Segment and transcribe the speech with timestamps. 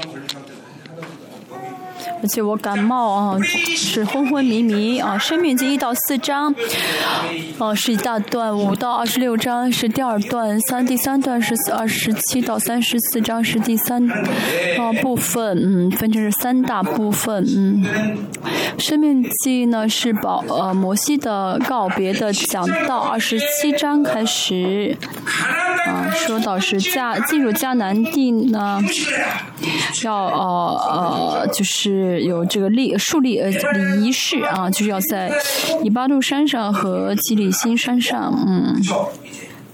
[0.00, 1.35] 좀 걸릴 것 같아서.
[2.22, 5.16] 而且我感冒啊，是昏昏迷迷啊。
[5.18, 6.54] 生命经一到四章，
[7.58, 15.56] 哦是一大段；五到二十六章是第二段；三第三段是二十七到三十四章是第三啊部分。
[15.58, 17.44] 嗯，分成是三大部分。
[17.56, 17.84] 嗯，
[18.78, 24.96] 生命记呢是保呃摩西的告别的讲到二十七章开始
[25.86, 28.80] 啊，说到是迦进入迦南地呢，
[30.04, 32.16] 要呃呃就是。
[32.26, 35.30] 有这个立树立呃礼仪式啊，就是要在
[35.84, 38.74] 以巴杜山上和基里新山上，嗯，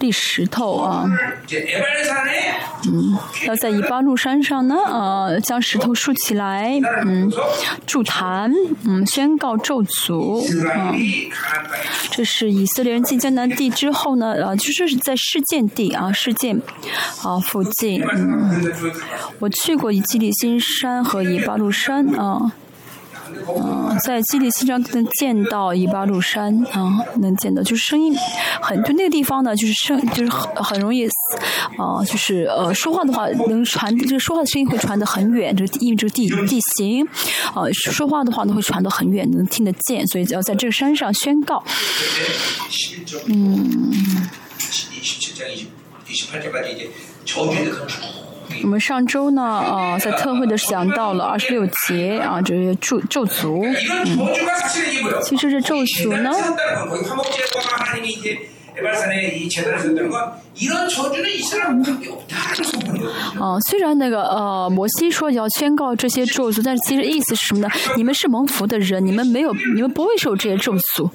[0.03, 1.07] 立石头啊，
[2.87, 3.17] 嗯，
[3.47, 7.31] 要在以巴路山上呢，呃，将石头竖起来，嗯，
[7.87, 8.53] 筑坛，
[8.85, 10.99] 嗯，宣告咒诅，嗯，
[12.11, 16.61] 这是以色列人进迦南地之后呢，呃，就是在事件地啊，事件
[17.23, 18.73] 啊附近，嗯，
[19.39, 22.53] 我去过以基里新山和以巴路山啊。
[23.49, 28.15] 嗯，在基里西上能见到伊巴路山啊，能见到，就是声音
[28.61, 31.07] 很，就那个地方呢，就是声，就是很很容易，
[31.77, 37.07] 啊，就是呃，说话的话能传，就是说话的声音会传得很远，这个因为这个地地形，
[37.55, 41.63] 啊，说话的话呢会传得很远，能听得见，所以只要在这个山上宣告。
[43.27, 44.29] 嗯。
[48.63, 54.19] 我们上周呢，啊，在特会的讲到了二十六节啊，这些咒咒族，嗯，
[55.23, 56.31] 其实这咒族呢。
[63.41, 67.69] 哦，虽然那个呃，摩西说要宣告这些咒诅，但是其实意思是什么呢？
[67.97, 71.11] 你们是蒙福的人，你们没有， 你们不会受这些咒诅。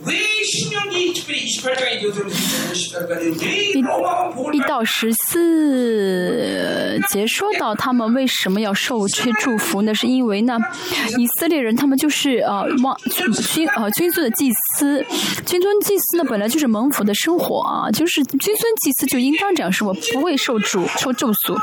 [4.54, 9.94] 一到十四节说到他们为什么要受这些祝福呢？
[9.94, 10.58] 是因为呢，
[11.18, 12.98] 以色列人他们就是呃，望
[13.54, 15.06] 君呃君尊的祭司，
[15.46, 18.24] 君尊祭司呢本来就是蒙福的生活啊，就是。
[18.40, 21.58] 君尊祭司就应当这样说，不会受主受咒诅。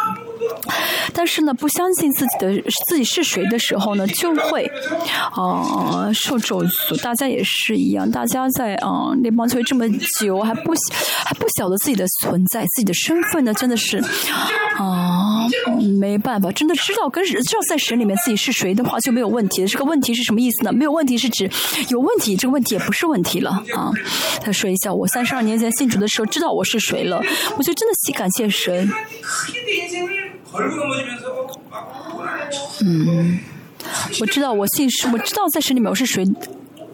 [1.12, 4.70] 但是呢，不相信自己的自己是谁的时候呢，就会
[5.36, 7.00] 呃受咒诅。
[7.02, 9.86] 大家也是一样，大家在啊联邦教会这么
[10.20, 10.72] 久，还不
[11.24, 13.98] 还不晓得自己的存在，自己的身份呢，真的是
[14.76, 15.46] 啊
[15.98, 19.66] 没办法，真的知道跟知道在神里面自己是谁的话就没有问题。
[19.66, 20.72] 这个问题是什么意思呢？
[20.72, 21.50] 没有问题是指
[21.88, 23.90] 有问题，这个问题也不是问题了啊。
[24.44, 27.22] 再说一下，我三十二年前信主的时候知道我是谁了，
[27.56, 28.90] 我就真的喜感谢神。
[32.80, 33.38] 嗯，
[34.20, 36.24] 我知道我姓氏，我知道在神里面我是谁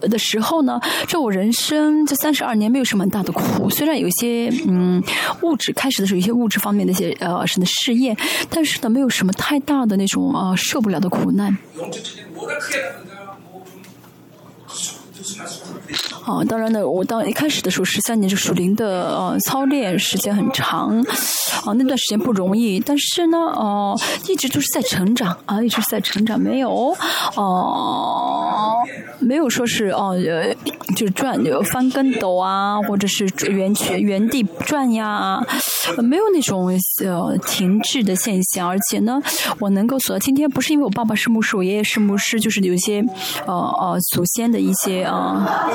[0.01, 5.03] 的时候呢，这我人生这三十二年没有什么大的苦，虽然有一些嗯
[5.43, 8.17] 物质开始的时候有些物质方面的一些呃神的试验，
[8.49, 11.57] 但是呢没有什么太大的那种啊受不了的苦难。
[16.31, 20.97] 啊，当然呢，我当一开始的时候十三年就属灵的呃操练时间很长，
[21.65, 23.99] 啊那段时间不容易，但是呢，哦
[24.29, 26.95] 一直就是在成长啊，一直在成长，没有
[27.35, 28.77] 哦
[29.19, 30.15] 没有说是哦
[30.95, 35.45] 就是转翻跟斗啊，或者是原圈原地转呀，
[35.99, 39.21] 没有那种呃停滞的现象，而且呢，
[39.59, 43.05] 我能够走到今天，不是因为我爸爸是牧师，我爷爷是牧师，就是有一些
[43.47, 45.01] 呃呃祖先的一些。
[45.01, 45.67] 啊，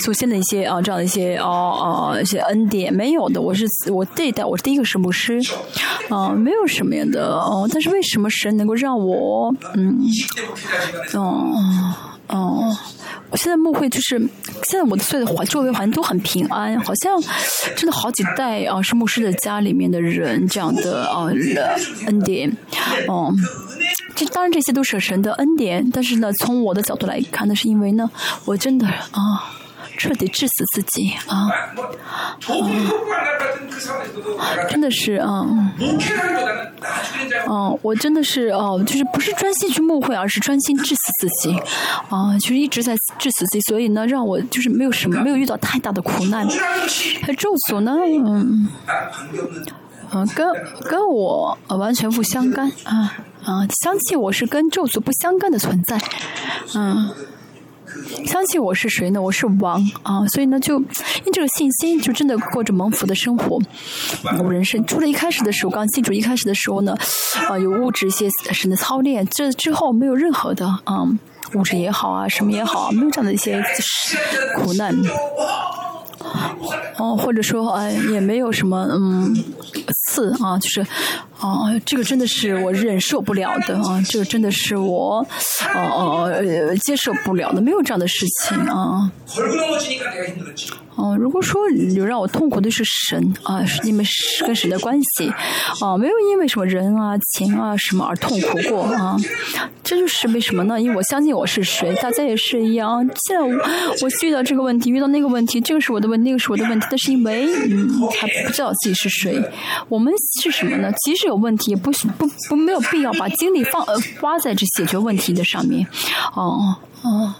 [0.00, 2.92] 祖先的一些啊，这样的一些哦哦一些恩典。
[2.92, 5.40] 没有的，我是我这一代我是第一个是牧师，
[6.08, 10.00] 啊，没有什么样的哦，但是为什么神能够让我嗯，
[11.14, 11.52] 哦
[12.28, 12.76] 哦，
[13.30, 14.18] 我现在牧会就是
[14.64, 17.20] 现在我的所有的环周围环境都很平安，好像
[17.76, 21.26] 真的好几代啊是牧师的家里面的人这样的啊
[22.06, 22.56] 恩典，
[23.08, 23.32] 哦。
[24.14, 28.10] 这当然这些都是神的恩典，但是呢，从我的角度来看，那是因为呢，
[28.46, 29.52] 我真的啊，
[29.96, 31.48] 彻底致死自己啊，
[34.68, 35.44] 真的是啊，
[37.48, 41.58] 嗯，我真的是哦，就是不是专心去慕会，而是专心致死自己。
[42.08, 47.92] 啊，就是一直在致死自己，所以呢，让我就是没有什么，没有遇到太大的苦难，咒诅呢，
[48.24, 48.68] 嗯，
[50.12, 50.46] 嗯，跟
[50.88, 53.12] 跟我完全不相干啊。
[53.44, 55.96] 啊，相信我是跟咒诅不相干的存在，
[56.74, 57.08] 嗯，
[58.26, 59.20] 相信我是谁呢？
[59.20, 63.58] 我是王啊，所以呢，就因这个信心，就真的过着蒙福的生活。
[64.42, 66.96] 我人生除了一开始的时候，刚进主一开始的时候呢，
[67.48, 71.04] 啊，有物质一些神的操练，这之后没有任何的啊，
[71.54, 73.62] 物质也好啊，什么也好，没有这样的一些
[74.56, 74.94] 苦难。
[76.98, 79.36] 哦，或者说，哎，也没有什么，嗯，
[80.06, 80.86] 刺啊，就是，
[81.38, 84.02] 啊，这个真的是我忍受不了的啊！
[84.08, 85.18] 这个真的是我，
[85.74, 89.10] 哦哦啊，接受不了的，没有这样的事情啊。
[90.96, 95.28] 哦，如果说有让我痛苦的是神啊，是你们是跟神的关系
[95.80, 99.16] 啊，没有因为什么人啊、钱啊什么而痛苦过啊。
[99.84, 100.80] 这就是为什么呢？
[100.80, 103.06] 因为我相信我是谁，大家也是一样。
[103.26, 107.88] 现在我遇到这个问题，遇到那个问题，这个是我的问题，那个是我的问题，但是因为嗯
[108.18, 109.40] 还不知道自己是谁。
[109.88, 110.12] 我们
[110.42, 110.90] 是什么呢？
[111.04, 115.86] 即使有问题，也不不不没有必要把精力放呃花在这解决问题的上面。
[116.34, 117.34] 哦哦。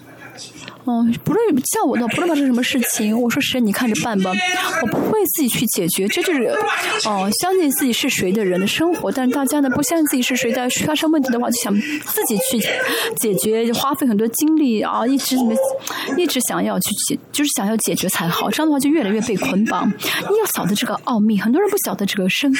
[0.89, 4.31] 嗯，不论像我的，不论发生什么事情，我说神，你看着办吧，
[4.81, 6.43] 我不会自己去解决，这就是
[7.05, 9.11] 哦，相信自己是谁的人的生活。
[9.11, 12.57] 但是大家呢，不相信自己是谁，但发生问题的话，就想自己去
[13.17, 15.57] 解决，花费很多精力啊，一直没，
[16.15, 18.49] 一直想要去解，就是想要解决才好。
[18.49, 19.89] 这样的话就越来越被捆绑。
[19.89, 22.53] 你要晓得这个奥秘，很多人不晓得这个身，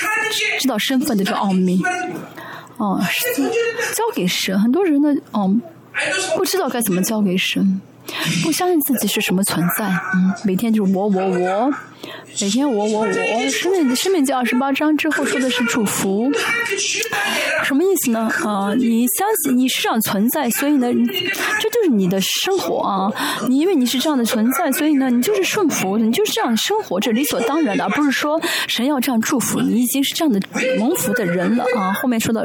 [0.59, 1.81] 知道身份的这个奥秘。
[2.75, 3.00] 哦，
[3.95, 5.50] 交给神，很多人呢，哦，
[6.35, 7.80] 不知道该怎么交给神。
[8.44, 11.74] 不相信自己是什么存在，嗯，每天就是我我我。
[12.39, 16.31] 每天我我我，生命生命经二十八章之后说的是祝福，
[17.63, 18.30] 什么意思呢？
[18.45, 20.88] 啊，你相信你是这样存在，所以呢，
[21.59, 23.12] 这就是你的生活啊。
[23.48, 30.39] 你因为你是这样的存在，所以呢，你就是顺服，你就是这样生活，这理所当然的，而不是说神要这样祝福你，已经是这样的
[30.77, 31.94] 蒙福的人了啊。
[31.94, 32.42] 后面说到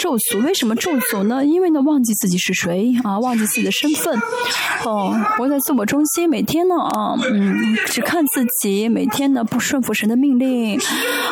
[0.00, 1.44] 咒诅，为什么咒诅呢？
[1.44, 4.16] 因为呢，忘记自己是谁啊，忘记自己的身份，
[4.84, 9.32] 哦，活在自我中心，每天呢啊，嗯，只看自己，每每天。
[9.32, 10.78] 呢不顺服神的命令，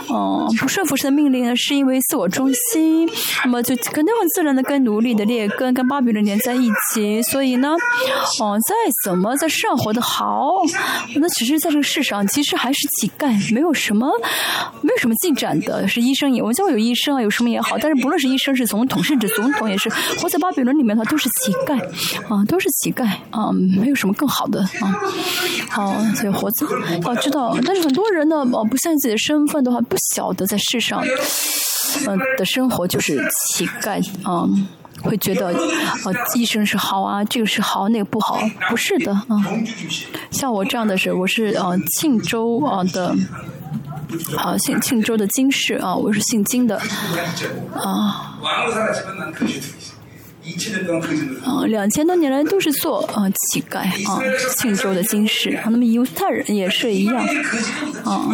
[0.08, 3.06] 嗯，不顺服神的命令呢，是因为自我中心，
[3.44, 7.74] 那么就肯定很自然的跟奴隶的劣根跟巴比伦连在一起，所以呢，
[8.40, 8.74] 哦，再
[9.04, 10.62] 怎么在世上活得好，
[11.16, 14.10] 那其实在这个世上其实还是乞丐，没有什么，
[14.80, 15.86] 没有什么进展的。
[15.86, 19.90] 是医生也，我们教会有医生啊，有什么也好，但是不论是医生是总统，甚至总统也是
[20.20, 21.78] 活在巴比伦里面他，都是乞丐，
[22.34, 24.96] 啊，都是乞丐，啊，没有什么更好的啊，
[25.68, 26.66] 好，所以活着
[27.02, 27.80] 要知道，但是。
[27.80, 31.02] 很多人呢，哦，不相信自己的身份的话，不晓得在世上，
[32.06, 33.18] 嗯的生活就是
[33.48, 34.46] 乞丐啊，
[35.02, 39.42] 会觉得，呃，医生是好啊，这个是好，那个不好，不是的啊。
[40.30, 43.16] 像我这样的是，我是呃庆州啊的，
[44.36, 46.76] 啊姓庆州的金氏啊，我是姓金的
[47.74, 48.38] 啊。
[51.44, 54.20] 啊，两千多年来都是做啊乞丐啊，
[54.56, 55.64] 庆州的金饰啊。
[55.66, 57.16] 那么犹太人也是一样
[58.04, 58.28] 啊，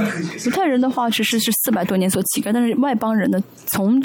[0.45, 4.01] 犹太人的话只是是四百多年做乞丐，但是外邦人呢，从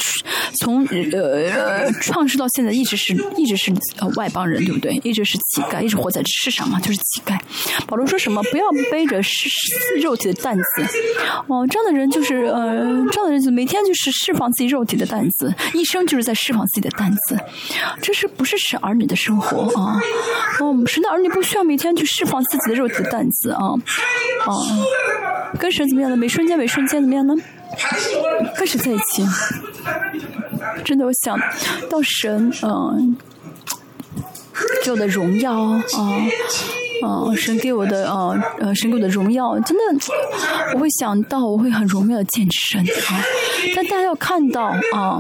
[0.60, 4.94] 从呃创世到现在一直是一直是呃外邦人，对不对？
[5.04, 7.40] 一直是乞丐，一直活在世上嘛，就是乞丐。
[7.88, 8.42] 保罗说什么？
[8.52, 9.48] 不要背着是
[10.02, 10.64] 肉体的担子
[11.48, 12.82] 哦，这样的人就是呃
[13.12, 17.38] 这样的人就每天就是释放自己肉体的担子，一生就是在释放自己的担子。
[18.02, 20.00] 这是不是神儿女的生活啊？
[20.60, 23.68] 哦，神的儿女不需要每天去释放自己的肉体担子啊！
[24.46, 24.52] 啊，
[25.60, 26.18] 跟神怎么样呢？
[26.18, 27.34] 每瞬间每瞬间怎么样呢？
[28.58, 29.24] 跟神在一起，
[30.84, 31.40] 真的，我想
[31.90, 33.16] 到神，嗯，
[34.84, 35.84] 给我的荣耀啊。
[37.02, 38.30] 啊，神给我的啊，
[38.60, 39.84] 呃，神给我的荣耀，真的，
[40.76, 43.26] 我会想到，我会很荣耀的见神啊。
[43.76, 45.18] 但大家要看到啊，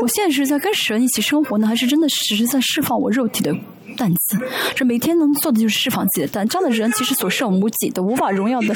[0.00, 3.54] 我现在是在跟神一起生活呢，还是真的只是在释放我肉体的
[3.98, 4.38] 担子？
[4.74, 8.72] 这每天能做的就是释放自己的担，这样的人其实所剩无几的，无法荣耀的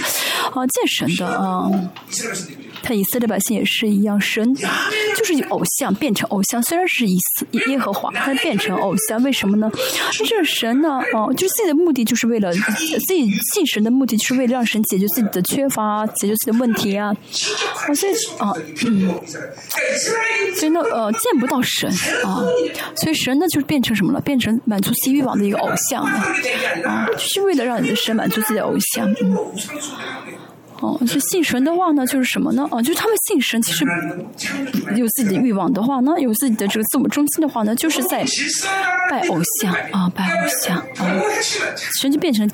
[0.52, 1.70] 啊，见神的啊。
[2.86, 9.68] 他以色列百姓也是一样，神就是偶像变成偶像，虽然是以色耶和华，他变成偶像，为什么呢？
[10.24, 17.12] 这个神呢，哦，就是自己的目的，就是为了自己信神的目的，就是为了让神解决自己的缺乏，解决自己的问题啊。
[17.92, 18.52] 所以啊，
[18.86, 19.12] 嗯，
[20.54, 21.90] 所以呢，呃，见不到神
[22.24, 22.46] 啊，
[22.94, 24.20] 所以神呢，就是变成什么了？
[24.20, 26.36] 变成满足自己欲望的一个偶像啊，
[27.12, 29.12] 就是为了让你的神满足自己的偶像。
[29.20, 29.36] 嗯。
[30.80, 32.68] 哦，就信神的话呢，就是什么呢？
[32.70, 33.84] 哦，就是他们信神，其实
[34.94, 38.22] 有自己的欲望的话呢，有自己的这个自我中心的话呢，就是在
[39.10, 41.22] 拜偶像啊，拜偶像啊，
[41.98, 42.46] 神就变成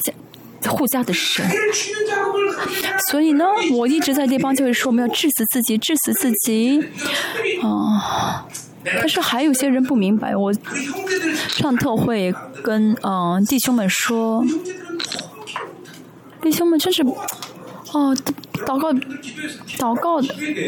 [0.60, 1.44] 家护家的神。
[3.10, 6.80] 所以呢，我一直在地方就会说，我们要治死自己，治死自己
[7.62, 8.46] 啊。
[8.84, 10.52] 但是还有些人不明白，我
[11.48, 14.44] 上特会跟嗯弟兄们说，
[16.40, 17.04] 弟兄们真是。
[17.92, 18.16] 哦，
[18.66, 18.92] 祷告，
[19.78, 20.20] 祷告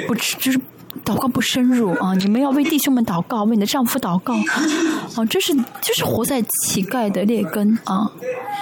[0.07, 0.61] 不吃就是
[1.05, 2.15] 祷告不深入啊！
[2.15, 8.11] 你们要为弟兄们祷告，为你的丈夫祷告，啊，这是就是活在乞丐的劣根啊！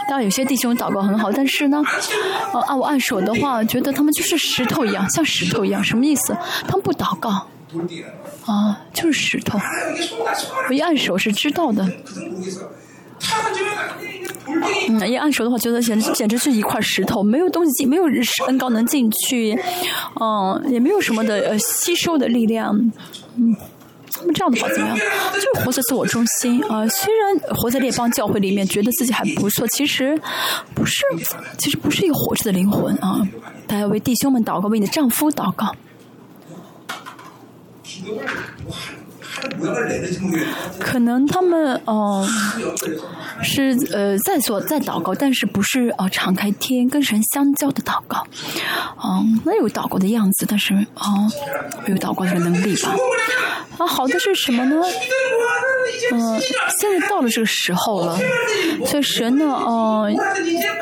[0.08, 1.82] 当然有些弟兄祷告很好，但是呢，
[2.52, 6.36] 啊，按我按手的话，觉得他们就是石头一样，像石头一样，什么意思？
[6.66, 7.30] 他们不祷告
[8.46, 9.58] 啊，就是石头。
[10.68, 11.84] 我一按手是知道的。
[14.88, 18.04] 嗯，一按手的话，觉得简直简直是一块石头，没有东西进，没有
[18.46, 19.58] 恩高能进去，
[20.20, 22.74] 嗯，也没有什么的呃吸收的力量，
[23.36, 23.56] 嗯。
[24.20, 24.96] 那么这样的话怎么样？
[25.32, 26.86] 就是活在自我中心啊！
[26.86, 30.14] 虽然活在列邦教会里面，觉得自己还不错，其实
[30.74, 31.02] 不是，
[31.56, 33.26] 其实不是一个活着的灵魂啊！
[33.66, 35.74] 大家为弟兄们祷告，为你的丈夫祷告。
[40.78, 42.26] 可能他们嗯
[43.42, 48.24] 是呃在做在祷告，但是不是呃敞开天跟神相交的祷告，
[49.02, 51.28] 嗯，那有祷告的样子，但是啊
[51.86, 52.94] 没有祷告的能力吧？
[53.78, 54.82] 啊，好的是什么呢？
[56.12, 56.40] 嗯，
[56.80, 58.18] 现在到了这个时候了，
[58.86, 60.14] 所以神呢，嗯，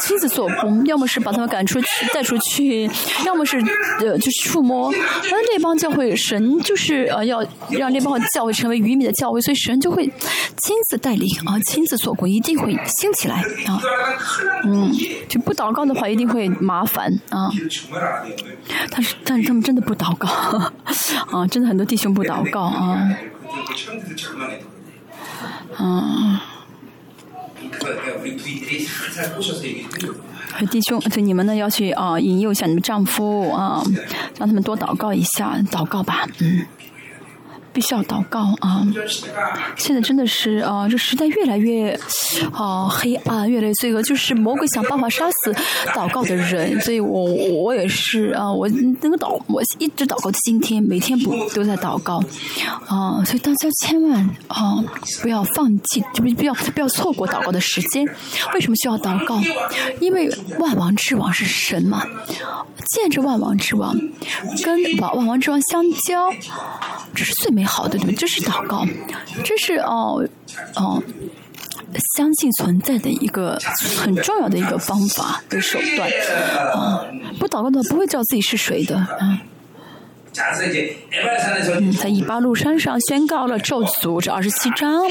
[0.00, 2.90] 亲自做工，要么是把他们赶出去带出去，
[3.24, 3.58] 要么是
[4.00, 13.80] 呃就是触摸，那这帮教会神就是呃要让那帮教会成为愚民的教会，所以神就会亲自带领啊，亲自做工，一定会兴起来啊，
[14.64, 14.92] 嗯，
[15.28, 17.50] 就不祷告的话一定会麻烦啊，
[18.90, 20.28] 但是但是他们真的不祷告
[21.30, 23.08] 啊，真的很多弟兄不祷告啊。
[25.78, 26.38] 嗯，
[30.70, 33.82] 弟兄，就你们呢要去啊引诱一下你们丈夫啊，
[34.38, 36.66] 让他们多祷告一下，祷告吧，嗯。
[37.72, 38.84] 必须要祷告啊！
[39.76, 41.98] 现在真的是啊，这时代越来越
[42.52, 45.52] 啊黑暗，越来越罪恶，就是魔鬼想办法杀死
[45.94, 46.80] 祷告的人。
[46.80, 47.24] 所以我
[47.62, 52.20] 我也是啊，我那个祷，我一直祷告到今天，每天不都在祷告
[52.86, 53.22] 啊。
[53.24, 54.82] 所以大家千万啊
[55.22, 58.04] 不要放弃，就不要不要错过祷告的时间。
[58.54, 59.40] 为什么需要祷告？
[60.00, 62.04] 因为万王之王是神嘛，
[62.88, 63.96] 见着万王之王，
[64.64, 66.32] 跟万万王之王相交，
[67.14, 67.60] 这是最美。
[67.70, 68.14] 好的，对对？
[68.16, 68.84] 这是祷告，
[69.44, 70.26] 这是哦
[70.74, 71.00] 哦，
[72.16, 73.56] 相信存在的一个
[74.02, 76.10] 很重要的一个方法跟手段
[76.74, 77.06] 啊！
[77.38, 79.08] 不祷告的话，不会知道自己是谁的啊。
[79.20, 79.38] 嗯，
[81.98, 85.02] 在以巴路山上宣告了咒诅这二十七章。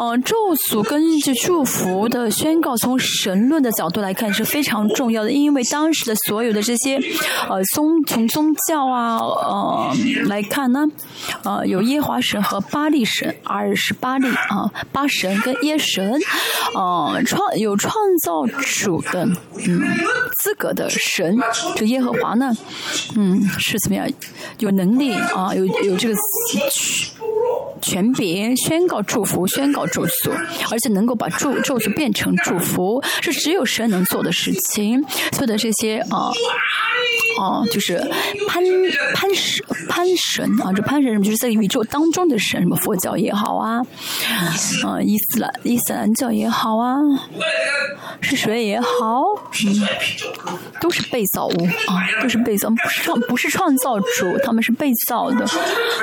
[0.00, 0.34] 嗯，咒
[0.68, 6.98] 诅根据祝福的宣告，从神论的角度来看是非常重要的，因为当时的所有的这些
[7.48, 9.92] 呃宗从宗教啊呃
[10.26, 10.86] 来看呢，
[11.44, 16.18] 呃有耶华神和巴利神，二十八利啊巴神跟耶神，
[16.74, 19.82] 呃创有创造主的嗯
[20.42, 21.36] 资格的神，
[21.76, 22.56] 这耶和华呢，
[23.16, 23.78] 嗯是。
[23.90, 24.08] 怎么样？
[24.58, 26.14] 有能力啊，有有这个
[27.80, 30.30] 权柄宣告祝福，宣告咒诅，
[30.70, 35.02] 而且能够把咒咒诅变成祝福，是只有神能做的事情。
[35.32, 36.30] 所有的这些啊
[37.40, 37.96] 啊，就是
[38.48, 38.62] 潘
[39.14, 41.24] 潘神潘神啊，这潘神什么？
[41.24, 43.78] 就是在宇宙当中的神，什么佛教也好啊，
[44.84, 46.98] 啊伊斯兰伊斯兰教也好啊，
[48.20, 49.22] 是谁也好，
[50.80, 55.46] 都是被造物啊，都是被造，不是创不是创造主，他们是被造的。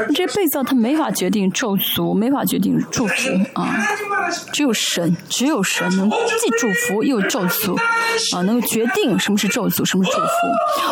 [0.07, 3.13] 这些被造他没法决决定咒诅，没法决定祝福
[3.53, 3.85] 啊，
[4.53, 7.77] 只有神，只有神能既祝福又咒诅
[8.33, 10.27] 啊，能够决定什么是咒诅，什么是祝福。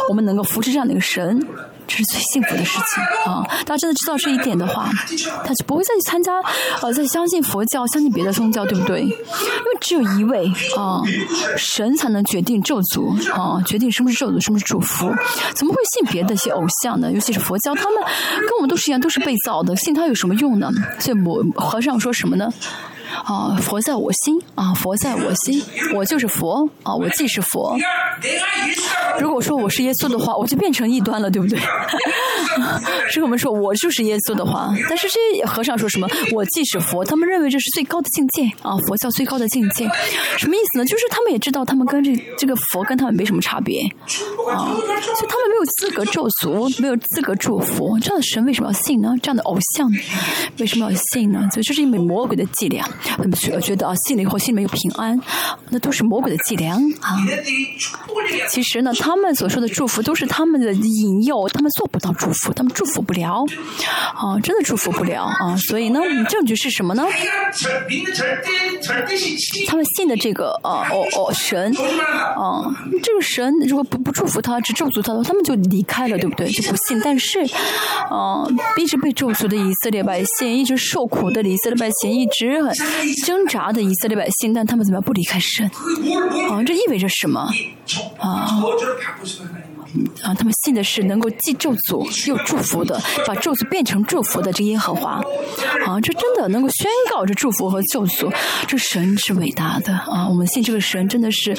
[0.10, 1.48] 我们能够扶持这样的一个神。
[1.88, 3.46] 这是最幸福的事情啊！
[3.65, 4.89] 大家真的知道这一点的话，
[5.44, 6.34] 他就不会再去参加，
[6.82, 9.01] 呃，再相信佛教，相信别的宗教，对不对？
[9.04, 9.18] 因为
[9.80, 11.01] 只有一位啊，
[11.58, 15.13] 神才能决定咒诅啊，决定什么是咒诅，什么是祝福。
[15.56, 17.12] 怎么会信别的一些偶像呢？
[17.12, 20.72] 尤其是佛教，他们跟我们都是一样，都是被造的，信他有什么用呢？
[21.00, 22.51] 所以，我和尚说什么呢？
[23.24, 27.77] 啊，佛在我心啊，佛在我心，我就是佛啊，我既是佛。
[29.19, 31.60] 如果说我是耶稣的话，我就变成异端了，对不对？
[33.13, 36.07] 如果我们说我就是耶稣的话，但是这些和尚说什么？
[36.34, 39.89] 我既是佛，他们认为这是最高的境界啊，佛教最高的境界。
[40.38, 40.86] 什么意思呢？
[40.86, 43.81] 就是他们也知道，他们跟这这个佛跟他们没什么差别
[44.51, 47.98] 啊，所以他们没有资格咒诅，没有资格祝福。
[48.00, 49.13] 这样的神为什么要信呢？
[49.22, 49.89] 这样的偶像
[50.60, 51.48] 为什么要信呢？
[51.51, 52.88] 所以这是一枚魔鬼的伎俩。
[53.05, 55.19] 他们觉觉得啊，心里或心里没有平安，
[55.69, 57.17] 那都是魔鬼的伎俩啊。
[58.50, 63.43] 其实呢，他们所说的祝福都是他们的引诱，他们做不到祝福，他们祝福不了
[64.15, 65.55] 啊，真的祝福不了啊。
[65.57, 67.05] 所以呢，证据是什么呢？
[69.67, 71.71] 他们信的这个呃哦哦神
[72.35, 76.50] 啊，这个神如果不不祝福他，只咒诅他的话，他们就离开了，对不对？
[76.50, 77.00] 就不信。
[77.03, 77.39] 但是，
[78.09, 78.45] 啊，
[78.77, 82.74] 一直被咒诅的以色列百姓，一直受苦的以色列百姓，一直很。
[83.25, 85.66] 挣扎的以色列百姓，但他们怎么样不离开神？
[86.50, 87.42] 啊，这意味着什么？
[88.20, 88.62] 啊，
[90.24, 95.22] 啊，他们信的是能够既咒诅又祝福的，把咒诅变成祝福的这耶和华。
[95.86, 98.34] 啊，这真的能够宣告这祝福和咒诅，
[98.68, 100.28] 这神是伟大的啊！
[100.28, 101.56] 我们信这个神真的是，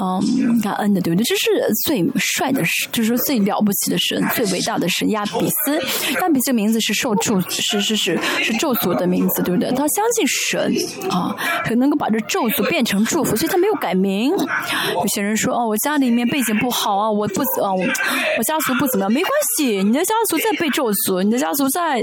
[0.00, 1.24] 嗯，感恩的，对不对？
[1.24, 1.50] 这是
[1.84, 5.80] 最帅的神，就是说最了不起的神，最伟大的神亚比斯。
[6.20, 9.70] 亚比斯名字是受咒，是是是是咒诅的名字，对不对？
[9.72, 14.30] 他相信神啊，可能够把这咒诅变成祝福，所以他没有改名。
[14.30, 22.02] 有些人说，哦，我家里面背景不好啊，我不啊，我我家族不怎么样，没关系，你的家族在被咒诅，你的家族在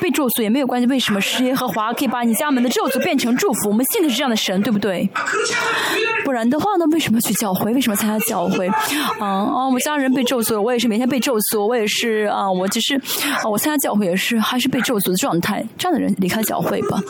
[0.00, 0.86] 被咒诅也没有关系。
[0.86, 3.70] 为什么是耶和华可以把你家门的咒诅变成祝福？
[3.70, 5.08] 我们信的是这样的神，对不对？
[6.24, 6.84] 不然的话呢？
[6.92, 7.72] 为什么去教会？
[7.72, 8.68] 为什么参加教会？
[9.18, 9.68] 啊啊！
[9.68, 15.64] 我家人被咒诅，我也是每天被咒诅，我也是啊，我只是啊，我参加教会也是还是被咒诅的状态。
[15.78, 17.00] 这样的人离开教会吧。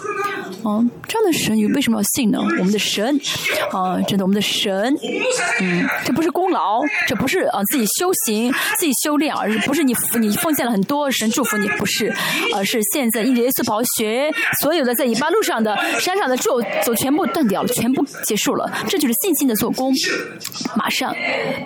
[0.63, 2.39] 啊，这样的神你为什么要信呢？
[2.41, 3.19] 我们的神
[3.73, 4.95] 啊，真的我们的神，
[5.61, 12.13] 嗯，这不是功劳，这不是啊自己修行、 自己修炼，而是不是你你奉献了很多神祝福你，不是，
[12.55, 19.95] 而是现在因耶稣宝血，所有的在尾巴路上的山上的咒诅全部断掉了，全部结束了，这就是信心的做工，
[20.77, 21.15] 马上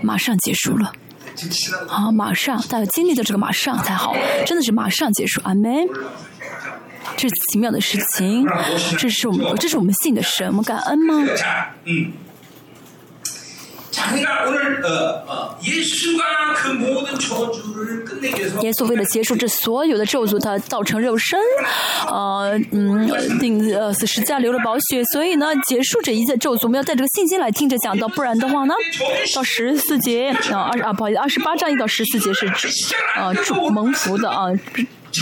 [0.02, 0.92] 马上结束了，
[1.88, 4.14] 好，马上大家经历的这个马上才好，
[4.46, 5.88] 真的是马上结束，阿门。
[7.16, 8.46] 这是奇妙的事情，
[8.99, 11.23] 这是我们，这是我们信的神，我们感恩吗？
[11.84, 12.12] 嗯。
[18.62, 21.38] 耶稣为了结束这所有的咒诅，他造成肉身，
[22.08, 28.74] 呃，嗯，定呃死十字架流了宝血，所以呢，结束这一切咒诅，我们要带着个信心来听着讲道，不然的话呢，
[29.34, 32.46] 到十四节啊二啊不好意思，二十八章一到十四节是
[33.16, 34.46] 啊祝蒙福的啊。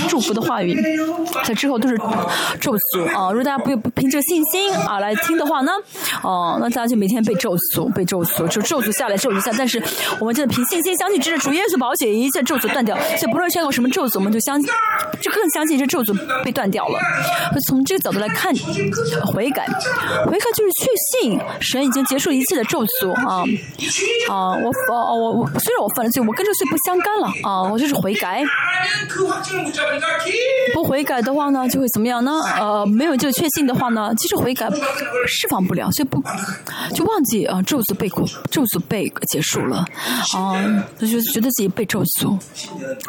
[0.08, 0.74] 祝福的话语，
[1.44, 1.96] 在之后都是
[2.60, 3.30] 咒诅啊！
[3.30, 5.72] 如果大家不凭这个信心啊来听的话呢，
[6.22, 9.52] 哦，那大家就每天被咒诅，被咒诅，就咒诅下来，咒诅下。
[9.56, 9.82] 但是
[10.18, 12.96] 我们真的凭信心相信，这是主耶稣保险，一切咒诅断掉。
[13.18, 14.70] 所以不论宣告什么咒诅，我们就相信，
[15.20, 16.98] 就更相信这咒诅被断掉了。
[17.68, 18.54] 从这个角度来看，
[19.26, 19.66] 悔改，
[20.26, 23.44] 悔改就是确信神已经结束一切的咒诅啊
[24.30, 24.56] 啊！
[24.56, 27.62] 我哦我我虽然我犯了罪，我跟这罪不相干了啊！
[27.62, 28.42] 我就是悔改。
[30.74, 32.32] 不悔改的话呢，就会怎么样呢？
[32.58, 34.68] 呃，没有这个确信的话呢，其实悔改
[35.26, 36.22] 释放不了，所以不
[36.94, 38.08] 就忘记啊，咒诅被
[38.50, 39.84] 咒诅被结束了
[40.34, 42.38] 啊，就觉得自己被咒诅，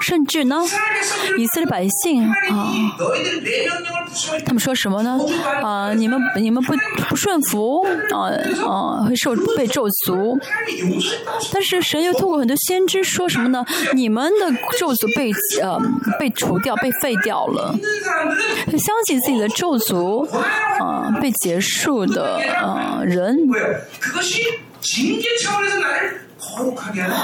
[0.02, 0.62] 甚至呢，
[1.38, 2.72] 以色列百姓啊，
[4.46, 5.20] 他们说什么呢？
[5.62, 6.74] 啊，你们你们不
[7.08, 8.30] 不顺服啊
[8.68, 10.38] 啊，会受被咒诅。
[11.52, 13.66] 但是神又通过很多先知说什么呢？
[13.94, 15.32] 你们的咒诅被
[15.62, 15.80] 呃
[16.20, 16.74] 被除掉。
[16.84, 17.74] 被废掉了，
[18.72, 20.28] 相信自己的咒诅
[20.84, 23.38] 啊被结束的啊人。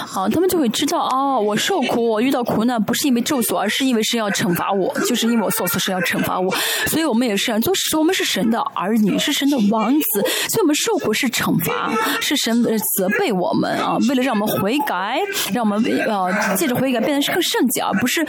[0.08, 6.54] 好，他们就会知道哦，我受苦，我遇到苦难，不是因为咒诅，而是因为神要惩罚我， 就是因为我做错事要惩罚我，
[6.88, 12.64] 所以我们也是，就是我们是神的儿女，是神的王子，所以我们受苦是惩罚，是神
[12.98, 15.20] 责备我们啊，为了让我们悔改，
[15.54, 18.26] 让我们呃借着悔改变得是更圣洁，而不是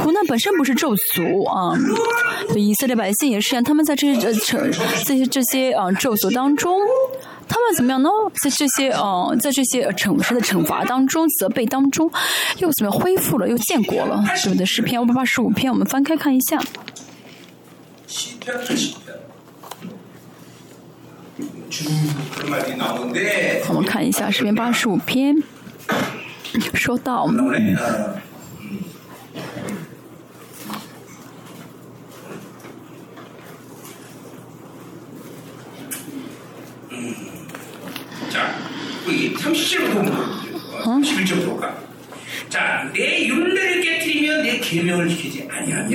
[0.00, 1.76] 苦难本身不是咒诅啊。
[2.56, 4.32] 以色列百姓也是，他们在这些这
[5.04, 6.78] 这些这些啊咒诅当中。
[7.76, 8.08] 怎么样呢？
[8.42, 12.10] 在这些呃，在这些惩罚的惩罚当中、责备当中，
[12.58, 13.48] 又怎么样恢复了？
[13.48, 14.22] 又建国了？
[14.42, 14.66] 对不对？
[14.66, 16.58] 诗篇五百八十五篇，我们翻开看一下。
[23.68, 25.42] 我们看一下诗篇八十五篇，
[26.74, 27.26] 说到。
[27.28, 27.76] 이
[39.71, 40.11] 37부터
[40.85, 41.01] 어?
[41.01, 41.77] 11절부터 볼까?
[42.49, 45.91] 자, 내 윤례를 깨뜨리면 내 계명을 지키지 아니하며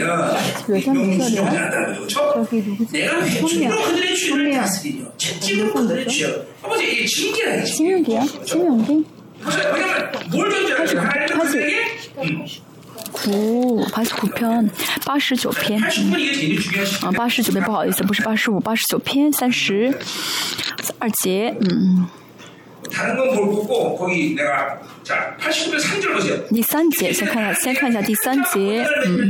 [0.69, 2.47] 용이 수정하지 않는다는 거죠.
[2.91, 6.47] 내가 해주로 그들의 죄를 다스리며 채찍으로 그들의 죄.
[6.63, 7.65] 아버지 이게 징계라 이게.
[7.65, 8.27] 징계야?
[8.45, 8.65] 징계.
[8.65, 11.03] 왜냐면 뭘 전제하는 거야?
[11.05, 11.77] 하나님은 그들에게
[12.19, 12.47] 음.
[13.29, 14.71] 五八十九篇，
[15.05, 15.81] 八十九篇，
[17.03, 19.97] 啊，八十九篇不好意思，不是八十五，八十九篇三十
[20.99, 22.07] 二节，嗯。
[26.50, 28.86] 第三节，先看一下，先看一下第三节。
[29.06, 29.30] 嗯，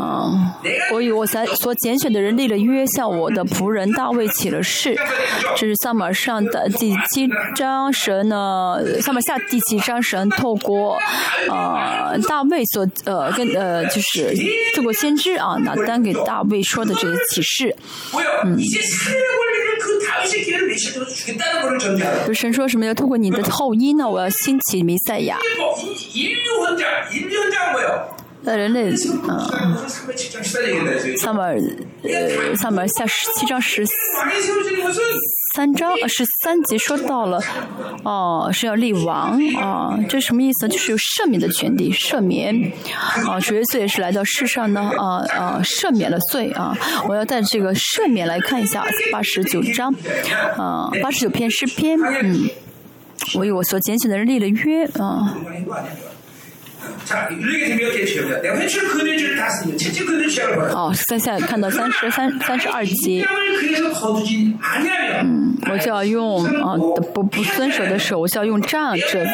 [0.00, 0.52] 嗯，
[0.92, 4.96] 我与我所所拣选的人立了约，向我的仆人大卫起了誓。
[5.56, 10.98] 这是萨马上的第七章神呢，萨马下第七章神透过
[11.48, 14.34] 呃大卫所呃跟呃就是
[14.74, 17.76] 透过先知啊拿单给大卫说的这些启示。
[18.44, 18.58] 嗯。
[22.26, 24.08] 就神说什么要透过你的后裔呢？
[24.08, 25.38] 我要兴起弥赛亚。
[28.42, 28.94] 那人类，嗯，
[31.16, 31.58] 萨马尔，
[32.04, 33.84] 呃，萨马尔下十七章十
[35.56, 37.40] 三章呃十三节说到了，
[38.04, 40.68] 哦，是要立王啊，这什么意思呢？
[40.74, 42.54] 就是有赦免的权利，赦免
[43.26, 46.76] 啊，主耶稣也是来到世上呢，啊啊，赦免了罪啊。
[47.08, 49.90] 我要带这个赦免来看一下八十九章，
[50.58, 52.50] 啊，八十九篇诗篇，嗯，
[53.34, 55.38] 我与我所拣选的人立了约啊。
[60.74, 63.26] 哦，现在看到三十三 三十二节。
[65.22, 66.76] 嗯，我就要用啊
[67.14, 69.24] 不不遵守的手，我就要用杖责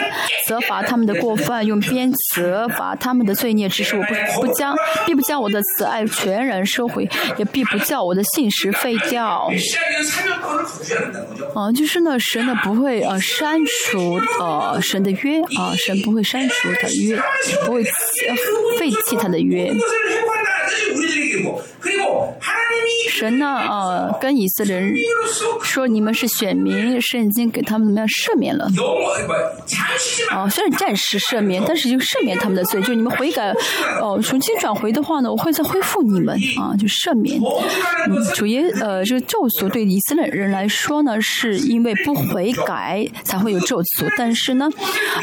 [0.49, 3.69] 责罚他们的过犯，用鞭责罚他们的罪孽。
[3.69, 4.75] 只是我不不将
[5.07, 9.51] 必不将我的慈爱全然收回，也必不叫我的信实废掉。
[11.55, 17.17] 啊，就是呢，神呢不会呃删除呃神的约啊，神不会删除的约。
[17.65, 17.85] 不会
[18.79, 19.73] 废弃他的约。
[23.11, 23.47] 神呢？
[23.69, 24.95] 呃，跟以色列人
[25.63, 28.67] 说：“你们是选民，神已经给他们怎么样赦免了？
[30.33, 32.83] 哦，虽然暂时赦免，但是已经赦免他们的罪。
[32.83, 33.53] 就你们悔改，
[34.01, 37.41] 哦， 重新转回的话呢，我会再恢复你们啊，就赦免。
[38.35, 44.11] 主耶，呃，这个咒诅对以色列人来说呢，是因为不悔改才会有咒诅。
[44.17, 44.69] 但是呢，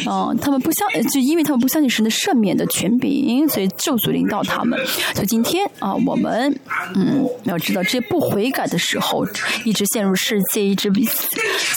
[0.10, 4.80] 嗯， 他们不相，就因为他们不相信神的赦免的权柄，所以咒诅临到他们。
[5.16, 6.60] 所以今天啊，我们
[6.96, 7.84] 嗯要知道。
[7.84, 9.24] 这些不悔改的时候，
[9.64, 10.92] 一直陷入世界，一直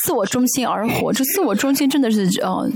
[0.06, 1.12] 自我中心而活。
[1.12, 2.66] 这自我中心真的是，呃，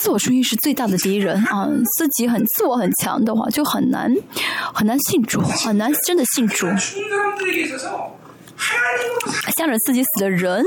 [0.00, 1.68] 自我中心是最大的敌人啊！
[1.98, 4.14] 自己很自我很强的话，就很难
[4.72, 6.68] 很难信主，很难真的信主。
[9.58, 10.64] 向着自己死的人，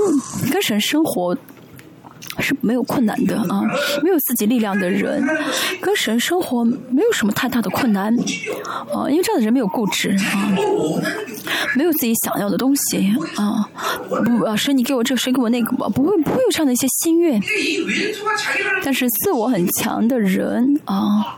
[0.52, 1.38] 跟神生活。
[2.42, 3.62] 是没有困难的啊，
[4.02, 5.24] 没有自己力量的人，
[5.82, 8.16] 跟神生活没有什么太大的困难
[8.94, 10.50] 啊，因为这样的人没有固执啊，
[11.76, 13.70] 没有自己想要的东西啊，
[14.08, 17.42] 不啊，神你给我这个，神给我那个吧，不会不会有这样的一些心愿，
[18.84, 21.38] 但是自我很强的人啊，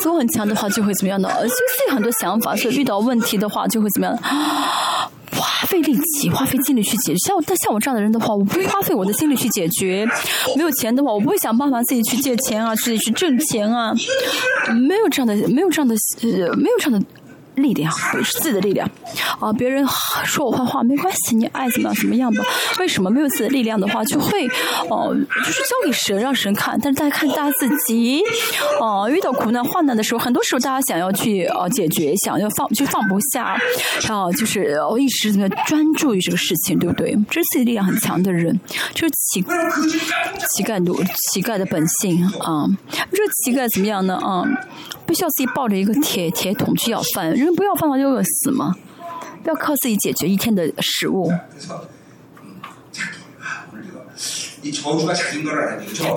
[0.00, 1.28] 自我很强的话就会怎么样呢？
[1.42, 1.54] 就是
[1.88, 4.16] 有很多想法，所以遇到问题的话就会怎么样？
[5.36, 10.06] 花费力气、花费精力去解决，像但像我这样的人的话，我不会花费我的精力去解决。
[10.56, 13.92] 没有钱的话，我不会想办法自己去借钱啊，自己去挣钱啊。
[14.88, 17.06] 没有这样的，没有这样的，呃，没有这样的。
[17.56, 17.92] 力量，
[18.22, 18.88] 是自己的力量，
[19.40, 19.84] 啊，别人
[20.24, 22.44] 说我坏话没关系，你爱怎么样怎么样吧。
[22.78, 24.46] 为什么没有自己的力量的话，就会，
[24.90, 25.14] 哦，
[25.44, 26.78] 就是交给神，让神看。
[26.82, 28.22] 但是大家看大家自己，
[28.80, 33.56] 哦，遇到苦难患难的时候，很多时候大家想要去呃解决，想要放就放不下，
[34.08, 37.16] 啊，就是我一直在专注于这个事情，对不对？
[37.30, 38.58] 这是自己力量很强的人，
[38.94, 40.94] 就是乞乞丐奴
[41.32, 42.66] 乞丐的本性啊。
[43.12, 44.16] 这乞丐怎么样呢？
[44.16, 44.44] 啊？
[45.06, 48.74] 不需要自己抱着一个铁铁桶去要饭，人不要饭了就饿死吗？
[49.44, 51.32] 要靠自己解决一天的食物。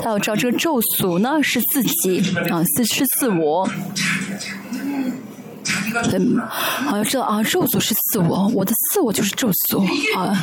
[0.02, 3.70] 他要知道这个咒诅呢是自己啊，是是自我。
[6.10, 6.20] 对，
[6.88, 9.86] 好像知道啊，咒诅是自我，我的自我就是咒诅
[10.18, 10.36] 啊。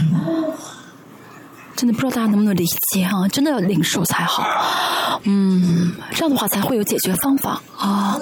[1.76, 3.28] 真的不知道大家能不能理解啊？
[3.28, 8.18] 真的要领受才好，嗯，这样的话才会有解决方法啊！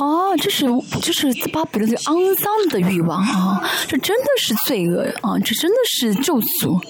[0.00, 0.64] 啊，这是
[1.02, 3.62] 这是巴比伦最肮脏的欲望啊！
[3.86, 5.38] 这真的是罪恶啊！
[5.40, 6.82] 这真的是咒诅，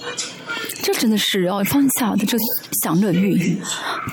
[0.81, 2.37] 这真的是要放下的这
[2.81, 3.61] 享乐欲，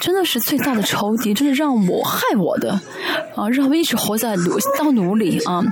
[0.01, 2.73] 真的是最大的仇敌，真的让我害我的
[3.37, 3.49] 啊！
[3.51, 5.63] 让我一直活在奴当奴隶啊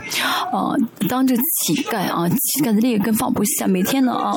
[0.53, 0.77] 啊！
[1.09, 4.37] 当这乞丐啊，乞丐的劣根放不下，每天呢啊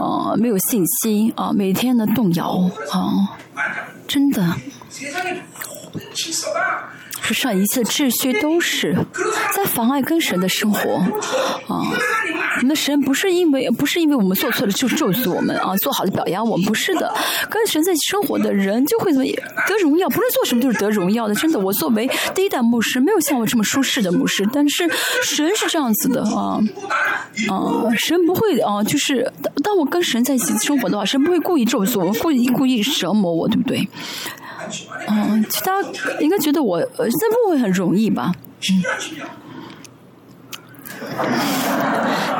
[0.00, 0.56] 啊没有。
[0.70, 3.36] 信心啊，每天的动摇啊，
[4.08, 4.56] 真的，
[7.32, 8.94] 世上一切秩序都是
[9.54, 10.96] 在妨碍跟神的生活
[11.68, 11.82] 啊。
[12.64, 17.12] 那神不是因为不是因为我们做错了就咒诅我们啊，做好了表扬我们不是的。
[17.50, 19.26] 跟神在生活的人就会怎么
[19.66, 21.34] 得荣耀，不是做什么就是得荣耀的。
[21.34, 24.88] 真的，我作为第一代牧师，没有像我这么舒适的牧师，但是
[25.24, 26.60] 神是这样子的啊
[27.48, 29.32] 啊，神不会啊，就是
[29.64, 33.88] 当我跟神在一起生活的话，神不会故意咒诅我，故意故意折磨我，对不对？
[35.08, 35.82] 嗯，其他
[36.20, 38.32] 应该觉得我呃，这不会很容易吧？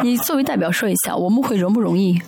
[0.03, 2.21] 你作为代表说一下，我们会容不容易？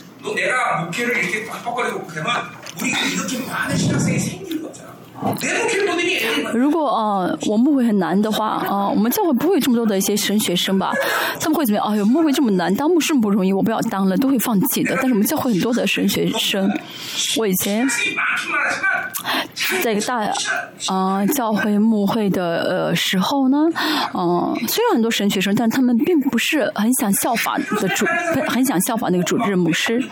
[6.53, 10.93] 如果啊，我牧会很难的话啊，我们教会不会这么多的一些神学生吧？
[11.41, 11.87] 他们会怎么样？
[11.87, 14.95] 哎呦，牧会这么难，当牧师不容易，我不要当了，都会放弃的。
[14.97, 16.71] 但是我们教会很多的神学生，
[17.39, 17.87] 我以前
[19.83, 20.31] 在大
[20.89, 23.59] 啊教会牧会的呃时候呢，
[24.15, 28.07] 嗯，虽然很多神学生，但他们并不是很想效法的主，
[28.49, 30.03] 很想效法那个主日牧师。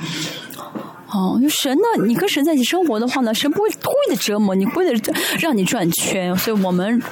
[1.14, 2.06] 哦，神呢？
[2.06, 6.34] 你跟神在一起生活的话呢，神不会故意的折磨你，故意的让你转圈。
[6.38, 7.02] 所以我们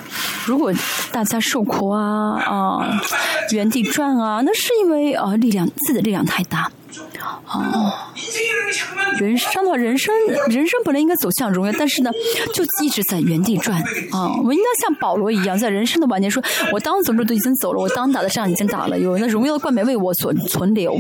[0.46, 0.72] 如果
[1.12, 3.00] 大家受苦啊啊，
[3.52, 6.72] 原地转啊，那是因为啊力量自己的力量太大。
[7.46, 7.92] 哦，
[9.18, 10.14] 人生的人生，
[10.48, 12.11] 人生本来应该走向荣耀，但是呢，
[12.54, 13.80] 就一直在原地转。
[14.12, 20.98] 啊，我应该像保罗一样，在人生的晚年说：“我当走路都已经走了，我当打的仗已经打了，有那荣耀的冠冕为我所存留。”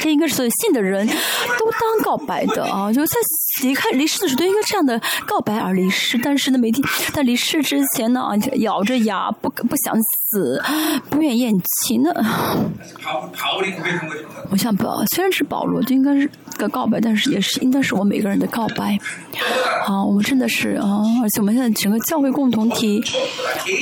[0.00, 2.92] 这应该是所有信的人都当告白的啊！
[2.92, 3.16] 就是在
[3.66, 6.16] 离开离世的时候，都应该这样的告白而离世。
[6.22, 8.20] 但是呢，每天在离世之前呢，
[8.58, 9.96] 咬着牙不不想
[10.30, 10.62] 死，
[11.10, 11.98] 不愿咽气。
[11.98, 12.12] 那
[14.50, 18.98] 我想保，虽虽然是保罗，就应该是个告白，但是也是应该是我每个人的告白。
[19.86, 23.00] 啊，我们真的是啊，而且我们现在整个教会共同体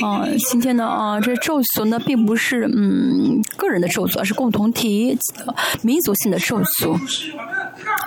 [0.03, 5.17] 啊，今天呢啊，这咒诅呢，并不是嗯个人的咒诅，而是共同体。
[5.81, 6.95] 民族性的咒诅，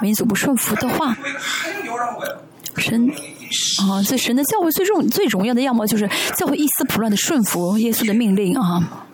[0.00, 1.18] 民族不顺服的话，
[2.76, 3.10] 神
[3.82, 9.08] 啊，在神的教会最重最荣耀的样貌就是教会一丝不乱的顺服耶稣的命令啊。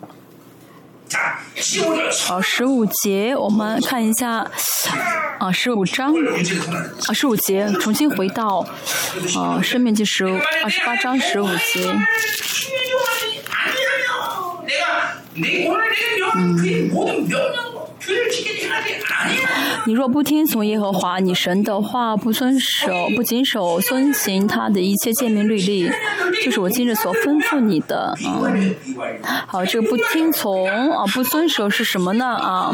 [2.25, 4.49] 好，十五节我们看一下
[5.39, 6.13] 啊，十五章
[7.07, 8.65] 啊，十五节重新回到
[9.35, 10.25] 啊，《生命记》十
[10.63, 11.91] 二十八章十五节。
[16.33, 17.70] 嗯。
[19.85, 25.89] 你若不听从耶和华你神的话，不遵守、不谨守、遵行他的一切诫命律例，
[26.43, 28.15] 就是我今日所吩咐你的。
[28.25, 28.75] 嗯，
[29.47, 32.25] 好，这个不听从啊，不遵守是什么呢？
[32.25, 32.71] 啊，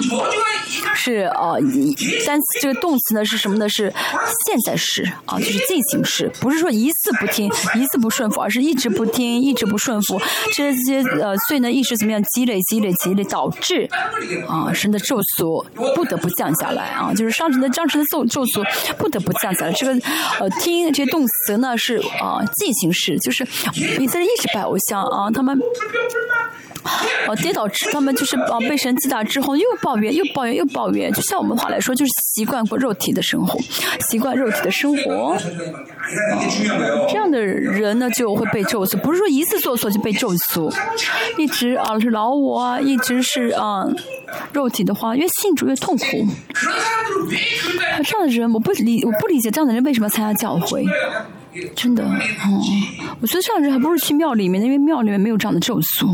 [0.96, 1.56] 是啊，
[2.26, 3.68] 单词这个动词呢是什么呢？
[3.68, 3.94] 是
[4.46, 10.20] 现在式啊，就是进行式，不是说一次不听、一次不顺服，而是一直不听、一直不顺服，
[10.54, 13.90] 这些呃罪呢一直怎么样积累、积累、积累，导致
[14.48, 15.16] 啊神的咒。
[15.38, 17.13] 咒诅不得不降下来啊！
[17.13, 18.63] 就是上神的、上神的咒咒诅
[18.97, 19.71] 不得不降下来。
[19.73, 19.91] 这个
[20.39, 23.43] 呃，听这些动词呢是啊进行式，就是
[23.99, 25.60] 以色列一直拜偶像啊，他们
[27.27, 31.12] 啊跌倒之，他们就是啊被神击打之后又抱怨、又抱怨、又抱怨。
[31.12, 33.60] 就像我们话来说，就是习惯过肉体的生活，
[34.10, 35.36] 习惯肉体的生活。
[37.10, 40.73] 这样的人呢就会被咒诅，不是说一次做错就被咒诅，
[41.38, 43.86] 一直啊是老我啊，一直是啊。
[44.54, 46.06] 肉体的话，越信主越痛苦。
[48.04, 50.86] 这样的人，我不理，我不理解这样的人为什么要参加教会。
[51.76, 52.10] 真的，哦，
[53.20, 56.06] 我觉得这样的人还不如去庙里面，因为庙里面没有这样的咒诅。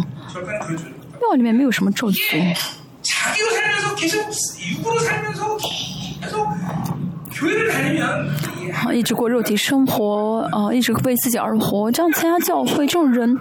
[1.20, 2.56] 庙里面没有什么咒诅。
[8.86, 13.38] 啊，一直过肉体生活，啊，一直为自己而活，这样参加教会，这种人，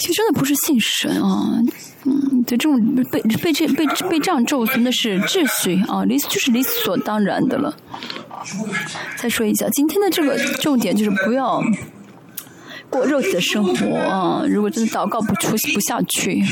[0.00, 1.60] 其实真的不是信神啊。
[2.06, 7.74] 嗯，对，这种被被这被被这样咒诅的是秩序啊，理就是理所当然的了。
[9.16, 11.60] 再说一下，今天的这个重点就是不要
[12.96, 14.42] 过肉体的生活啊。
[14.48, 16.42] 如果真的祷告不出不下去，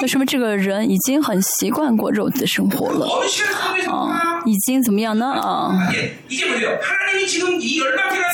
[0.00, 3.06] 那说明这个人已经很习惯过肉体的生活了
[3.90, 5.72] 啊，已经怎么样呢啊？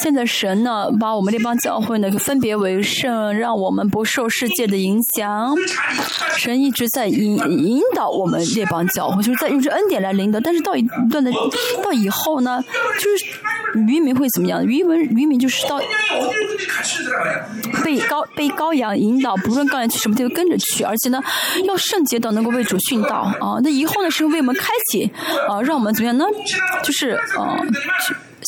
[0.03, 5.55] 现在神呢，把我们这帮教会呢分别为圣，让我们不受世界的影响。
[6.37, 10.39] 神一直在引引导我们这帮教会，就是在用这恩典来领导。
[10.41, 11.33] 但是到一段的
[11.83, 12.63] 到以后呢，
[13.01, 13.25] 就是
[13.81, 14.65] 渔民会怎么样？
[14.65, 15.81] 渔民渔民就是到
[17.85, 21.23] 被高被羔羊引导，不论羔羊去什么地方跟着去，而且呢
[21.65, 23.59] 要圣洁到能够为主殉道啊。
[23.63, 25.11] 那以后呢，是为我们开启
[25.49, 26.25] 啊，让我们怎么样呢？
[26.83, 27.59] 就是啊。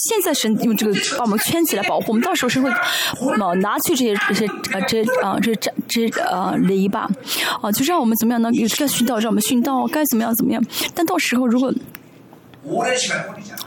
[0.01, 6.99] 现在神用这个把我们圈起来保护我们，到时候是会呃拿去这些这些啊这啊这这这呃篱笆
[7.61, 8.49] 啊，就让我们怎么样呢？
[8.53, 10.65] 有这个训道，让我们训道该怎么样怎么样。
[10.95, 11.75] 但到时候如果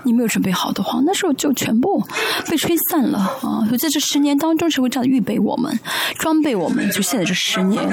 [0.03, 2.03] 你没有准备好的话，那时候就全部
[2.47, 3.65] 被吹散了啊！
[3.67, 5.79] 所以在这十年当中，是会这样预备我们、
[6.19, 6.89] 装备我们。
[6.91, 7.83] 就现在这十年，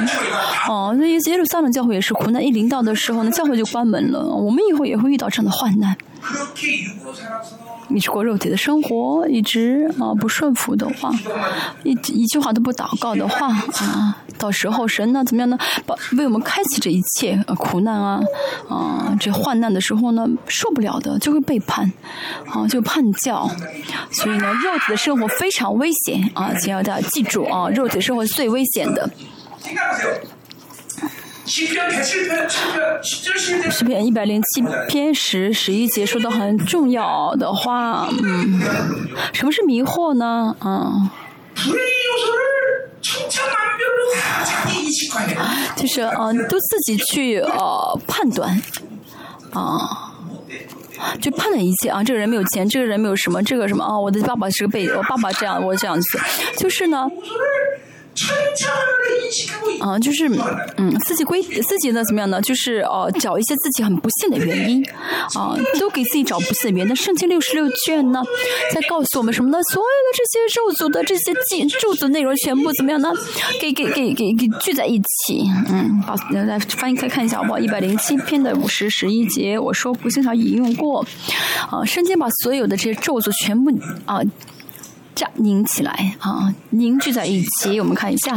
[0.69, 4.21] 哦，那耶路撒冷教会也是苦难一临到的时候呢，教会就关门了。
[4.21, 5.97] 我们以后也会遇到这样的患难。
[7.88, 11.11] 你去过肉体的生活，一直啊不顺服的话，
[11.83, 15.59] 一一句话都不祷告的话啊，到时候神呢怎么样呢？
[15.87, 18.20] 把为我们开启这一切苦难啊
[18.68, 21.90] 啊这患难的时候呢，受不了的就会背叛
[22.53, 23.51] 啊，就叛教。
[24.11, 29.11] 所以呢，肉体的生活非常危险啊，请要大家记住啊，肉体生活是最危险的。
[33.71, 38.61] 诗篇一百零七篇十十一节说的很重要的话，嗯，
[39.33, 40.55] 什么是迷惑呢？
[40.63, 41.09] 嗯，
[45.77, 48.61] 就是嗯，都自己去呃判断，
[49.53, 50.13] 啊，
[51.21, 56.19] 就判断一切啊，这个人没有钱，这个人没有什么，这个什么啊，我的爸爸是个被我爸爸这样，我这样子，
[56.59, 57.09] 就是呢。
[59.81, 60.29] 啊，就是
[60.77, 62.40] 嗯，自己归自己呢，怎么样呢？
[62.42, 64.85] 就是哦，找一些自己很不幸的原因，
[65.38, 66.88] 啊，都给自己找不幸的原因。
[66.88, 68.21] 那圣经六十六卷呢，
[68.73, 69.62] 在告诉我们什么呢？
[69.71, 73.12] 所有的这些咒诅的这些记咒诅内容，全部怎么样呢？
[73.61, 77.59] 给给给给给聚在一起，嗯，好，来翻译开看一下好不好？
[77.59, 81.07] 一百零七篇的五十十一节，我说不经常引用过，
[81.71, 83.71] 啊，圣经把所有的这些咒诅全部
[84.07, 84.21] 啊。
[85.37, 87.81] 拧起来啊，凝聚在一起。
[87.81, 88.37] 我们看一下，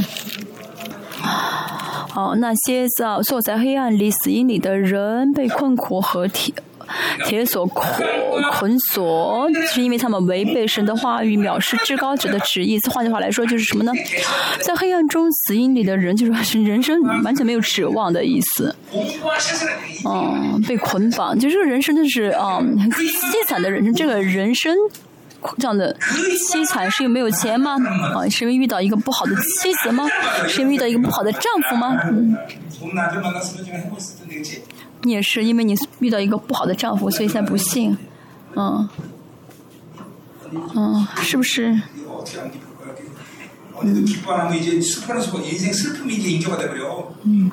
[2.09, 6.53] 好，那些在坐在黑暗里、死荫里的人，被困苦和铁
[7.25, 8.05] 铁锁捆
[8.51, 12.77] 捆锁，是因为他们违背神的话语，藐视至高者的旨意。
[12.89, 13.93] 换句话来说，就是什么呢？
[14.61, 18.75] 在黑暗中、死荫里的人，就是人生完全没有指望的意思。
[20.05, 23.93] 嗯，被捆绑，就这个人生就是啊，很凄惨的人生。
[23.93, 24.75] 这个人生。
[25.57, 27.75] 这样的凄惨是因为没有钱吗？
[28.15, 30.07] 啊，是因为遇到一个不好的妻子吗？
[30.47, 31.97] 是因为遇到一个不好的丈夫吗？
[32.09, 32.35] 嗯，
[35.03, 37.97] 你也是因为你遇到一个不好的丈夫，所以才不幸。
[38.55, 38.87] 嗯，
[40.75, 41.71] 嗯，是不是？
[43.81, 44.05] 嗯。
[47.23, 47.51] 嗯。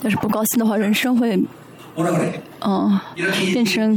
[0.00, 1.38] 但是不高兴的话，人生会。
[2.66, 2.98] 嗯，
[3.52, 3.96] 变成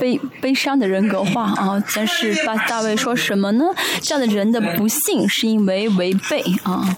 [0.00, 1.82] 悲悲伤的人格化啊！
[1.94, 3.64] 但是大大卫说什么呢？
[4.02, 6.96] 这样的人的不幸是因为违背啊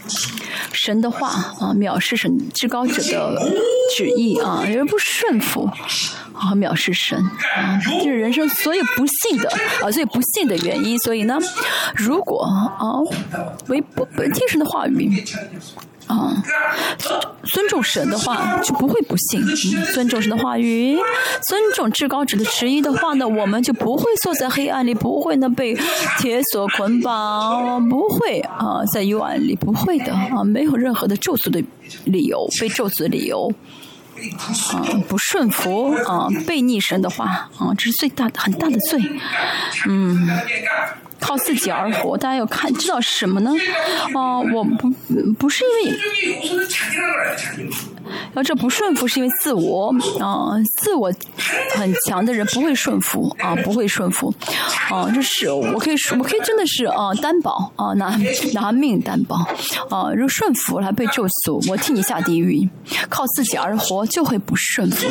[0.73, 3.53] 神的话啊，藐视神至高者的
[3.97, 5.69] 旨意啊，人不顺服
[6.33, 7.19] 啊，藐视神
[7.57, 9.49] 啊，就是人生所有不幸的
[9.83, 10.99] 啊，所以不幸的原因。
[11.01, 11.39] 所以呢，
[11.95, 12.97] 如果啊
[13.69, 15.23] 违不听神的话语。
[16.11, 16.42] 啊，
[17.44, 19.40] 尊重神的话就不会不信。
[19.92, 20.96] 尊重神的话语，
[21.49, 25.79] 尊重至高者的旨意的话呢，我们就不会坐在黑暗里，不会呢被
[26.18, 31.62] 铁锁捆绑，不会啊在幽暗里，不会的啊，没有任何的咒诅的
[32.05, 33.53] 理由，被咒诅的理由。
[34.73, 39.01] 啊，不顺服啊，背逆神的话啊，这是最大的很大的罪。
[39.87, 40.29] 嗯。
[41.20, 43.52] 靠自己而活，大家要看知道什么呢？
[44.14, 44.90] 啊，我不
[45.38, 45.98] 不是因为，
[48.35, 51.12] 啊，这不顺服是因为自我啊，自我
[51.75, 54.33] 很强的人不会顺服啊，不会顺服
[54.90, 58.18] 啊，这是我可以说，我可以真的是啊，担保啊，拿
[58.55, 59.37] 拿命担保
[59.90, 62.66] 啊，如果顺服了被救赎，我替你下地狱。
[63.11, 65.07] 靠自己而活就会不顺服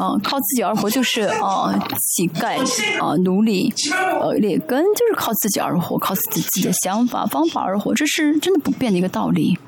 [0.00, 2.58] 啊，靠自己而活就是啊，乞丐
[3.00, 3.72] 啊，奴隶
[4.20, 5.28] 呃，劣根就是靠。
[5.28, 9.58] 靠自己而活，靠自己自己的想法方法而活，这是真的不变的一个道理。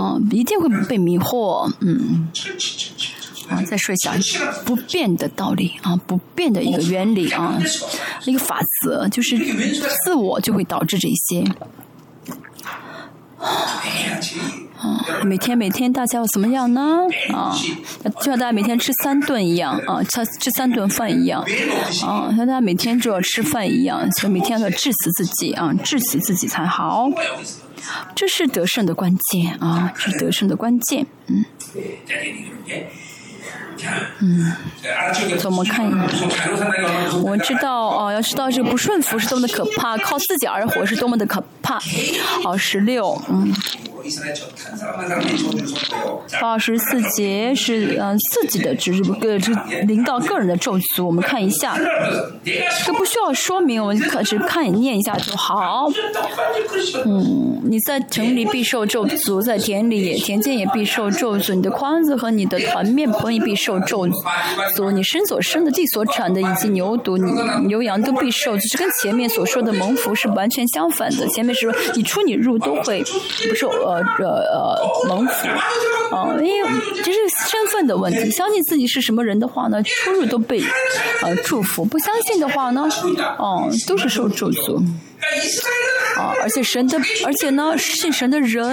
[0.00, 1.55] 啊，一定会被迷惑。
[1.80, 2.28] 嗯，
[3.48, 4.14] 啊，再说一下
[4.64, 7.58] 不变的道理啊，不变的一个原理啊，
[8.24, 9.38] 一个法则，就是
[10.04, 11.44] 自我就会导致这些。
[14.78, 17.02] 啊，每天每天大家要怎么样呢？
[17.32, 17.56] 啊，
[18.20, 21.40] 就像大家每天吃三顿一样啊，吃吃三顿饭一样
[22.04, 27.08] 啊，像大家每天就要吃饭一样，所以每天要致死自己啊，致死自己才好。
[28.14, 31.06] 这是得胜的关键啊，这是得胜的关键。
[31.26, 31.44] 嗯。
[34.20, 34.52] 嗯，
[35.38, 35.90] 怎么看？
[37.22, 41.80] 我们知道哦，要知道这个不顺服是多么的可怕，靠自己而活是多么的可怕。
[42.42, 43.54] 好，十六，嗯。
[46.40, 51.04] 八十四节是嗯自己的，只是个这领导个人的咒诅。
[51.04, 51.76] 我们看一下，
[52.84, 55.90] 这不需要说明，我们可只看念一下就好。
[57.04, 61.54] 嗯，你在城里必受咒诅，在田里田间也必受咒诅。
[61.54, 63.65] 你的筐子和你的团面盆也必受。
[63.66, 64.06] 受咒
[64.76, 67.18] 诅，你身所生的、地所产的，以及牛犊、
[67.66, 68.54] 牛羊都必受。
[68.56, 71.26] 就是跟前面所说的蒙福是完全相反的。
[71.30, 73.02] 前面是说你出你入都会
[73.48, 75.48] 不受呃呃呃蒙福
[76.14, 76.70] 啊，因为
[77.02, 77.18] 这是
[77.50, 78.30] 身份的问题。
[78.30, 80.62] 相信自己是什么人的话呢，出入都被
[81.22, 82.88] 呃祝福；不相信的话呢，
[83.38, 84.80] 哦，都是受咒诅。
[86.16, 88.64] 啊，而且神的，而且呢，信神的人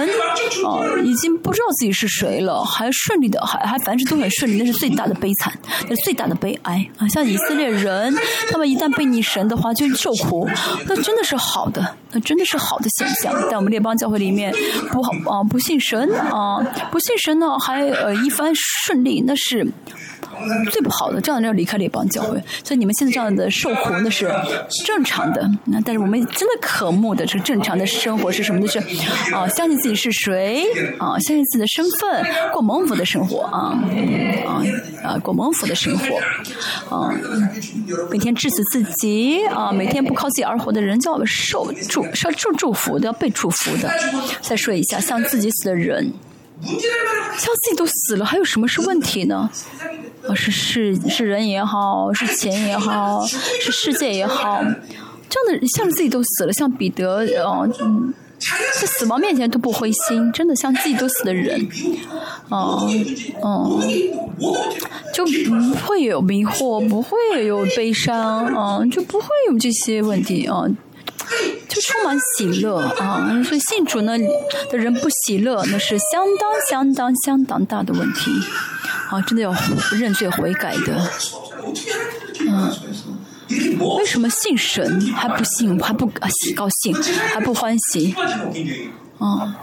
[0.64, 5.52] 啊，已经不知道自己是谁了，还顺利的，还还凡事都很顺利，那是最大的悲惨，
[5.88, 7.08] 那是最大的悲哀啊！
[7.08, 8.14] 像以色列人，
[8.50, 10.48] 他们一旦被逆神的话，就受苦，
[10.86, 13.32] 那真的是好的，那真的是好的现象。
[13.50, 14.52] 在我们列邦教会里面，
[14.90, 16.58] 不好啊，不信神啊，
[16.90, 19.66] 不信神呢，还呃一番顺利，那是。
[20.70, 22.42] 最不好的，这样的人离开列邦教会。
[22.62, 24.30] 所以你们现在这样的受苦那是
[24.84, 25.48] 正常的。
[25.64, 28.60] 那但是我们真的渴慕的，这正常的生活是什么？
[28.60, 28.78] 就是
[29.34, 30.64] 啊，相信自己是谁
[30.98, 33.78] 啊，相信自己的身份，过蒙福的生活啊
[34.46, 34.62] 啊
[35.02, 37.12] 啊，过蒙福的生活啊，
[38.10, 43.92] 每天致死自己啊，每天不靠自己而活的人，叫受祝受祝祝福的，要被祝福的。
[44.40, 46.12] 再说一下，像自己死的人，
[46.62, 49.50] 像自己都死了，还有什么是问题呢？
[50.26, 54.62] 啊，是是是人也好，是钱也好，是世界也好，
[55.28, 57.68] 这样的像自己都死了，像彼得，哦，
[58.80, 61.68] 在死亡面前都不灰心，真的像自己都死的人，
[62.48, 62.88] 哦，
[63.40, 63.82] 哦，
[65.12, 70.64] 就不会有迷惑，不会有悲伤，啊，就不会有这些问题，啊，
[71.68, 74.12] 就充满喜乐，啊，所以信主呢
[74.70, 78.30] 的人不喜乐，那是相当相当相当大的问题。
[79.10, 79.54] 啊，真的要
[79.92, 81.10] 认罪悔改的，
[82.40, 82.72] 嗯，
[83.96, 86.06] 为什么信神还不信，还不
[86.54, 86.94] 高兴，
[87.32, 88.14] 还不欢喜？
[89.18, 89.54] 啊，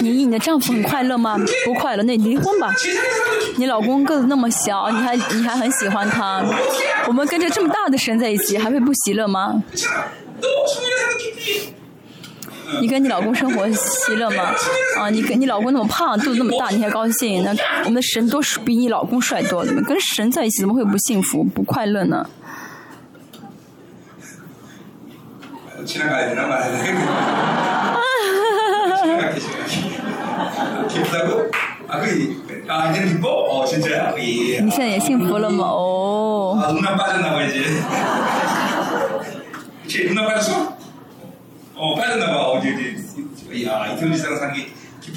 [0.00, 1.36] 你你的丈夫很快乐吗？
[1.64, 2.72] 不快乐，那离婚吧。
[3.56, 6.44] 你老公个子那么小，你还你还很喜欢他？
[7.06, 9.62] 我们跟着这么大的神在一起，还会不喜乐吗？
[12.80, 14.52] 你跟你老公生活喜乐吗？
[14.98, 17.42] 啊，你跟你老公那么胖，肚子那么大，你还高兴？
[17.42, 22.28] 那我们的神都是比你老公帅多了，跟神在一起怎么会不幸福、不快乐呢？
[34.60, 35.64] 你现在也幸福了吗？
[35.64, 36.58] 哦。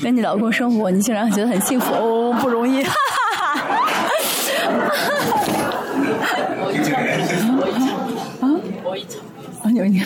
[0.01, 2.81] 跟你老公生活，你竟然觉得很幸福哦，不容易。
[2.83, 3.81] 哈哈哈
[9.63, 10.05] 啊，牛牛。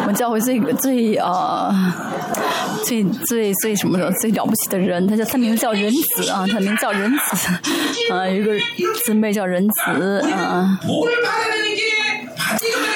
[0.00, 1.94] 我们教会最最啊，
[2.84, 7.48] 最最最什么的最了不起的人，他叫他名字叫仁子啊，他名叫仁子
[8.12, 8.52] 啊，有一个
[9.04, 10.78] 姊妹叫仁子啊。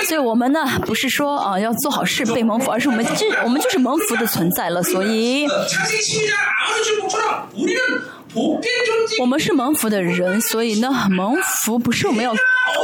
[0.09, 5.47] 所以我们呢，不是说啊要做好事被蒙福，而是我们这我们就是蒙福的存在了，所以。
[9.19, 12.35] 我们是蒙福的人，所以呢，蒙福不是我们要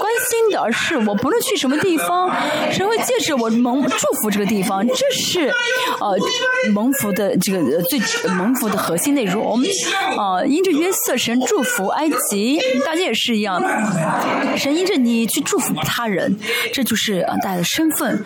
[0.00, 2.30] 关心的，是我不论去什么地方，
[2.72, 5.48] 神会借着我蒙祝福这个地方，这是
[6.00, 6.16] 呃
[6.72, 9.60] 蒙福的这个最蒙福的核心内容。
[10.16, 13.60] 啊，因着约瑟神祝福埃及，大家也是一样，
[14.56, 16.38] 神因着你去祝福他人，
[16.72, 18.24] 这就是啊大家的身份，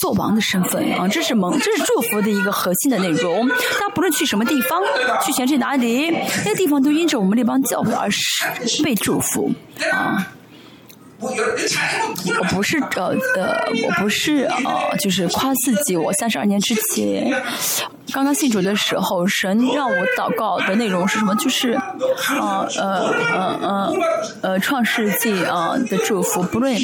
[0.00, 3.48] 做王的身份啊，这是蒙，这是祝福的一个核心的内容。
[3.48, 4.80] 大家不论去什么地方，
[5.24, 6.10] 去全世界哪里。
[6.44, 9.52] 那个地方都因着我们那帮教会而是被祝福
[9.92, 10.32] 啊！
[11.18, 15.96] 我不是呃的，我不是呃，就是夸自己。
[15.96, 17.30] 我三十二年之前
[18.12, 21.34] 刚刚信主的时候，神让我祷告的内容是什么？
[21.36, 23.92] 就是啊呃呃呃
[24.42, 26.76] 呃，创世纪啊的祝福，不论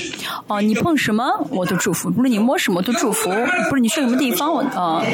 [0.46, 3.28] 啊你碰什么我都祝福，不论你摸什么都祝福，
[3.68, 5.04] 不论你去什么地方我啊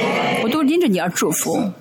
[0.45, 1.75] 我都因着你而祝福啊。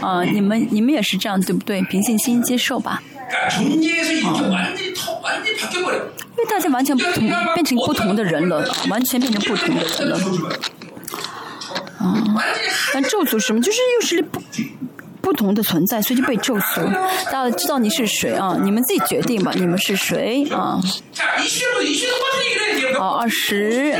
[0.00, 1.80] 啊，你们你们也是这样对不对？
[1.82, 3.02] 平信心接受吧。
[3.56, 3.80] 因
[6.36, 10.18] 为大家完全不同，变成不同的人了，完全变成不同的人了。
[11.98, 12.44] 啊，
[12.92, 13.62] 但咒诅什么？
[13.62, 14.38] 就是又是不
[15.20, 16.84] 不不同的存在，所以就被咒诅。
[17.32, 18.58] 大家知道你是谁啊？
[18.62, 20.78] 你们自己决定吧，你们是谁啊？
[22.98, 23.96] 好，二十。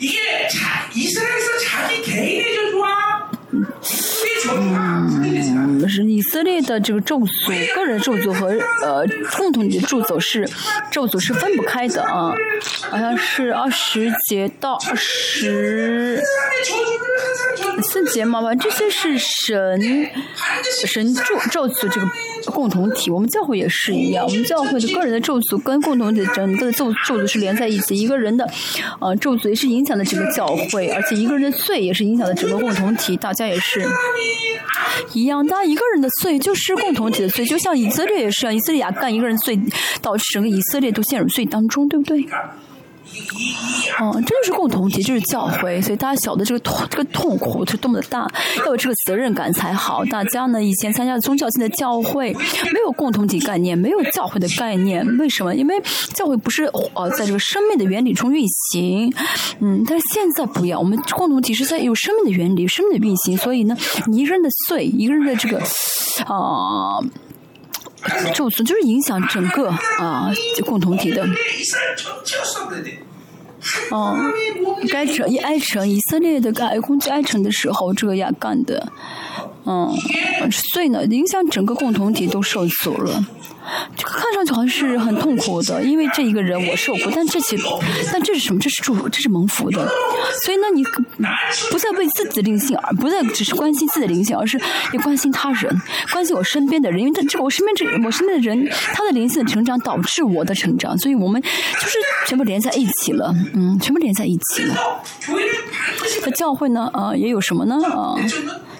[0.00, 8.48] 이게 자, 이스라엘에서 자기 개인의 저주와 국의 嗯，是以色列的这个咒诅，个人咒诅和
[8.82, 10.48] 呃共同的咒诅是
[10.90, 12.32] 咒诅是分不开的啊，
[12.88, 16.22] 好像是二十节到二十
[17.82, 20.10] 四节嘛，反正这些是神
[20.86, 22.08] 神咒咒诅这个
[22.52, 23.10] 共同体。
[23.10, 28.48] 我们教会也是一样，我们教会的个人的咒诅跟共同的整个的咒咒诅是连在一起，一个人的
[29.00, 33.86] 呃咒诅也是影响了整个教会，而且一个人的罪也是影响了整个共同体，大家也是。
[35.12, 37.44] 一样，他一个人的罪就是共同体的罪。
[37.44, 39.58] 就像以色列也是，以色列干一个人罪，
[40.00, 42.26] 导致整个以色列都陷入罪当中，对不对？
[43.98, 48.26] 哦这就是共同体就是教会所以大家晓得这个痛这个痛苦是多么的大
[48.58, 50.04] 要有这个责任感才好。
[50.06, 52.32] 大家呢以前参加宗教性的教会
[52.72, 55.54] 没有共同体概念没有教会的概念为什么？
[55.54, 55.74] 因为
[56.14, 59.12] 教会不是呃在这个生命的原理中运行。
[59.60, 65.58] 嗯但是现在不一样我们共同体是在有生命的原理生命的运行所以呢你一个人的碎一个人的这个
[66.26, 67.00] 啊
[68.34, 70.30] 受损就是影响整个啊
[70.64, 71.22] 共同体的，
[73.90, 74.16] 哦，
[74.90, 78.90] 该城以埃城以色列的，该攻击埃城的时候，这个亚干的，
[79.66, 79.92] 嗯，
[80.72, 83.26] 所以呢，影响整个共同体都受阻了。
[83.96, 87.56] 这个看上去好像是很痛苦的 因为这一个人我受苦但这些
[88.12, 88.60] 但这是什么？
[88.60, 89.88] 这是祝福这是蒙福的。
[90.44, 90.82] 所以呢你
[91.70, 94.60] 不再为自己的灵性而不再只是关心自己的灵性而是
[94.92, 95.74] 也关心他人
[96.12, 97.00] 关心我身边的人。
[97.00, 101.48] 因为他这我身边这我身边的人他的灵性的成长导致我的成长所以我们就
[101.88, 103.32] 是全部连在一起了。
[103.54, 104.74] 嗯全部连在一起了。
[106.22, 107.76] 这教会呢啊也有什么呢？
[107.86, 108.14] 啊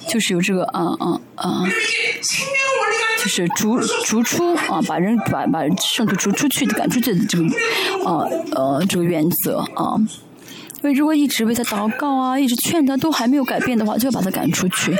[0.08, 1.62] 就是有这个啊啊啊
[3.22, 5.60] 就是逐逐出啊，把人把把
[5.94, 7.44] 圣徒逐出去、赶出去的这个
[8.08, 9.94] 啊呃这个原则啊。
[10.82, 14.96] 因为如果一直为他祷告啊，一直劝他，都还没有改变的话，就要把他赶出去。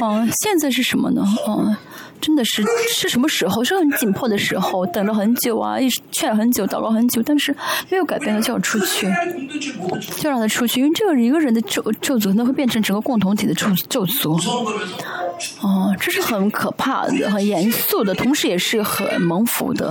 [0.00, 1.22] 嗯、啊，现在是什么呢？
[1.46, 1.78] 嗯、啊，
[2.20, 3.62] 真的是是什么时候？
[3.62, 7.54] 是很紧迫的时候，等了很久啊，一直劝很久，祷告很久，但是
[7.88, 9.08] 没有改变的就要出去，
[10.16, 10.80] 就让他出去。
[10.80, 14.36] 因为这个一个人的咒咒诅，那会变成整个共同体的咒咒诅。
[15.60, 19.90] 哦，这是很可怕的、很严肃的，同时也是很蒙福的。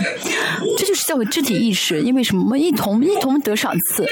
[0.78, 2.58] 这就是教会肢体意识，因为什么？
[2.58, 4.06] 一同一同得赏赐。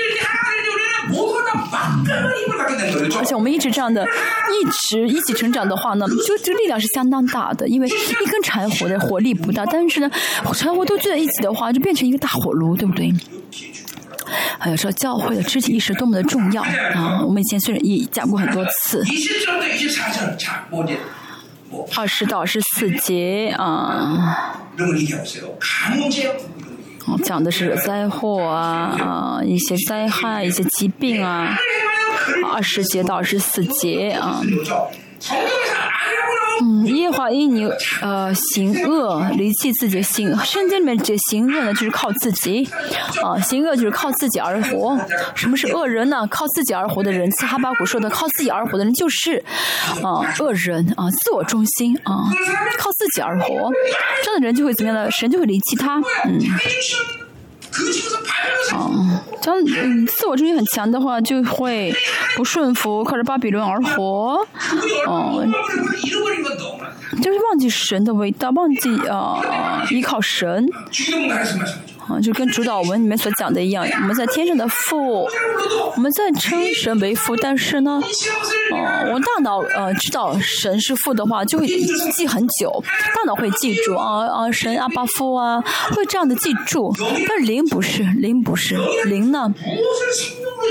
[3.18, 7.68] 而且我们一直这样的，一直一起成长的话呢，就就力量是相当大的。
[7.68, 10.10] 因为一根柴火的火力不大，但是呢，
[10.54, 13.14] 柴火都聚在一起的话，就变成一个大火炉，对不对？
[14.60, 17.22] 还有说教会的肢体意识多么的重要啊！
[17.24, 19.02] 我们以前虽然也讲过很多次。
[21.96, 24.60] 二十到二十四节啊。
[27.24, 31.58] 讲的是灾祸啊啊一些灾害一些疾病啊。
[32.54, 34.42] 二十节到二十四节啊。
[36.62, 37.70] 嗯，耶和华因你
[38.02, 42.68] 呃行恶离弃自己行，圣经里面这行恶呢就是靠自己，
[43.24, 44.98] 啊，行恶就是靠自己而活。
[45.36, 46.26] 什么是恶人呢？
[46.28, 49.44] 靠自己而活的人，哈巴古说的靠自己而活的人就是，
[50.04, 52.30] 啊，恶人啊，自我中心啊，
[52.78, 53.72] 靠自己而活，
[54.24, 55.12] 这样的人就会怎么样呢？
[55.12, 56.40] 神就会离弃他，嗯。
[58.74, 61.94] 哦这样嗯自我中心很强的话就会
[62.36, 64.46] 不顺服靠着巴比伦而活。
[65.06, 65.46] 哦
[67.22, 69.42] 就是忘记神的伟大忘记啊
[69.90, 70.68] 依靠神
[72.08, 75.28] 啊，就跟主导文里面所讲的一样，我们在天上的父，
[75.96, 78.00] 我们在称神为父，但是呢，
[78.74, 81.68] 嗯，我大脑呃知道神是父的话，就会
[82.14, 82.84] 记很久，
[83.16, 86.94] 大脑会记住啊啊神阿巴父啊，会这样的记住，
[87.28, 89.54] 但是灵不是灵不是灵呢，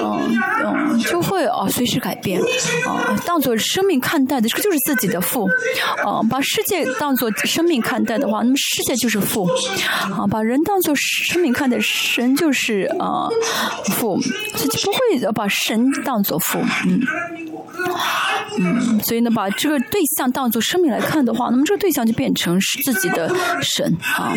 [0.03, 2.41] 嗯嗯就会啊随时改变，
[2.87, 5.47] 啊当做生命看待的这个就是自己的父，
[6.03, 9.47] 啊把世界当做生命看待的话，那么世界就是父，
[10.11, 11.26] 啊把人当做是。
[11.27, 13.29] 生命看的神就是呃
[13.97, 14.19] 父，
[14.55, 17.01] 自己不会把神当做父，嗯
[18.59, 24.33] 嗯，所以呢，把这个对象当做生命来看的话，那么这个对象就变成是自己的神啊。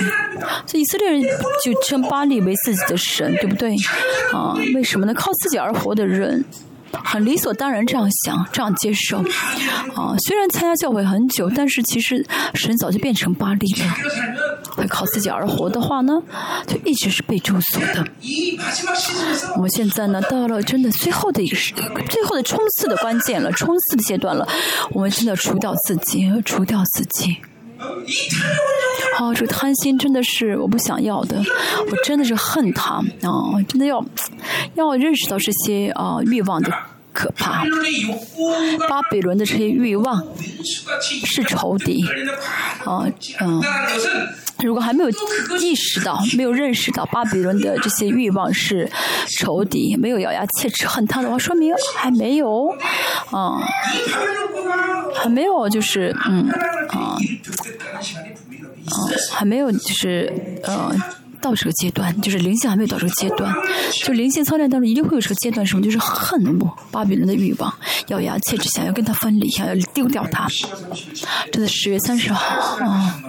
[0.66, 1.22] 所以以色列人
[1.64, 3.76] 就称巴利为自己的神，对不对？
[4.34, 5.14] 啊，为什么呢？
[5.14, 6.44] 靠自己而活的人，
[6.92, 9.20] 很理所当然这样想，这样接受。
[9.20, 13.96] 啊，虽然参加教会很久，但是其实神早就变成巴利了。
[14.76, 16.14] 他靠自己而活的话呢，
[16.66, 18.06] 就一直是被咒所的。
[19.56, 24.48] 我们现在呢，到了真的最后的一个时刻，最后的冲刺的关键了，冲刺的阶段了。
[24.92, 27.38] 我们真的要除掉自己，除掉自己。
[29.20, 34.04] 哦这个贪心真的是我不想要的我真的是恨他啊真的要
[34.76, 36.72] 要认识到这些啊欲望的
[37.20, 37.66] 可怕！
[38.88, 40.26] 巴比伦的这些欲望
[41.26, 42.02] 是仇敌，
[42.86, 43.06] 啊，
[43.42, 43.62] 嗯，
[44.64, 45.10] 如果还没有
[45.60, 48.90] 意识到、没有认识到巴比伦的这些欲望是
[49.38, 52.74] 仇敌，没有咬牙切齿恨他的话，说明还没有，
[53.32, 53.60] 啊，
[55.14, 56.50] 还没有就是，嗯，
[56.88, 57.18] 啊，啊，
[59.34, 60.32] 还没有就是，
[60.64, 60.98] 嗯。
[61.42, 63.54] 到这个阶段，就是灵性还没有到这个阶段。
[64.04, 67.74] 就灵性操练当中一定会有这个阶段，什么就是恨慕巴比伦的欲望，
[68.08, 70.48] 咬牙切齿想要跟他分离，想要丢掉他。
[71.52, 73.20] 这在十月三十号啊。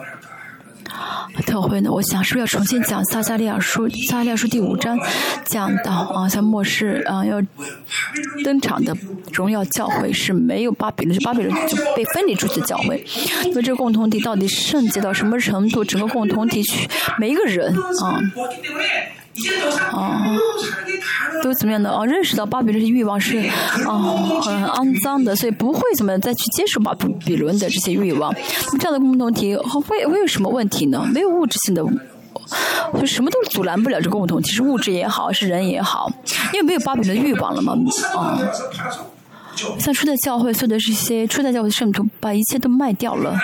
[1.47, 3.88] 特会呢，我想是不是要重新讲撒加利亚书？
[4.09, 4.99] 撒加利亚书第五章
[5.45, 7.41] 讲到啊，在末世啊要
[8.45, 8.97] 登场的
[9.32, 13.05] 荣耀教会是没有巴比伦，就巴比伦就被分离出去的教会。
[13.45, 15.84] 那么这个共同体到底圣洁到什么程度？
[15.84, 16.88] 整个共同体去
[17.18, 18.20] 每一个人啊
[19.92, 20.36] 哦，
[21.42, 21.90] 都怎么样的？
[21.90, 23.38] 哦，认识到巴比伦的欲望是，
[23.86, 28.34] 哦，很肮脏的，所以不会怎么再去接受巴比比伦的这些欲望。
[28.72, 31.08] 那这样的共同体会会有什么问题呢？
[31.12, 31.82] 没有物质性的，
[32.98, 36.10] 就什么都阻拦不了这共同体，是物质也好，是人也好，
[36.52, 37.74] 因为没有巴比伦的欲望了嘛，
[38.14, 38.38] 哦、
[39.78, 43.38] 像初代教会，所有的这些初代教会的圣徒，把一切都卖掉了，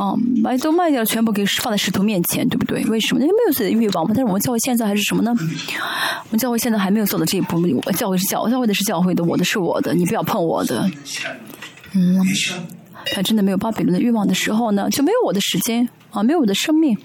[0.00, 2.84] 嗯、把都卖掉，全部给放在使徒面前，对不对？
[2.86, 3.20] 为什么？
[3.20, 4.12] 因为没有自己的欲望嘛。
[4.14, 5.34] 但是我们教会现在还是什么呢？
[5.36, 7.60] 我们教会现在还没有做到这一步。
[7.84, 10.90] 我教会是教，教会的是教会的，我的是我的，你不要碰我的。
[11.94, 12.18] 嗯
[13.12, 16.96] 他真的没有巴比伦的欲望的时候呢，就没有我的时间啊，没有我的生命，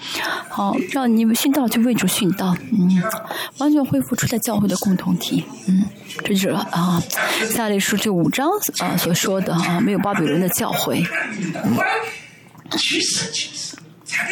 [0.47, 3.03] 好、让你们殉道就为主殉道，嗯，
[3.57, 5.83] 完全恢复出在教会的共同体，嗯，
[6.23, 7.01] 这就是啊，
[7.49, 11.03] 下列书这五章啊所说的啊，没有巴比伦的教会，
[14.05, 14.25] 정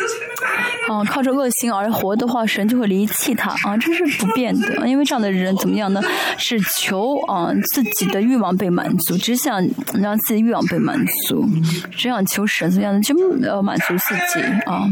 [0.87, 4.87] 啊，靠着恶行而活的话，神就会离弃他啊，这是不变的。
[4.87, 6.01] 因为这样的人怎么样呢？
[6.37, 9.61] 是求啊自己的欲望被满足，只想
[9.93, 11.45] 让自己欲望被满足，
[11.91, 14.87] 只想求神怎么样的，就呃满足自己啊，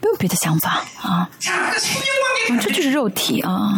[0.00, 1.28] 没有别的想法啊,啊。
[2.60, 3.74] 这就是肉体啊。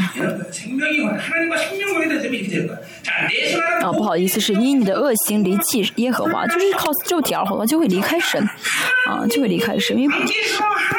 [3.82, 8.40] 啊，不好意思，是因你的恶行离弃耶和华，就是靠肉体而活的，就会离开神
[9.08, 10.16] 啊，就会离开神，因为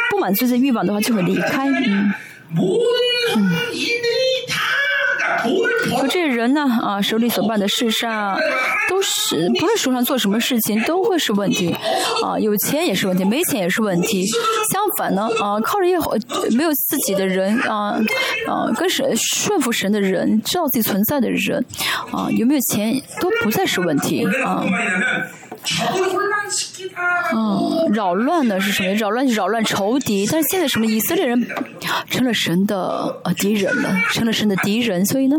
[0.10, 0.49] 不满足。
[0.50, 1.68] 这欲望的话就会离开。
[1.70, 2.14] 嗯，
[6.10, 8.38] 这人呢啊，手里所办的事上，
[8.90, 11.76] 都是不论手上做什么事情都会是问题
[12.24, 14.26] 啊，有钱也是问题，没钱也是问题。
[14.26, 15.94] 相反呢啊，靠着一
[16.56, 18.00] 没有自己的人啊
[18.48, 21.64] 啊，跟神顺服神的人，知道自己存在的人
[22.12, 24.66] 啊，有没有钱都不再是问题啊。
[27.94, 28.94] 扰乱的是什么？
[28.96, 30.26] 扰乱就扰乱仇敌。
[30.32, 31.48] 但是现在什么以色列人
[32.10, 35.06] 成了神的敌人了成了神的敌人。
[35.06, 35.36] 所以呢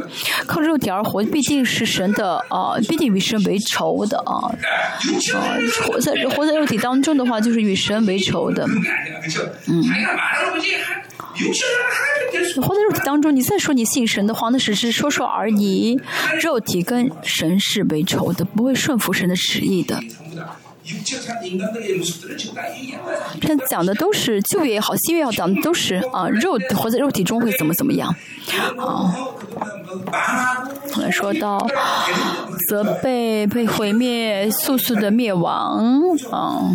[0.47, 5.57] 靠肉体而活毕竟是神的啊毕竟与神为仇的啊啊
[5.87, 8.65] 活在活在肉体当中的话就是与神为仇的。
[9.67, 9.83] 嗯。
[12.63, 16.01] 活在肉体当中你再说你信神的话那只是说说而已。
[16.43, 20.01] 肉体跟神是为仇的不会顺服神的旨意的。
[23.41, 28.15] 这讲的都是旧也好新也好讲的都是啊肉活在肉体中会怎么怎么样。
[28.79, 29.15] 啊。
[30.93, 31.59] 后来说到
[32.69, 36.71] 责备被毁灭速速的灭亡啊。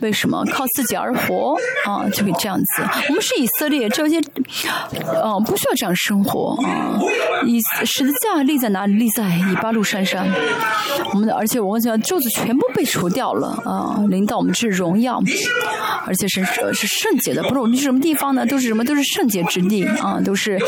[0.00, 1.56] 为什么靠自己而活？
[1.86, 2.64] 啊就可以这样子。
[3.08, 7.00] 我们是以色列这些嗯不需要这样生活啊。
[7.46, 8.94] 以十字架立在哪里？
[8.94, 10.26] 立在以巴路山上。
[11.12, 14.04] 我们的而且我问一下就是全部被除掉了啊！
[14.08, 15.20] 领导，我们是荣耀，
[16.06, 17.42] 而且是是圣洁的。
[17.44, 18.44] 不是我们是什么地方呢？
[18.44, 18.84] 都是什么？
[18.84, 20.20] 都是圣洁之地啊！
[20.24, 20.58] 都是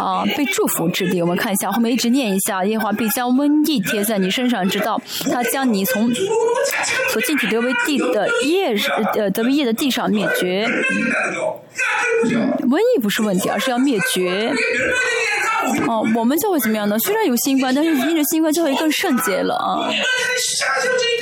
[0.00, 1.20] 啊，被祝福之地。
[1.20, 5.00] 我们看一下后面，一直念一下：耶和华必将瘟疫贴在你身上，直到
[5.30, 6.10] 他将你从
[7.12, 8.74] 所进取得为地的业
[9.14, 10.66] 呃得为业的地上灭绝。
[12.62, 14.52] 瘟疫不是问题，而是要灭绝。
[15.86, 16.98] 哦，我们就会怎么样呢？
[16.98, 19.88] 虽然有新冠，但是因着新冠就会更圣洁了啊。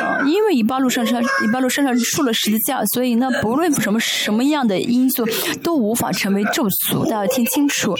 [0.00, 5.24] 啊，因为以八路上上以八路上上竖了十字架，所以呢，不论什么什么样的因素
[5.62, 7.08] 都无法成为咒诅。
[7.08, 7.94] 大家听清楚，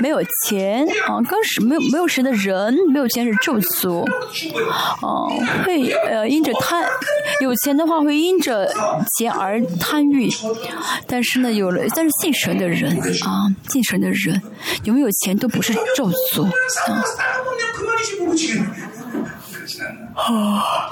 [0.00, 4.04] 没有钱啊，更是没有没有神的人，没有钱是咒诅。
[5.00, 6.84] 哦、啊，会呃因着贪，
[7.40, 8.70] 有钱的话会因着
[9.16, 10.28] 钱而贪欲，
[11.06, 12.92] 但是呢，有了但是信神的人
[13.24, 14.40] 啊，信神的人
[14.84, 15.77] 有没有钱都不是。
[15.96, 16.46] 咒诅。
[20.14, 20.90] 啊。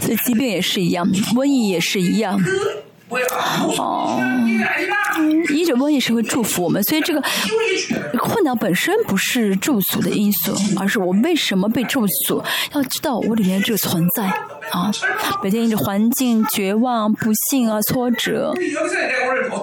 [0.00, 2.40] 这疾病也是一样瘟疫也是一样
[3.76, 4.18] 哦。
[5.50, 7.22] 医者瘟疫是会祝福我们所以这个
[8.18, 14.24] 困难本身不是驻足的因素而是我为什么被驻足要知道我里面这个存在
[14.70, 14.90] 啊。
[15.42, 18.54] 每天一直环境绝望不幸啊挫折。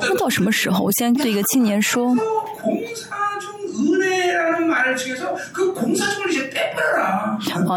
[0.01, 0.83] 那到什么时候？
[0.85, 2.15] 我先对一个青年说。
[2.63, 5.33] “工사중은혜”라는말을통해서
[5.95, 6.21] ，“사중”。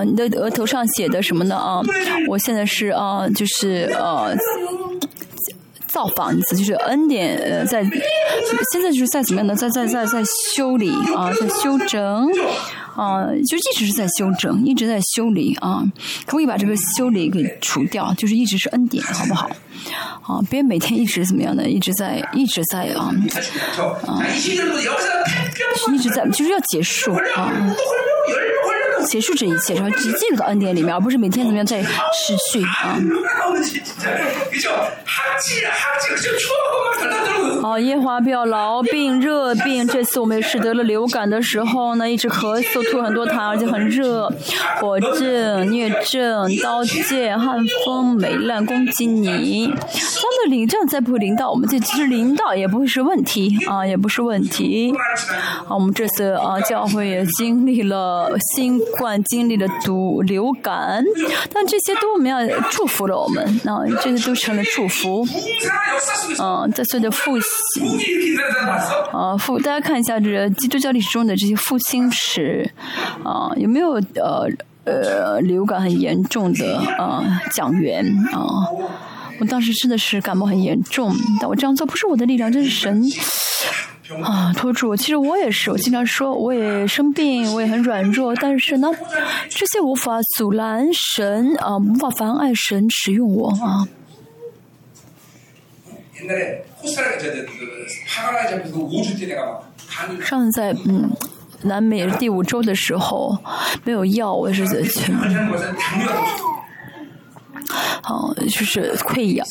[0.04, 1.56] 你的额头上写的什么呢？
[1.56, 1.80] 啊，
[2.28, 4.36] 我现在是啊，就是呃，
[5.88, 7.82] 造房子，就是恩典，呃在
[8.72, 10.22] 现在就是在怎么样呢，在在在在
[10.54, 12.28] 修理啊，在修整。
[12.96, 15.84] 啊，就一直是在修整，一直在修理啊。
[16.26, 18.12] 可不可以把这个修理给除掉？
[18.14, 19.50] 就是一直是恩典，好不好？
[20.22, 23.14] 啊，别每天一直怎么样的，一直在一直在啊
[24.06, 24.24] 啊，
[25.92, 27.52] 一直在就是要结束啊。
[29.04, 32.98] 结束这一切，然后直进入到恩典里面，而不是每天怎么样在持续啊。
[37.62, 39.86] 哦，夜华比较劳病热病。
[39.86, 44.30] 这次我们也是得了流感的时候呢，一直咳嗽吐很多痰，而且很热。
[44.80, 49.66] 火症疟症刀剑寒风霉烂攻击你。
[49.66, 54.92] 他们领战再不会领到，我们这其实领到也不会是问题啊，也不是问题。
[55.66, 58.80] 啊，我们这次啊教会也经历了新。
[58.98, 61.04] 冠经历了毒流感，
[61.52, 62.38] 但这些都我们要
[62.70, 65.26] 祝福了我们，啊，这些都成了祝福，
[66.38, 67.98] 啊，在所的复兴，
[69.12, 72.70] 啊复，大家看一下这个基督教历史中的这些复兴史，
[73.22, 74.48] 啊，有没有呃
[74.84, 78.68] 呃流感很严重的啊讲员啊？
[79.40, 83.02] 我当时真的是感冒很严重，但我这样做不是我的力量，这是神。
[84.22, 84.94] 啊拖住。
[84.94, 88.88] 其实我也是我经常说我也生病我也很软弱但是呢
[89.48, 93.88] 这些无法阻拦神啊无法妨碍神使用我啊。
[100.22, 101.10] 上次在嗯
[101.62, 103.36] 南美第五周的时候
[103.84, 105.12] 没有药我是在去。
[108.02, 109.46] 好，就是溃疡，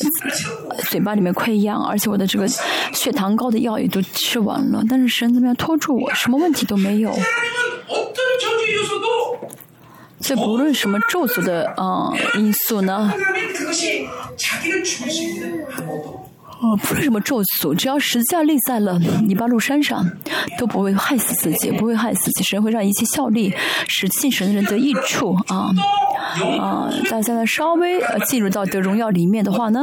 [0.88, 2.46] 嘴巴里面溃疡，而且我的这个
[2.92, 4.82] 血糖高的药也都吃完了。
[4.88, 6.14] 但是神怎么样拖住我？
[6.14, 7.12] 什么问题都没有。
[10.20, 13.12] 所以不论什么咒诅的啊因素呢。
[16.64, 20.10] 哦，不是什么咒诅，只要十字架立在了泥巴路山上，
[20.56, 22.44] 都不会害死自己，不会害死自己。
[22.44, 23.52] 神会让一切效力，
[23.86, 25.70] 使信神的人得益处啊
[26.58, 26.90] 啊！
[27.10, 29.80] 大家呢，稍微呃进入到得荣耀里面的话呢？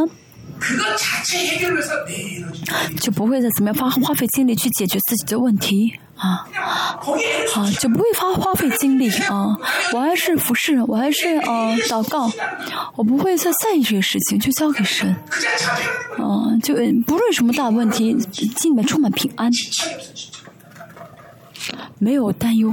[3.00, 5.94] 就不会再怎么样花花费精力去解决自己的问题。
[6.22, 6.46] 啊，
[7.56, 9.58] 啊，就不会花花费精力啊。
[9.92, 12.32] 我还是服侍，我还是呃祷告，
[12.96, 15.10] 我不会再在意这些事情，就交给神。
[16.20, 16.76] 啊，就
[17.08, 19.50] 不论什么大问题，心里面充满平安，
[21.98, 22.70] 没有担忧。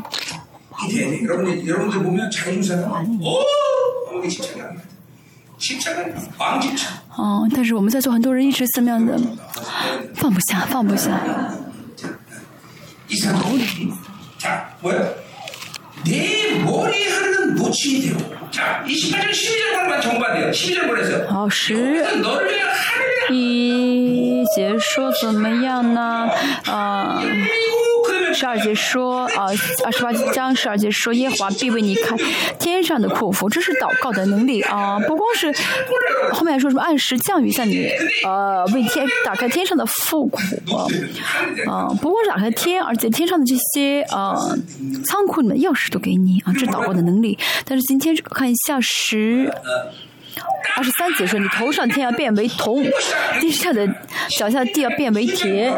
[7.09, 9.19] 啊，但是我们在座很多人一直怎么样的，
[10.15, 11.19] 放不下，放不下。
[13.10, 13.36] 이상.
[14.38, 15.14] 자 뭐야?
[16.06, 18.20] 내 머리에 흐르는 노침이 되고.
[18.52, 20.52] 자 28절 12절만 정반대요.
[20.52, 21.28] 12절 뭐랬어요?
[21.30, 21.74] 好，十
[22.22, 26.30] 너를 위해 하늘에 一节说怎么样呢？
[26.68, 27.87] 啊、 그리고 그러면
[28.39, 29.47] 十二节说啊，
[29.85, 32.17] 二十八章十二节说耶和华必为你开
[32.57, 34.97] 天上的库府，这是祷告的能力啊！
[35.01, 35.53] 不光是
[36.33, 37.91] 后面说什么按时降雨在你
[38.25, 40.39] 呃为天打开天上的富库
[41.67, 44.57] 啊，不光是打开天，而且天上的这些呃
[45.05, 47.37] 仓库里面钥匙都给你啊，这祷告的能力。
[47.65, 49.53] 但是今天看一下十。
[50.77, 52.85] 二十三节说：“你头上天要变为铜，
[53.41, 53.85] 地下的
[54.39, 55.75] 脚下的地要变为铁。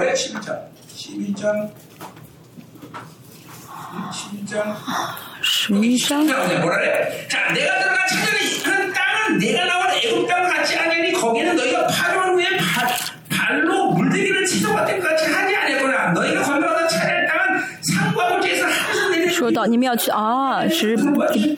[19.32, 20.96] 说到你们要去啊，是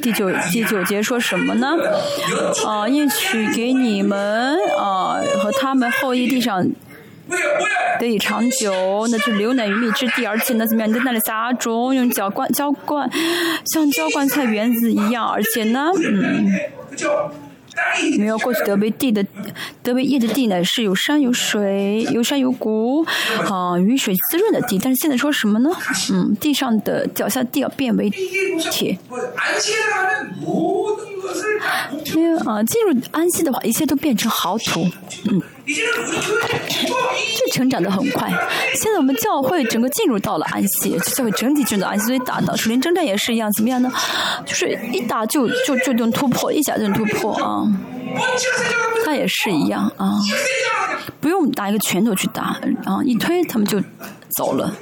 [0.01, 1.69] 第九第九节说什么呢？
[2.65, 6.65] 啊，应取给你们啊，和他们后裔地上。
[8.01, 10.27] 得以长久，那就留奶于蜜之地。
[10.27, 10.91] 而且呢，怎么样？
[10.91, 13.09] 你在那里撒种，用浇灌，浇灌
[13.67, 15.29] 像浇灌菜园子一样。
[15.29, 16.53] 而且呢，嗯，
[18.19, 19.25] 没有过去德威地的
[19.83, 23.05] 德威业的地呢，是有山有水，有山有谷，
[23.49, 24.79] 啊，雨水滋润的地。
[24.79, 25.71] 但是现在说什么呢？
[26.13, 28.11] 嗯，地上的脚下地要变为
[28.71, 28.99] 铁。
[32.15, 34.89] 因为啊，进入安溪的话，一切都变成豪土。
[35.31, 35.41] 嗯。
[35.67, 38.29] 这成长的很快。
[38.75, 43.93] 现在我们教会整个进入到了安息，教会整体进入到安息，所以打到首灵征战也是一样，怎么样呢？
[44.45, 47.65] 就是一打就就就能突破，一下就能突破啊。
[49.05, 50.13] 他也是一样啊，
[51.21, 53.81] 不用打一个拳头去打啊，一推他们就
[54.37, 54.75] 走了。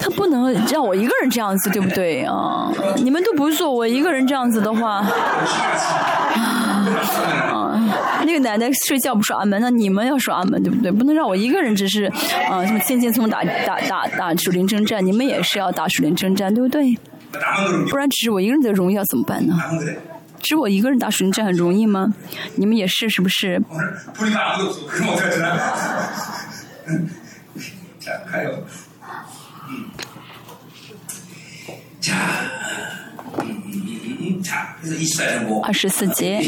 [0.00, 2.70] 他不能让我一个人这样子，对不对啊？
[2.96, 4.96] 你们都不做，我一个人这样子的话，
[7.50, 7.92] 啊，
[8.24, 10.90] 那个奶奶睡觉不刷安门，那你们要刷安门，对不对？
[10.90, 12.04] 不能让我一个人只是
[12.50, 16.98] 啊，什么千千松打打打打蜀林征战，你们也是要打蜀林征战，对不对？
[17.90, 19.56] 不然只是我一个人的荣耀怎么办呢？
[20.42, 22.12] 只我一个人打蜀林战很容易吗？
[22.56, 23.62] 你们也是是不是？
[28.10, 28.50] した。
[28.52, 28.66] う、
[32.00, 32.49] じゃあ
[35.62, 36.40] 二十四节。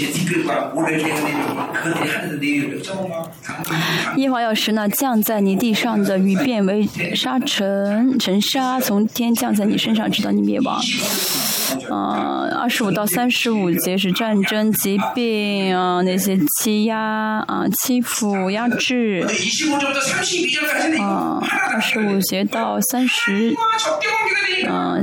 [4.16, 10.80] 夜华耀时呢降在你地上的雨变为沙尘尘沙从天降在你身上直到你灭亡。
[11.90, 19.26] 啊二十五到三十五节是战争疾病啊那些欺压啊欺负压制。
[21.00, 21.40] 啊
[21.72, 23.54] 二十五节到三十
[24.68, 24.98] 啊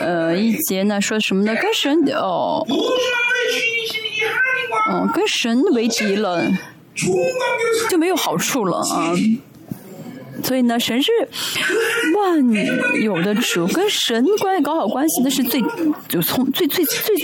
[0.00, 1.54] 呃一节呢说什么呢？
[1.54, 2.66] 歌神哦。
[4.90, 6.44] 哦跟神为敌了。
[7.88, 9.14] 就没有好处了啊。
[10.44, 11.10] 所以呢神是
[12.16, 12.52] 万
[13.00, 15.62] 有的主跟神关系搞好关系那是最
[16.08, 17.14] 就从最最最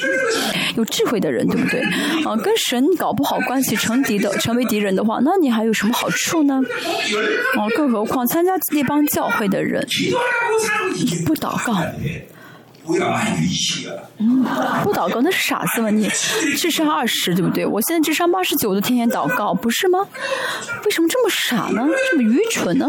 [0.76, 1.80] 有智慧的人对不对？
[2.24, 6.62] 啊跟神搞不好关系成敌的成为敌人的话那你还有什么好处呢？
[7.58, 9.84] 哦更何况参加那帮教会的人
[10.94, 11.74] 你不祷告。
[12.88, 13.36] 不要安。
[14.18, 14.42] 嗯，
[14.82, 15.90] 不祷告那是傻子吗？
[15.90, 16.08] 你
[16.56, 17.66] 智商二十对不对？
[17.66, 20.00] 我现在智商八十九，我都天天祷告，不是吗？
[20.84, 21.86] 为什么这么傻呢？
[22.10, 22.88] 这么愚蠢呢？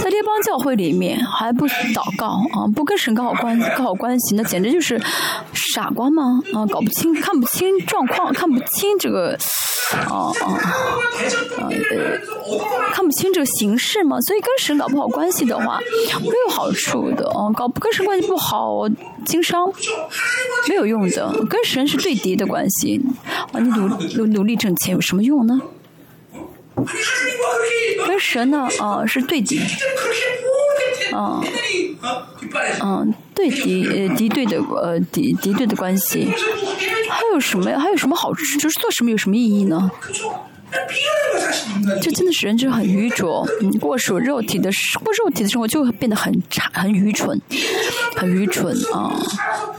[0.00, 2.26] 在列邦教会里面还不祷告
[2.58, 2.64] 啊？
[2.74, 5.00] 不跟神搞好关搞好关系，那简直就是
[5.74, 6.40] 傻瓜吗？
[6.54, 9.36] 啊，搞不清看不清状况，看不清这个，
[10.08, 10.58] 哦哦，
[11.58, 11.70] 呃，
[12.92, 14.20] 看不清这个形势嘛？
[14.22, 15.80] 所以跟神搞不好关系的话，
[16.20, 17.50] 没有好处的啊！
[17.54, 18.75] 搞不跟神关系不好。
[18.76, 18.90] 我
[19.24, 19.72] 经商
[20.68, 23.00] 没有用的，跟神是对敌的关系。
[23.52, 25.60] 啊，你努努努力挣钱有什么用呢？
[28.06, 29.58] 跟神呢，啊，是对敌。
[31.12, 31.42] 啊，
[32.82, 36.28] 嗯，对敌呃敌对的呃敌敌对的关系。
[37.08, 37.64] 还有什么？
[37.78, 38.44] 还有什么好处？
[38.58, 39.90] 就是做什么有什么意义呢？
[42.02, 43.46] 这真的是人就很愚拙，
[43.80, 44.70] 过属肉体的
[45.02, 47.40] 过肉体的生活，就会变得很差、很愚蠢、
[48.16, 49.16] 很愚蠢 啊！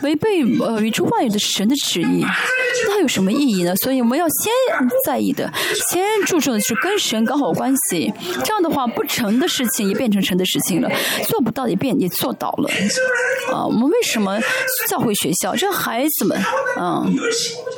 [0.01, 2.23] 违背呃宇宙万有的神的旨意，
[2.87, 3.75] 那还有什么意义呢？
[3.77, 4.51] 所以我们要先
[5.05, 5.51] 在意的，
[5.91, 8.13] 先注重的是跟神搞好关系。
[8.43, 10.89] 这样的话，不成的事情也变成成的事情了，
[11.27, 12.69] 做不到也变也做到了。
[13.53, 14.39] 啊，我们为什么
[14.87, 15.55] 教会学校？
[15.55, 16.37] 这孩子们，
[16.77, 17.05] 啊。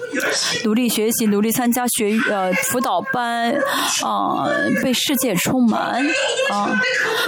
[0.65, 3.53] 努力学习，努力参加学呃辅导班，
[4.03, 4.47] 啊，
[4.83, 6.03] 被世界充满，
[6.51, 6.79] 啊，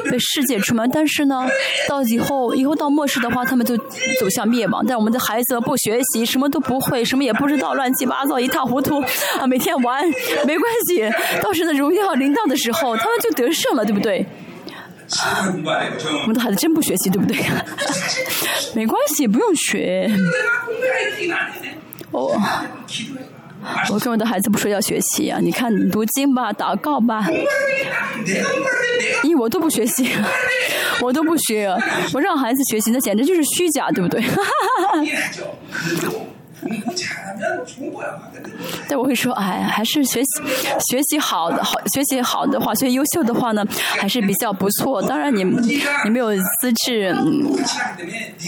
[0.09, 0.89] 被世界充满。
[0.89, 1.47] 但是呢，
[1.87, 4.83] 到以后，以后到末世的话，他们就走向灭亡。
[4.85, 8.99] 但我们的孩子不学习，什么都不会，什么也不知道，乱七八糟，一塌糊涂
[9.39, 9.45] 啊！
[9.47, 10.03] 每天玩，
[10.45, 11.09] 没关系。
[11.41, 14.25] 到时的荣耀临到的时候，他们就得胜了，对不对？
[16.21, 17.37] 我们的孩子真不学习，对不对？
[18.73, 20.09] 没关系，不用学。
[22.11, 22.39] 哦，
[23.91, 27.25] 我跟我的孩子不说要学习啊，你看读经吧，祷告吧，
[29.23, 30.09] 咦，我都不学习，
[31.01, 31.73] 我都不学，
[32.13, 34.21] 我让孩子学习，那简直就是虚假，对不对？
[34.21, 35.03] 哈哈哈哈。
[38.87, 40.29] 但我会说，哎，还是学习
[40.89, 43.65] 学习好的好，学习好的话，学优秀的话呢，
[43.99, 45.01] 还是比较不错。
[45.01, 45.43] 当然，你
[46.03, 47.15] 你没有资质，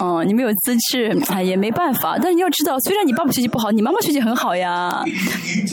[0.02, 2.18] 嗯，你没有资质，哎，也没办法。
[2.18, 5.04] 但是你要知道，虽然你爸爸学习不好，你妈妈学习很好呀，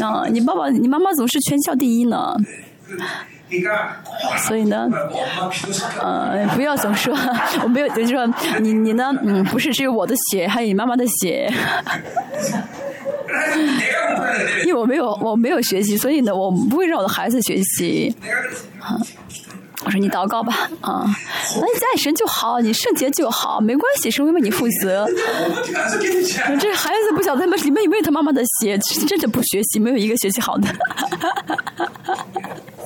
[0.00, 2.34] 啊，你爸爸，你妈妈总是全校第一呢。
[4.46, 4.88] 所以呢，
[6.00, 7.16] 呃，不要总说，
[7.62, 8.26] 我没有就是说
[8.60, 11.52] 你你呢，嗯，不是只有我的血，还有你妈妈的血。
[14.64, 18.14] 因为我没有我没有学习，所以呢，我不会让我的孩子学习。
[19.82, 21.04] 我说你祷告吧，啊，
[21.54, 25.06] 那你爱神就好，你圣洁就好，没关系，神会为你负责。
[26.60, 28.76] 这孩子不想他妈，你有没有他妈妈的血，
[29.08, 30.68] 真的不学习，没有一个学习好的。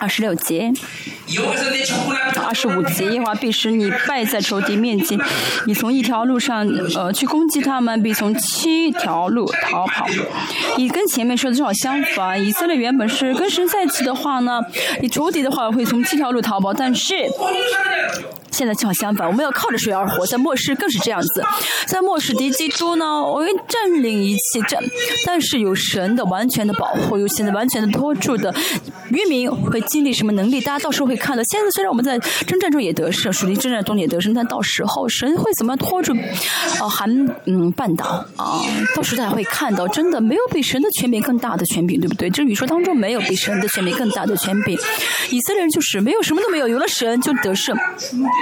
[0.00, 0.72] 二十六节，
[2.44, 5.18] 二十五节，耶和华必使你败在仇敌面前，
[5.66, 6.66] 你从一条路上
[6.96, 10.06] 呃去攻击他们，必从七条路逃跑。
[10.76, 14.60] 你跟前面说的正好相反，以色列原本是跟神在一起的话呢，
[15.00, 17.14] 你仇敌的话会从七条路逃跑，但是。
[18.52, 21.42] 现在正好相反，我们要靠着水而活，在末世更是这样子。
[21.86, 24.80] 在末世敌基督呢，我会占领一切，占，
[25.26, 28.54] 但是有神的完全的保护，有神的完全的托住的
[29.10, 31.42] 渔民会经历什么能力，大家到时候会看到。
[31.44, 36.12] 现在虽然我们在征战中也得胜，属于征战中也得胜，但到时候神会怎么样托住？
[36.80, 37.10] 哦、韩
[37.46, 38.60] 嗯半岛啊、
[38.94, 42.28] 到时候大家会看到，真的没有比神的权柄更大的权柄，对不对？
[42.30, 44.78] 这宇宙当中没有比神的权柄更大的权柄。
[45.30, 47.76] 以色列人就是没有什么都没有，有了神就得胜。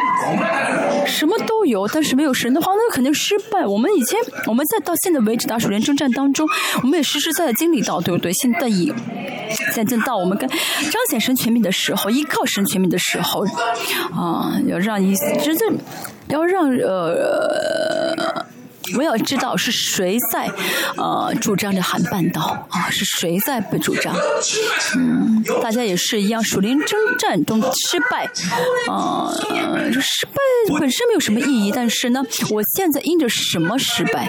[1.07, 3.67] 什么都有，但是没有神的话，那肯定失败。
[3.67, 6.49] 我们以前，我们在到现在为止打属灵征战当中，
[6.83, 8.33] 我们也实实在在经历到，对不对？
[8.33, 8.93] 现在已
[9.73, 10.59] 现在到我们跟彰
[11.09, 13.45] 显神权柄的时候，依靠神权柄的时候，
[14.15, 15.77] 啊，要让一真正
[16.29, 18.47] 要让呃。
[18.97, 20.51] 我要知道是谁在，
[20.97, 22.91] 呃，主张着韩半岛啊？
[22.91, 24.15] 是谁在被主张？
[24.97, 28.31] 嗯，大家也是一样，属灵征战中失败，
[28.89, 29.33] 呃，
[30.01, 30.33] 失败
[30.79, 34.29] 本身没有什么意义，但是呢，我现在因着什么失败？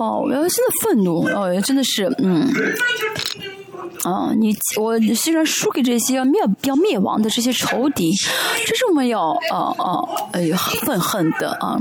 [0.00, 2.48] 哦，我要真的愤怒，哦，真的是，嗯。
[4.04, 8.12] 啊，你我虽然输给这些要灭要灭亡的这些仇敌，
[8.66, 9.98] 这是我们要啊啊
[10.32, 11.76] 哎呀愤恨的啊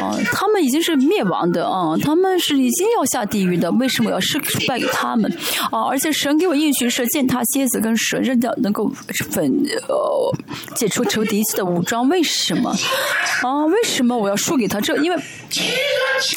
[0.00, 5.30] 啊，他们已经是灭亡的啊，他们是已经要下地狱的，为什么要失败给他们
[5.70, 5.82] 啊？
[5.82, 8.90] 而且神给我应许是践踏蝎子跟蛇，扔掉能够
[9.30, 10.34] 粉呃
[10.74, 12.70] 解除仇敌的武装，为什么
[13.42, 13.64] 啊？
[13.66, 14.80] 为什么我要输给他？
[14.80, 15.22] 这因为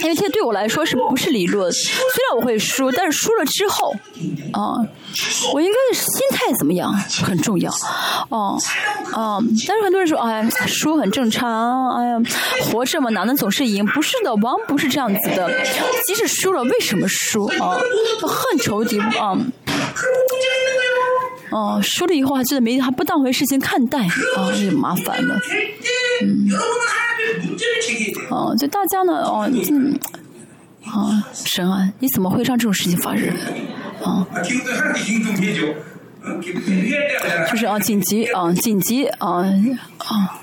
[0.02, 1.72] 因为这对我来说是不是理论？
[1.72, 1.92] 虽
[2.30, 3.92] 然我会输，但是输了之后
[4.54, 4.76] 啊。
[5.54, 7.72] 我应该心态怎么样很重要，
[8.30, 8.58] 哦，
[9.14, 9.40] 啊！
[9.68, 12.18] 但是很多人说，哎，输很正常，哎呀，
[12.64, 13.86] 活着嘛，哪能总是赢？
[13.86, 15.50] 不是的，王不是这样子的，
[16.06, 17.78] 即使输了，为什么输啊？
[18.22, 19.38] 恨仇敌啊，
[21.52, 25.40] 哦，输了以后还觉得没，还不当回事情看待啊，就麻烦了，
[26.24, 26.50] 嗯，
[28.30, 29.98] 哦，就大家呢，哦，嗯。
[30.86, 33.28] 啊神啊你怎么会让这种事情发生？
[34.04, 34.26] 啊。
[37.50, 39.46] 就是啊紧急啊紧急啊
[40.00, 40.42] 啊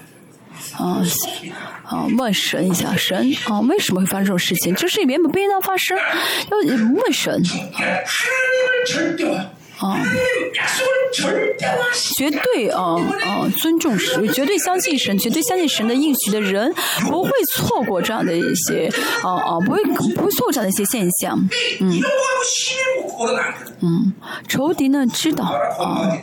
[0.78, 1.02] 啊
[1.84, 4.74] 啊问神一下神啊为什么会发生这种事情？
[4.76, 6.58] 就是因为不应当发生要
[7.02, 7.42] 问神。
[9.82, 9.98] 啊，
[12.14, 12.94] 绝对啊
[13.26, 16.72] 啊，尊重神，绝对相信神，绝对相信神的应许的人，
[17.08, 18.88] 不会错过这样的一些
[19.22, 21.36] 啊啊，不会不会错过这样的一些现象。
[21.80, 22.00] 嗯，
[23.80, 24.12] 嗯，
[24.46, 26.16] 仇敌呢知道啊，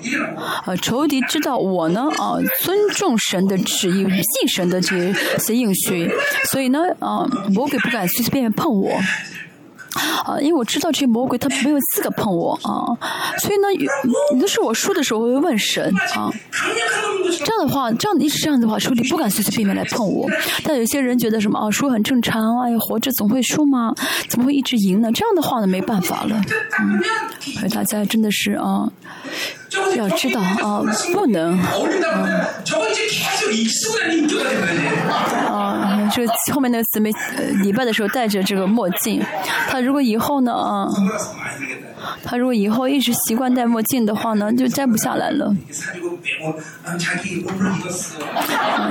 [0.66, 6.10] 啊，仇敌知道我呢啊，尊重神的旨意，信神的这些应许，
[6.52, 8.90] 所以呢啊，魔鬼不敢随随便便碰我。
[9.94, 12.94] 啊，因为我知道这魔鬼他没有资格碰我啊。
[13.40, 13.68] 所以呢，
[14.34, 16.32] 有的时候我输的时候我会问神啊，
[17.44, 20.30] 这样的话，这样一直这样的话，手里不敢随随便便来碰我。
[20.64, 23.94] 但有些人觉得什么啊，输很正常啊，呀，活着总会输嘛，
[24.28, 25.12] 怎么会一直赢呢？
[25.12, 26.42] 这样的话呢，没办法了。
[27.42, 28.92] 所以大家真的是啊。
[29.96, 30.82] 要知道啊，
[31.14, 31.58] 不能
[35.48, 36.10] 啊！
[36.12, 37.12] 这后面那个子没
[37.62, 39.22] 礼拜的时候戴着这个墨镜，
[39.68, 40.90] 他如果以后呢啊，
[42.24, 45.56] 他如果以后一直习惯戴墨镜的话呢，就摘不下来了。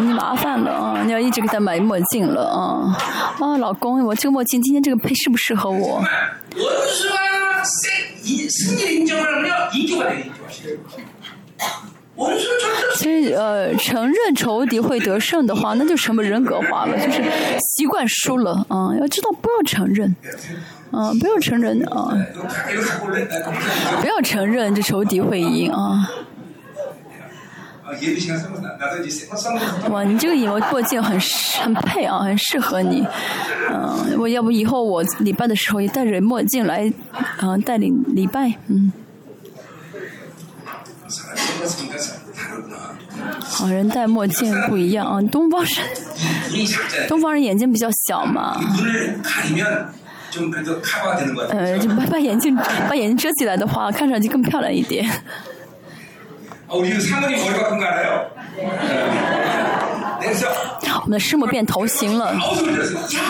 [0.01, 1.03] 你麻烦了啊！
[1.05, 2.97] 你要一直给他买墨镜了啊！
[3.41, 6.03] 啊，老公，我这个墨镜今天这个配适不适合我？
[12.97, 17.23] 其实，呃，承认仇敌会得胜的话，那就什么人格化了，就是
[17.61, 18.91] 习惯输了啊。
[19.01, 20.17] 要知道，不要承认，
[20.91, 22.11] 啊，不要承认啊，
[24.01, 26.11] 不要承认这仇敌会赢啊。
[29.89, 31.17] 哇，你这个眼我墨镜很
[31.63, 33.07] 很配啊，很适合你。
[33.71, 36.93] 嗯，我要不以后我礼拜的时候也戴着墨镜来，
[37.41, 38.93] 嗯，带领礼拜，嗯。
[43.43, 45.73] 好人戴墨镜不一样啊， 东方人，
[47.09, 48.61] 东方人眼睛比较小嘛。
[51.51, 52.55] 呃，就把把眼镜
[52.89, 55.09] 把眼睛遮起来的话，看上去更漂亮一点。
[56.69, 56.81] 我
[61.07, 62.37] 们的师母变头型了，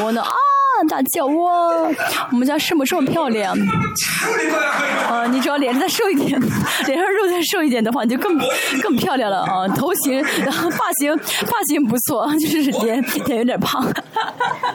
[0.03, 0.48] 我呢啊。
[0.87, 1.89] 大叫哇！
[2.31, 3.57] 我们家圣母这么漂亮，
[5.09, 6.41] 啊，你只要脸再瘦一点，
[6.87, 8.39] 脸上肉再瘦一点的话，你就更
[8.83, 9.67] 更漂亮了啊！
[9.69, 14.75] 头型，然 后发型，发型不错，就是脸脸有点胖，哈哈哈哈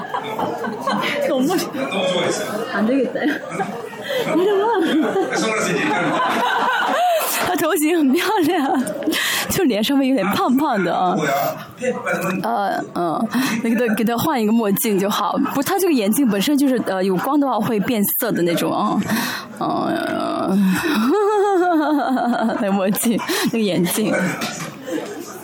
[0.85, 1.53] 哈，懂不？
[2.73, 3.27] 俺这个在。
[4.25, 4.37] 哈哈
[4.81, 4.87] 哈，
[7.47, 8.83] 他头型很漂亮，
[9.49, 11.15] 就脸稍微有点胖胖的啊。
[12.43, 13.27] 呃呃，
[13.63, 15.37] 那个给他换一个墨镜就好。
[15.53, 18.99] 不，他这个眼镜本身就是呃有光的话会变色的那种啊。
[19.59, 20.73] 嗯。
[21.73, 24.13] 哈哈哈，那墨镜，那个眼镜。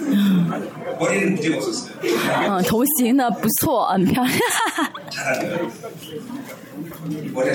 [0.07, 0.45] 嗯，
[2.67, 4.35] 头型呢不错，很漂亮，
[4.75, 4.91] 哈哈。
[7.01, 7.53] 我给你，我我我，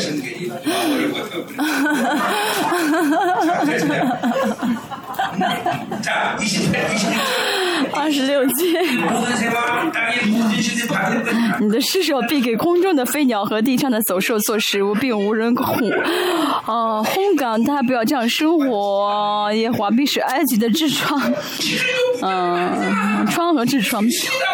[7.93, 8.75] 二十六 斤。
[11.61, 15.77] 你的尸首必给空中的飞鸟和地上的走兽做食物，并无人哄。
[16.67, 19.51] 哦、烘，轰大他，不要这样生活。
[19.55, 21.21] 耶华必是埃及的痔疮，
[22.23, 24.03] 嗯、疮和痔疮，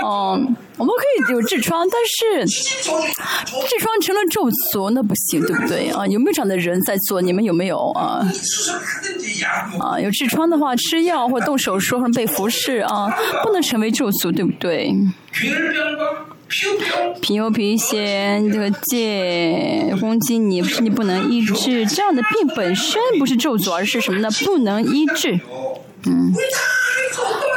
[0.05, 5.91] 嗯、我们可以有痔疮，但是痔疮成了咒诅，那不行，对不对？
[5.91, 7.21] 啊，有没有长的人在做？
[7.21, 7.91] 你们有没有？
[7.91, 8.27] 啊，
[9.79, 13.11] 啊有痔疮的话，吃药或动手术，或者被服侍，啊，
[13.43, 14.91] 不能成为咒诅，对不对？
[15.33, 15.61] 平平
[16.49, 17.77] 平平，平又平，
[18.51, 21.85] 这个戒攻击你，你不能医治。
[21.87, 24.31] 这样的病本身不是咒诅，而是什么呢？
[24.47, 25.39] 不能医治。
[26.07, 26.33] 嗯。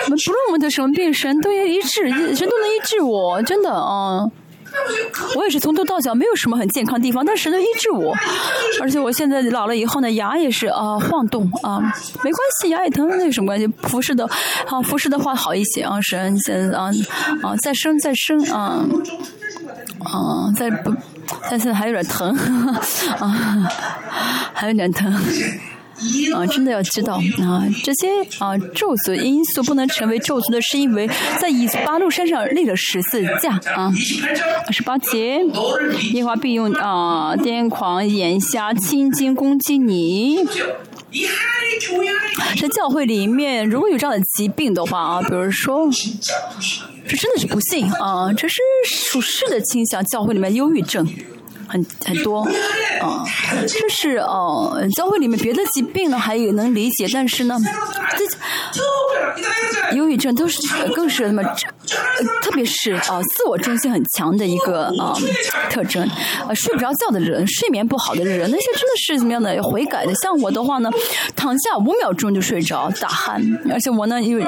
[0.06, 4.24] 不论我得什么病，神都要医治，神都能医治我，真的啊！
[5.36, 8.12] 我也是从头到脚没有什么很健康的地方，但是神能医治我，
[8.82, 11.80] 而且我现在老了以后呢，牙也是啊晃动啊，
[12.24, 13.68] 没关系，牙也疼那有什么关系？
[13.84, 14.28] 服侍的
[14.68, 16.90] 啊，服侍的话好一些啊，神现在啊
[17.44, 18.84] 啊再生再生啊
[20.00, 20.92] 啊再不，
[21.50, 22.36] 但现在还有点疼
[23.20, 23.70] 啊，
[24.54, 25.14] 还有点疼。
[26.34, 28.08] 啊真的要知道啊这些
[28.40, 33.92] 啊咒诅因素不能成为咒诅的是因为在以巴路山上立了十字架啊
[34.72, 35.40] 十八节
[36.14, 40.38] 烟花必用啊癫狂眼瞎青筋攻击你。
[42.60, 45.88] 在教会里面如果有这样的疾病的话啊比如说
[47.08, 51.08] 这真的是不幸啊这是属实的倾向教会里面忧郁症。
[51.68, 52.42] 很很多，
[53.02, 53.24] 啊，
[53.68, 57.58] 就是哦，教会里面别的疾病呢，还能理解，但是呢，
[59.94, 60.60] 忧郁症都是
[60.96, 61.56] 更是那么，
[62.42, 65.14] 特别是啊，自我中心很强的一个啊
[65.70, 66.08] 特征，
[66.48, 70.14] 呃，睡不着觉的人，睡眠不好的人，那些真的是怎么样的悔改的？
[70.16, 70.90] 像我的话呢，
[71.36, 73.42] 躺下五秒钟就睡着，打鼾，
[73.72, 74.44] 而且我呢，因为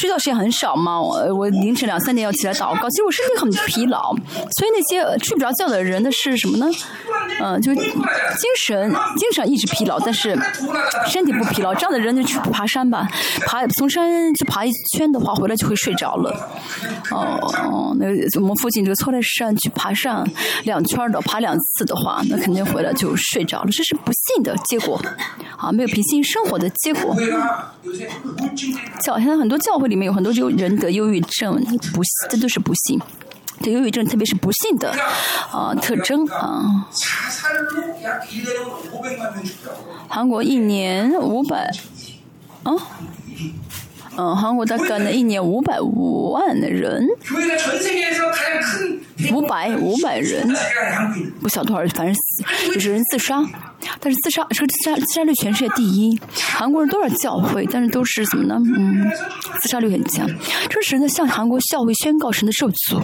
[0.00, 4.12] 睡觉时间很少嘛，我凌晨两三点要起来祷告，其实我身体很疲劳，
[4.58, 6.41] 所以那些睡不着觉的人的是。
[6.42, 6.66] 什么呢？
[7.40, 7.84] 嗯就精
[8.66, 10.36] 神精神一直疲劳但是
[11.06, 13.08] 身体不疲劳这样的人就去爬山吧
[13.46, 16.30] 爬从山去爬一圈的话回来就会睡着了。
[17.10, 18.06] 哦那
[18.40, 20.28] 我们父亲就错在山去爬上
[20.64, 25.00] 两圈的爬两次的话那肯定回来就睡着了这是不幸的结果。
[25.56, 27.16] 啊没有平心生活的结果。
[29.00, 31.54] 教现在很多教会里面有很多就人得忧郁症
[31.94, 33.00] 不幸这都是不幸。
[33.62, 34.90] 的忧郁症特别是不幸的
[35.50, 36.86] 啊特征啊。
[40.08, 41.70] 韩国一年五百
[42.64, 42.72] 啊
[44.16, 47.06] 嗯韩国大概呢一年五百五万的人
[49.32, 50.46] 五百五百人
[51.40, 52.44] 不晓多少人反正死
[52.74, 53.42] 就是人自杀
[54.00, 56.18] 但是自杀，这个自杀，自杀率全世界第一。
[56.34, 58.56] 韩国人多少教会，但是都是什么呢？
[58.76, 59.10] 嗯，
[59.60, 60.28] 自杀率很强。
[60.68, 62.98] 这是神的向韩国教会宣告神的咒诅。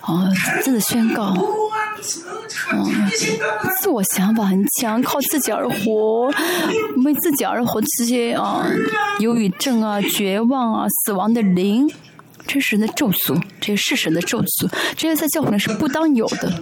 [0.00, 0.32] 啊，
[0.64, 1.24] 真的宣告。
[1.24, 2.86] 啊，
[3.80, 6.26] 自我想法很强，靠自己而活，
[7.04, 8.66] 为自己而活，这些啊
[9.20, 11.88] 忧郁症啊、绝望啊、死亡的灵。
[12.46, 16.52] 这是神的咒诅，这是神的咒诅，这些在教会里是不当有的。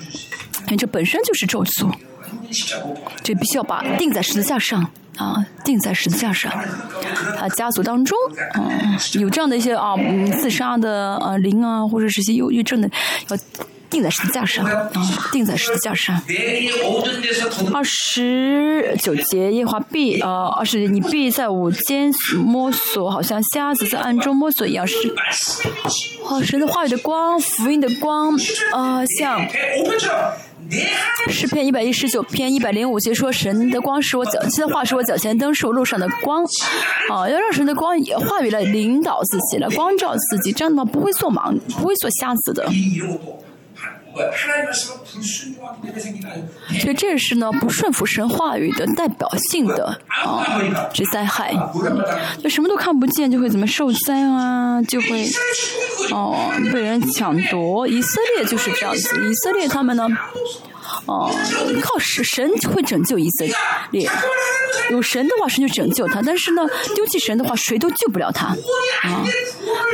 [0.78, 1.92] 这本身就是咒诅。
[3.22, 6.52] 就必须要把钉在十字架上啊钉在十字架上
[7.36, 8.16] 他家族当中
[8.54, 9.94] 嗯有这样的一些啊
[10.40, 12.90] 自杀的啊灵啊或者是些忧郁症的
[13.28, 13.36] 要
[13.90, 14.90] 钉在十字架上啊
[15.30, 16.20] 钉在十字架上。
[17.72, 22.10] 二十九节夜华必啊二十你必在午间
[22.44, 24.96] 摸索好像瞎子在暗中摸索一样是
[26.24, 28.36] 好神的话语的光福音的光
[28.72, 29.46] 啊像
[31.28, 36.44] 诗篇一百一十九篇一百零五节说：“神的光是我脚，神的话是我脚前灯，是我路上的光。”
[37.10, 42.66] 啊，要让神的光也话语来领导自己，来光照自己，这样的话不会做盲，不会做瞎子的。
[46.80, 50.44] 所以这是呢不顺服神话语的代表性的啊，
[50.92, 51.52] 这灾害，
[52.42, 55.26] 就什么都看不见，就会怎么受灾啊，就会
[56.12, 57.86] 哦被人抢夺。
[57.88, 60.06] 以色列就是这样子，以色列他们呢。
[61.06, 61.30] 哦，
[61.82, 63.44] 靠神神会拯救以色
[63.90, 64.08] 列。
[64.90, 66.20] 有神的话，神就拯救他。
[66.22, 66.62] 但是呢，
[66.94, 68.48] 丢弃神的话，谁都救不了他
[69.02, 69.24] 啊。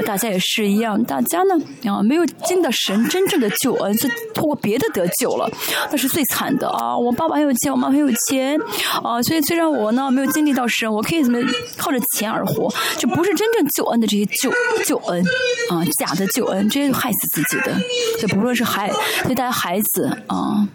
[0.04, 1.54] 大家也是一样，大家呢，
[1.90, 5.50] 啊，没有经得神真正的救恩，是通过别的得救了。
[5.90, 6.96] 那是最惨的啊。
[6.96, 8.58] 我爸爸很有钱，我妈很有钱
[9.02, 9.22] 啊。
[9.22, 11.38] 所以虽然我呢，没有经历到神，我可以怎么
[11.76, 14.52] 靠着钱而活，就不是真正救恩的这些救
[14.84, 15.24] 救恩
[15.70, 15.84] 啊。
[15.98, 17.76] 假的救恩，这些害死自己的，
[18.20, 18.90] 就不论是孩
[19.24, 20.66] 对待孩子啊。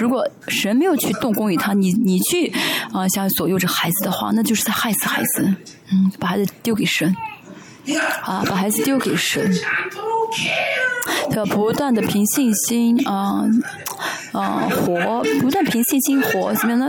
[0.00, 2.52] 如果神没有去动工于他，你你去
[2.92, 5.54] 啊，想左右这孩子的话，那就是在害死孩子。
[5.92, 7.14] 嗯，把孩子丢给神
[8.22, 9.52] 啊，把孩子丢给神，
[11.30, 13.44] 他要不断的凭信心啊，
[14.32, 16.52] 啊，活不断凭信心活。
[16.54, 16.86] 怎么样呢？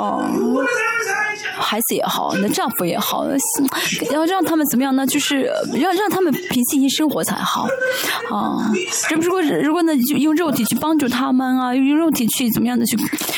[0.00, 0.30] 啊。
[1.60, 3.24] 孩子也好，那丈夫也好，
[4.12, 5.06] 要让他们怎么样呢？
[5.06, 5.42] 就是
[5.74, 7.68] 让让他们平静一些生活才好，
[8.30, 8.72] 啊！
[9.08, 12.96] 这如果如果呢，用肉体去帮助他们啊，用肉体去怎么样的去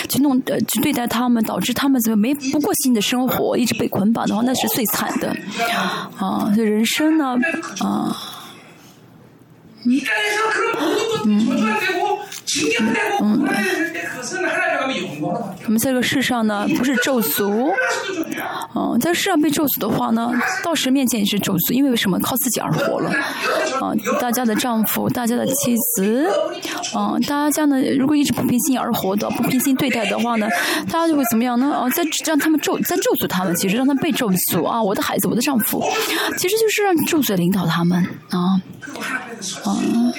[0.09, 5.35] 去弄去对待他们，导致他们怎么没不过新的生活，一直被捆绑的话，那是最惨的，
[6.19, 6.53] 啊！
[6.55, 7.37] 这人生呢，
[7.81, 8.17] 啊。
[9.85, 10.01] 嗯
[11.25, 11.49] 嗯
[13.21, 13.49] 嗯。
[15.65, 17.73] 我们在这个世上呢，不是咒诅。
[18.75, 20.31] 嗯，在世上被咒诅的话呢，
[20.63, 21.73] 到时面前也是咒诅。
[21.73, 23.11] 因为为什么靠自己而活了？
[23.81, 26.29] 啊，大家的丈夫，大家的妻子，
[26.95, 30.49] 啊，大家呢，如果一直不平心而活的，不平心对待的话呢，
[30.91, 31.73] 大家就会怎么样呢？
[31.73, 34.83] 啊，在让他们咒，在咒诅他们，其实让他被咒诅啊！
[34.83, 35.83] 我的孩子，我的丈夫，
[36.37, 38.61] 其实就是让咒诅领导他们啊。
[39.83, 40.13] 嗯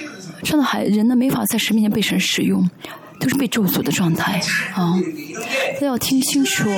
[0.44, 2.70] 真的还人呢没法在神面前被神使用
[3.18, 4.42] 都是被咒诅的状态
[4.74, 4.94] 啊
[5.80, 6.70] 都要听清楚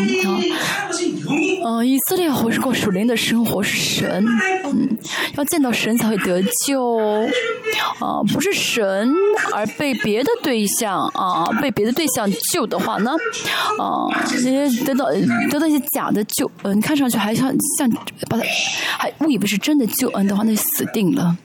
[1.63, 4.23] 啊以色列或是过属林的生活是神
[4.65, 4.95] 嗯
[5.35, 6.95] 要见到神才会得救
[7.99, 9.11] 啊不是神
[9.51, 13.11] 而被别的对象啊被别的对象救的话呢？
[13.79, 15.05] 啊那些得到
[15.49, 17.89] 得到一些假的救嗯看上去还像像
[18.29, 18.43] 把他
[18.99, 21.35] 还误以为是真的救恩的话那死定了。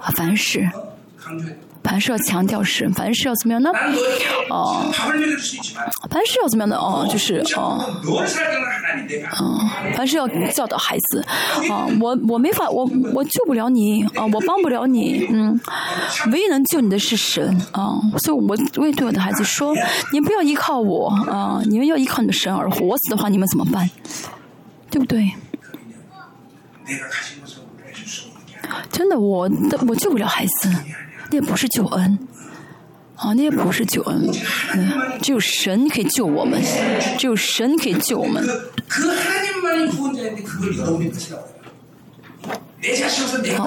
[0.00, 0.68] 啊，凡事，
[1.82, 3.70] 凡事要强调神，凡事要怎么样呢？
[4.50, 4.90] 哦，
[6.10, 7.06] 凡事要怎么样的哦？
[7.10, 7.78] 就是哦，
[9.38, 11.24] 哦，凡事要教导孩子。
[11.70, 15.26] 啊，我我没法，我我救不了你啊，我帮不了你。
[15.30, 15.58] 嗯，
[16.32, 17.98] 唯一能救你的是神啊！
[18.18, 19.74] 所以我我也对我的孩子说：，
[20.12, 21.60] 你不要依靠我啊！
[21.64, 22.96] 你们要依靠你的神而活。
[22.98, 23.88] 死的话，你们怎么办？
[24.90, 25.32] 对不对？
[28.90, 29.50] 真的，我
[29.86, 30.70] 我救不了孩子，
[31.30, 32.18] 那不是救恩，
[33.16, 34.30] 啊，那也不是救恩，
[35.20, 36.62] 只有神可以救我们，
[37.18, 38.46] 只有神可以救我们。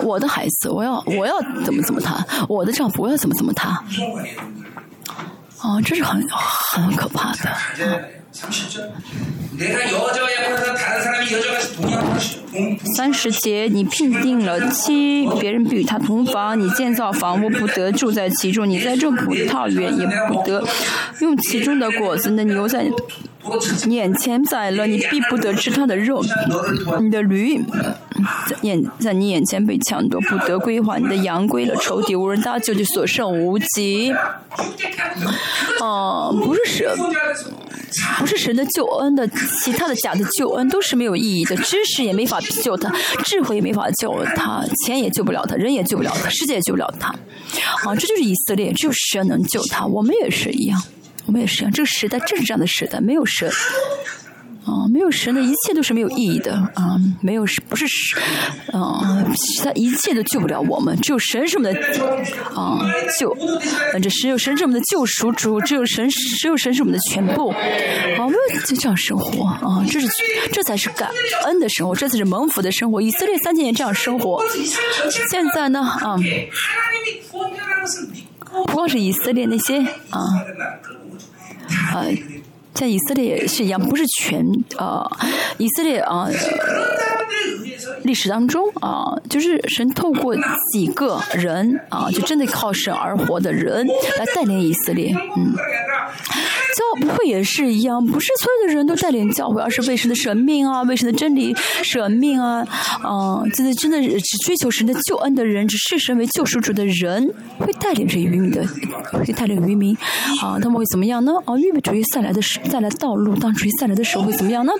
[0.03, 3.69] 我的孩子，我要我要怎么怎么他，我的丈夫我要怎么怎么他，
[5.59, 8.20] 啊，这是很很可怕的。
[8.33, 8.49] 三
[13.13, 20.63] 十节，你聘定了妻，别人必与他同房；你建造房屋，不得住在其中；你在这葡萄园，也不得
[21.19, 22.89] 用其中的果子，那牛在
[23.87, 26.23] 眼前宰了，你必不得吃它的肉；
[27.01, 27.61] 你的驴。
[28.47, 31.01] 在眼，在你眼前被抢夺，不得归还。
[31.01, 34.13] 你的阳归了仇敌，无人搭救，就所剩无几。
[35.79, 36.97] 哦，不是神，
[38.19, 39.27] 不是神的救恩的。
[39.61, 41.55] 其他的假的救恩都是没有意义的。
[41.57, 42.93] 知识也没法救他，
[43.23, 47.09] 智慧也没法救他，钱也救不了他，人也救不了他，世界也救不了他。
[47.83, 49.85] 啊，这就是以色列，只有神能救他。
[49.85, 50.81] 我们也是一样，
[51.25, 51.71] 我们也是一样。
[51.71, 53.49] 这个时代正是这样的时代，没有神。
[54.63, 57.85] 啊，没有神的一切都是没有意义的啊，没有不是
[58.71, 59.25] 啊，
[59.63, 61.79] 他一切都救不了我们，只有神是我们的
[62.55, 62.79] 啊
[63.19, 63.35] 救，
[63.93, 67.57] 这只有神是我们的救赎主，只有神只有神是我们的全部，啊，
[68.19, 68.33] 我们
[68.65, 70.07] 就这样生活啊，这是
[70.53, 71.09] 这才是感
[71.45, 73.01] 恩的生活，这才是蒙福的生活。
[73.01, 74.43] 以色列三千年这样生活，
[75.31, 76.17] 现在呢啊，
[78.67, 79.79] 不光是以色列那些
[80.11, 80.21] 啊
[81.93, 82.05] 啊。
[82.73, 84.45] 像以色列也是一样，不是全
[84.77, 85.09] 啊，
[85.57, 86.27] 以色列啊，
[88.03, 90.35] 历史当中啊，就是神透过
[90.73, 93.85] 几个人啊，就真的靠神而活的人
[94.17, 95.53] 来带领以色列，嗯。
[96.75, 101.53] 教不会也是一样，不是所有的人都带领教会，而是为神的神命啊， 为神的真理
[101.83, 102.65] 舍命啊，
[103.03, 108.65] 啊，真的真的只追求神的救恩的人，只视神为救赎主的人，会带领着渔民的，
[109.11, 109.95] 会带领渔民，
[110.41, 111.33] 啊，他们会怎么样呢？
[111.45, 114.71] 啊，预备主义再来的时，再来道路，当主义再来的时候会怎么样呢？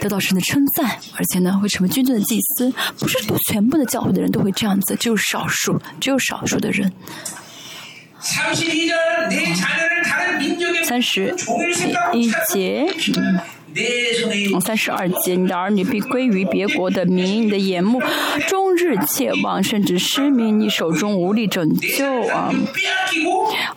[0.00, 0.86] 得到神的称赞，
[1.16, 2.72] 而且呢，会成为军队的祭司。
[2.98, 3.18] 不是
[3.50, 6.92] 全部的教会的人都会这样子，只有少数，只有少数的人。
[8.26, 8.52] 三
[11.00, 11.32] 十
[12.12, 12.84] 一节，
[14.52, 18.02] 嗯，三十二节，你的儿女必归于别国的民，你的眼目
[18.48, 22.50] 终日切望，甚至失明，你手中无力拯救啊！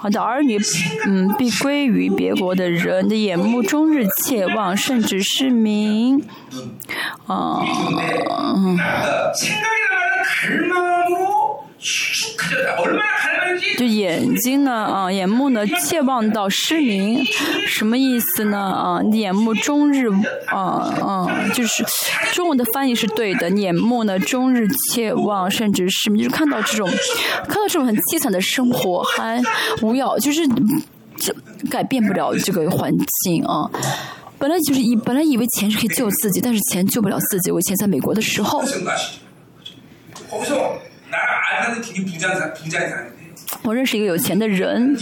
[0.02, 0.58] 我的儿女，
[1.06, 6.24] 嗯，必归于别国的人你的眼目终日切望，甚至失明
[7.28, 7.64] 啊！
[13.78, 17.24] 就眼睛呢啊，眼目呢切望到失明，
[17.68, 19.02] 什么意思呢啊？
[19.14, 20.10] 眼目终日
[20.48, 20.58] 啊
[21.02, 21.86] 啊，就是
[22.34, 26.90] 中文的翻译是对的，眼目呢终日切望，甚至失明，就是看到这种
[27.46, 29.42] 看到这种很凄惨的生活，还
[29.82, 30.46] 无药，就是
[31.18, 31.34] 这
[31.70, 32.92] 改变不了这个环
[33.24, 33.70] 境啊。
[34.38, 37.52] 本来就是以本来以为钱是可以救自己，但是钱救不了自己。
[37.52, 38.62] 我以前在美国的时候。
[43.64, 44.96] 我认识一个有钱的人。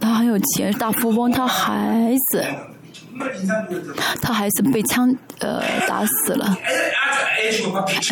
[0.00, 1.30] 他很有钱，大富翁。
[1.30, 2.44] 他孩子，
[4.20, 6.56] 他孩子被枪呃打死了。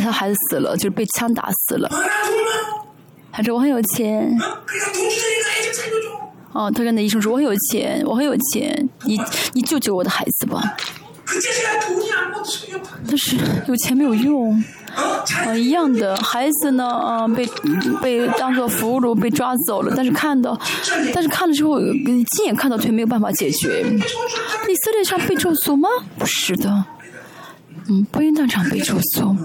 [0.02, 1.88] 他孩子死了，就是被枪打死了。
[3.32, 4.38] 他说我很有钱。
[6.52, 9.20] 哦，他跟那医生说：“我很有钱，我很有钱，你
[9.52, 10.76] 你救救我的孩子吧。”
[13.06, 13.36] 但是
[13.66, 14.62] 有钱没有用，
[15.46, 17.46] 呃，一样的孩子呢，呃，被
[18.02, 20.58] 被当做俘虏被抓走了，但是看到，
[21.14, 23.84] 但是看了之后，亲眼看到却没有办法解决。
[24.68, 25.88] 以色列上被咒诅吗？
[26.18, 26.84] 不是的，
[27.88, 29.36] 嗯，不应当场被咒诅。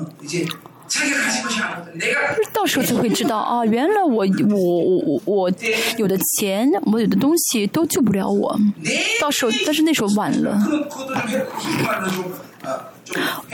[2.53, 5.51] 到时候就会知道啊，原来我我我我我
[5.97, 8.57] 有的钱，我有的东西都救不了我。
[9.19, 10.57] 到时候，但是那时候晚了。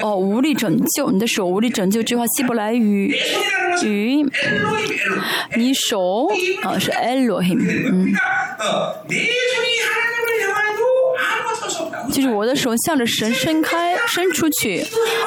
[0.02, 3.14] 哦，无力拯救，你的手无力拯救，这话希伯来语
[3.84, 4.26] 语，
[5.58, 6.28] 你手
[6.64, 7.60] 啊是 Elohim，
[7.92, 8.14] 嗯。
[12.12, 14.82] 就是我的手向着神伸开，伸出去，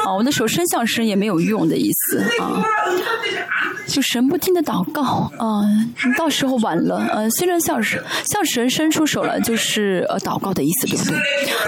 [0.05, 2.62] 啊，我的手伸向神也没有用的意思啊。
[3.86, 5.02] 就神不听的祷告
[5.39, 5.62] 啊，
[6.16, 11.05] 到时候晚了，呃，虽然向神向神伸出手了，就是呃祷告的意思，对不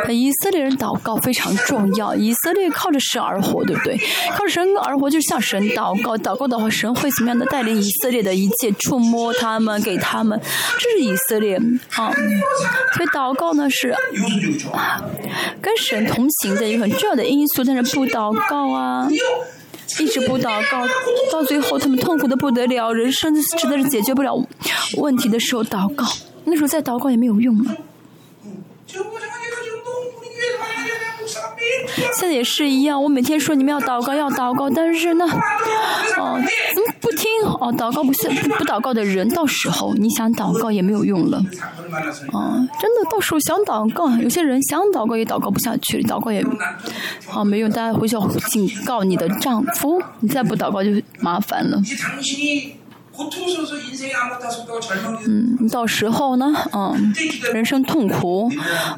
[0.07, 0.17] 对？
[0.17, 3.99] 以色列人祷告非常重要，以色列靠着神而活，对不对？
[4.33, 10.41] 靠着神而活就是向神祷告，祷告的话，神会怎么样的带领以色列的一切，触摸他们，给他们，
[10.79, 11.57] 这是以色列
[11.95, 12.11] 啊。
[12.95, 13.95] 所以祷告呢是。
[15.61, 19.09] 跟神同行的一个很重要的因素，但是不祷告啊，
[20.01, 20.87] 一直不祷告，
[21.31, 24.35] 到最后他们痛苦的不得了，人生实在是解决不了
[24.99, 26.05] 问题的时候祷告，
[26.45, 27.77] 那时候再祷告也没有用了。
[32.19, 35.25] 现在也是一样，我每天说你们要祷告，要祷告，但是呢，
[36.19, 36.41] 哦，
[36.75, 37.27] 怎么不听？
[37.61, 38.13] 哦，祷告不不
[38.59, 41.39] 不祷告的人，到时候你想祷告也没有用了。
[42.33, 46.45] 哦，真的，到时候想祷告，有些人想祷告也祷告不下去，祷告也，
[47.35, 47.71] 哦，没用。
[47.71, 48.17] 大家回去
[48.51, 50.91] 警告你的丈夫，你再不祷告就
[51.21, 51.81] 麻烦了。
[55.27, 57.13] 嗯，到时候呢，嗯，
[57.53, 58.51] 人生痛苦，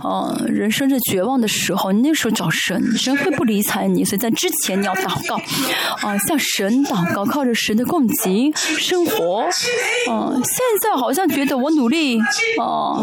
[0.04, 5.36] 嗯，人生是绝望的时候，你那时候找神，神会不理睬你，所以在之前你要祷告，
[6.06, 9.48] 啊，向神祷告，靠着神的供给生活，
[10.10, 12.20] 嗯，现在好像觉得我努力，
[12.60, 13.02] 啊，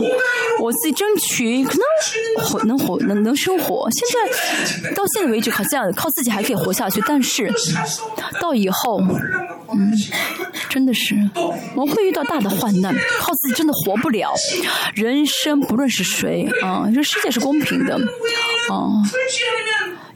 [0.60, 0.72] 我。
[0.76, 7.50] 自己争取，可能活能活能能生活，现在到现在为止好像靠自己还可以活下去，但是
[8.42, 9.02] 到以后。
[9.74, 9.92] 嗯，
[10.70, 11.16] 真的是，
[11.76, 14.34] 我们会遇到大的患难，靠自己真的活不了。
[14.94, 17.96] 人生不论是谁啊，这世界是公平的，
[18.70, 19.02] 啊，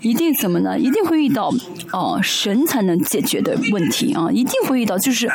[0.01, 0.77] 一定怎么呢？
[0.77, 1.51] 一定会遇到
[1.91, 5.29] 哦，神才能解决的问题啊，一定会遇到，就是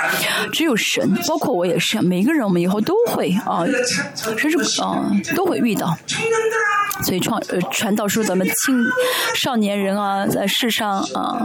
[0.52, 3.64] 只有神，包括我也是，每个人我们以后都会啊，
[4.36, 5.96] 甚至啊都会遇到。
[7.02, 8.84] 所以创呃传道书，咱们青
[9.42, 11.42] 少年人啊，在世上啊。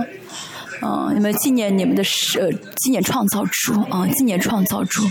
[0.81, 5.03] 啊，你们纪念你们的是纪念创造主啊，纪念创造主，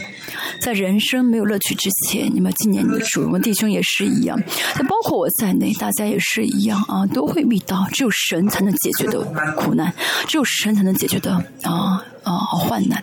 [0.60, 3.22] 在人生没有乐趣之前，你们纪念你的主。
[3.22, 4.40] 我们弟兄也是一样，
[4.76, 9.20] 那包括我在内，大家也是一样啊，都会遇到只有神才能解决的
[9.56, 9.92] 苦难，
[10.26, 11.32] 只有神才能解决的
[11.62, 13.02] 啊啊患难。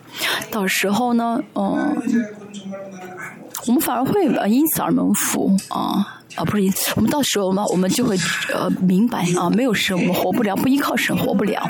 [0.50, 1.96] 到时候呢，嗯，
[3.66, 6.15] 我们反而会因此而蒙福啊。
[6.36, 6.62] 啊，不是，
[6.94, 8.16] 我们到时候嘛，我们就会
[8.52, 11.66] 呃明白啊，没有神我们活不了，不依靠神活不了。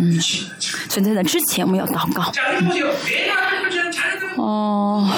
[0.00, 0.20] 嗯，
[0.88, 2.30] 所以在那之前我们要祷告。
[4.36, 5.08] 哦，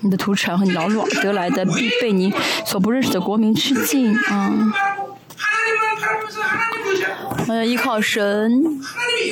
[0.00, 2.32] 你的土产和你劳碌得来的，必被你
[2.64, 4.72] 所不认识的国民吃尽啊。
[7.48, 8.50] 我要依靠神，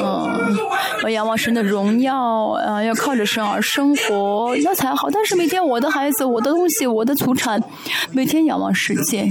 [0.00, 0.58] 嗯，
[1.02, 5.08] 我仰望神的荣耀，啊，要靠着神而生活，那才好。
[5.10, 7.62] 但是每天我的孩子、我的东西、我的祖产，
[8.10, 9.28] 每天仰望世界，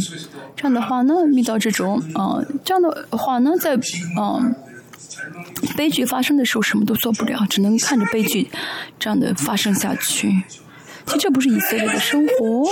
[0.56, 3.78] 这样的话呢，遇到这种，啊，这样的话呢，在，
[4.18, 4.56] 嗯，
[5.76, 8.50] 悲剧发生的时候，什么都做不了，只能看着悲剧
[8.98, 10.44] 这样的发生下去。
[11.06, 12.68] 其实这不是以色列的生活，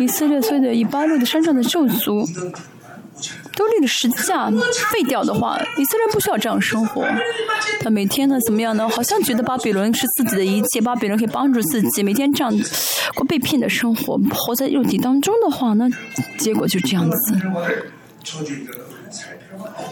[0.00, 2.26] 以色列所有的以巴路的山上的咒诅。
[3.54, 4.50] 都立了十字架，
[4.92, 7.06] 废掉的话，以色列不需要这样生活。
[7.80, 8.88] 他每天呢怎么样呢？
[8.88, 12.02] 好像觉得巴比伦是自己的一切，巴比伦可以帮助自己。
[12.02, 12.52] 每天这样
[13.14, 15.88] 过被骗的生活，活在肉体当中的话，那
[16.38, 17.36] 结果就这样子。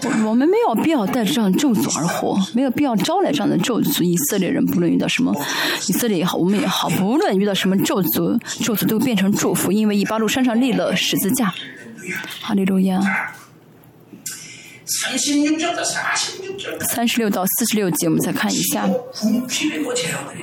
[0.03, 4.03] 我我们没有必要带着这样咒诅而活，没有必要招来这样的咒诅。
[4.03, 5.35] 以色列人不论遇到什么，
[5.89, 11.53] 以色列也好，我们也好，不论遇到什么咒诅，咒诅都变成祝福，因为以巴路山上立了十字架。
[12.41, 12.99] 哈利路亚。
[14.89, 15.33] 三十
[17.19, 18.89] 六到四十六节，我们再看一下。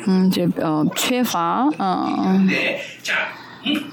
[0.05, 2.49] 嗯，这呃缺乏，嗯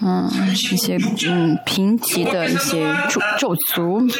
[0.00, 0.28] 嗯
[0.72, 0.98] 一些
[1.28, 4.12] 嗯贫瘠的一些咒咒诅。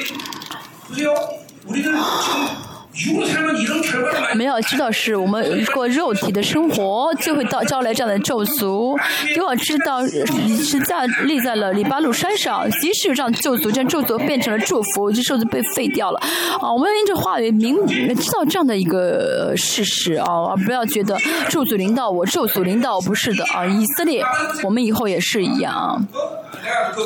[2.92, 8.98] 我们要知道，是我们过肉体的生活，就会到招来这样的咒诅。
[9.36, 16.18] 又要知道，你是架立在了黎巴路山上，即使有这样咒诅，这咒诅变成了祝福，这咒诅被废掉了。
[16.60, 21.16] 啊，我们因这话语明知道这样的一个事实啊，而不要觉得
[21.48, 23.64] 咒诅领导我，咒诅领导我，不是的啊。
[23.64, 24.24] 以色列，
[24.64, 26.04] 我们以后也是一样。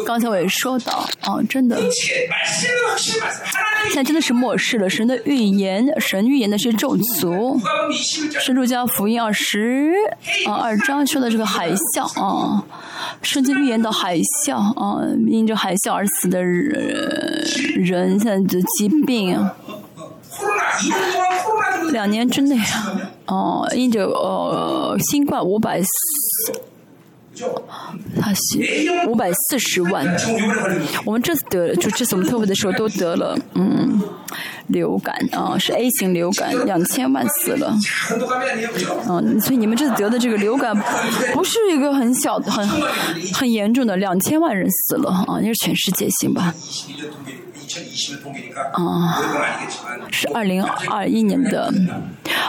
[0.06, 2.16] 刚才我也说到，啊，真的，现
[3.94, 5.73] 在真的是末世了，神的预言。
[5.98, 7.60] 神预言的是咒诅，
[8.38, 9.92] 是路加福音二十
[10.46, 12.64] 啊二章说的这个海啸啊，
[13.22, 17.44] 圣经预言的海啸啊，因着海啸而死的人，
[17.76, 19.38] 人现在的疾病，
[21.92, 25.80] 两年之内啊，哦，因着呃新冠五百。
[28.20, 30.06] 他写五百四十万，
[31.04, 34.00] 我们这次得就这次我们特会的时候都得了，嗯，
[34.68, 37.76] 流感啊，是 A 型流感，两千万死了，
[39.08, 40.76] 嗯，所以你们这次得的这个流感
[41.32, 42.66] 不是一个很小的、很
[43.34, 46.54] 很严重的，两千万人死了啊，那是全世界性吧？
[48.72, 49.20] 啊，
[50.12, 51.72] 是二零二一年的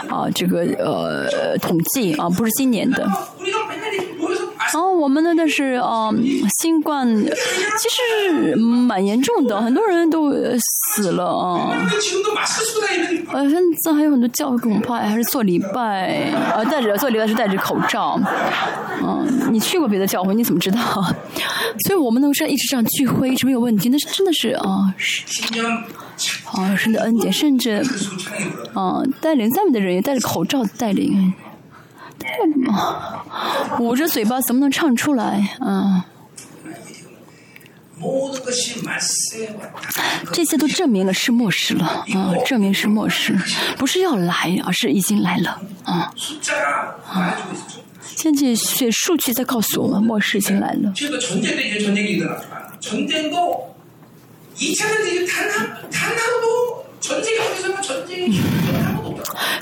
[0.08, 3.10] 啊，这个呃统计啊，不是今年的。
[4.72, 6.10] 然后我们呢，但是啊，
[6.60, 10.32] 新冠其实蛮严重的，很多人都
[10.94, 11.76] 死了啊。
[13.32, 18.18] 呃，现在还有很多教会恐怕还是做礼拜，呃，戴着做礼拜是戴着口罩。
[19.02, 20.78] 嗯，你去过别的教会，你怎么知道？
[21.86, 24.94] 所以我们能是一直这样聚会，一直没有问题，那是真的是啊，
[26.52, 27.82] 啊，神的恩典，甚至
[28.74, 31.32] 啊，带领下面的人也戴着口罩带领。
[33.80, 35.56] 捂着嘴巴怎么能唱出来？
[35.60, 36.06] 啊，
[40.32, 43.36] 这些都证明了是末世了，啊，证明是末世，
[43.78, 46.12] 不是要来，而是已经来了，啊，
[47.08, 47.36] 啊，
[48.04, 50.92] 现在这数据在告诉我们，末世已经来了。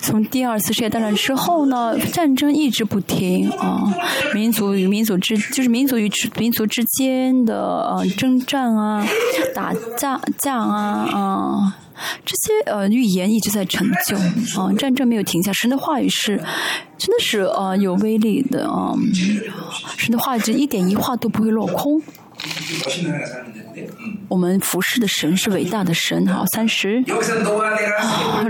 [0.01, 3.93] 从第二次世界大战之后呢，战争一直不停啊，
[4.35, 7.55] 民族与民族之就是民族与民族之间的
[7.91, 9.07] 呃征战啊，
[9.55, 11.77] 打架架啊啊，
[12.25, 14.17] 这些呃预言一直在成就
[14.61, 16.37] 啊，战争没有停下，神的话语是
[16.99, 18.95] 真的是呃有威力的啊，
[19.97, 22.03] 神的话语就一点一画都不会落空。
[24.29, 27.03] 我们服侍的神是伟大的神，好，三十、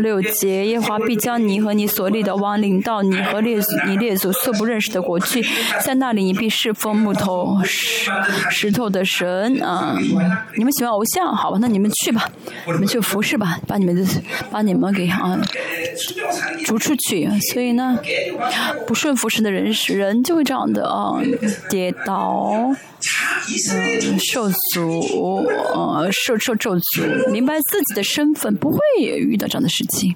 [0.01, 5.44] 六节，耶华必将你和你所立的王领到你和列你列祖所不认识的国去，
[5.84, 8.10] 在那里你必侍奉木头石
[8.51, 9.96] 石头的神啊！
[10.56, 12.30] 你们喜欢偶像，好吧，那你们去吧，
[12.66, 14.06] 你们去服侍吧，把你们的
[14.51, 15.38] 把你们给啊
[16.64, 17.28] 逐出去。
[17.52, 17.98] 所以呢，
[18.86, 21.20] 不顺服侍的人是人就会这样的啊，
[21.68, 22.51] 跌倒，
[24.02, 25.14] 嗯、受阻。
[25.20, 30.15] 呃，受受咒诅，明白自己的身份，不会遇到这样的事情。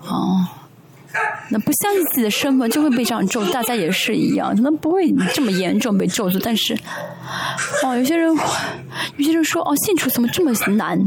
[0.00, 0.46] 哦，
[1.50, 3.44] 那不相信自己的身份，就会被这样咒。
[3.46, 6.74] 大家也是一样，可能不会这么严重被咒诅，但是，
[7.82, 8.34] 哦，有些人，
[9.16, 10.98] 有些人说，哦，信主怎么这么难？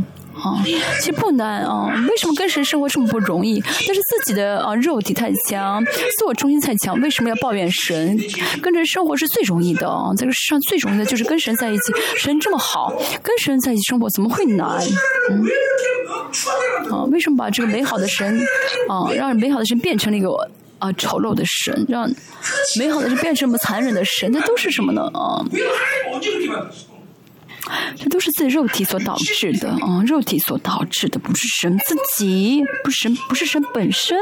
[0.44, 0.58] 啊，
[1.00, 3.60] 其实不难啊，为什么跟神生活这么不容易？
[3.88, 5.84] 那是自己的啊肉体太强，
[6.18, 8.20] 自我中心太强，为什么要抱怨神？
[8.62, 11.94] 跟人生活是最容易的啊，这个世上最容易的就是跟神在一起。
[12.18, 12.92] 神这么好，
[13.22, 14.68] 跟神在一起生活怎么会难？
[16.90, 18.40] 啊，为什么把这个美好的神
[18.90, 20.30] 啊，让美好的神变成了一个
[20.80, 22.10] 啊丑陋的神，让
[22.80, 25.04] 美好的神变成我么残忍的神，那都是什么呢？
[25.14, 25.46] 啊。
[27.98, 34.18] 这都是自己肉体所导致的啊， 肉体所导致的，不是神自己，不是神，不是神本身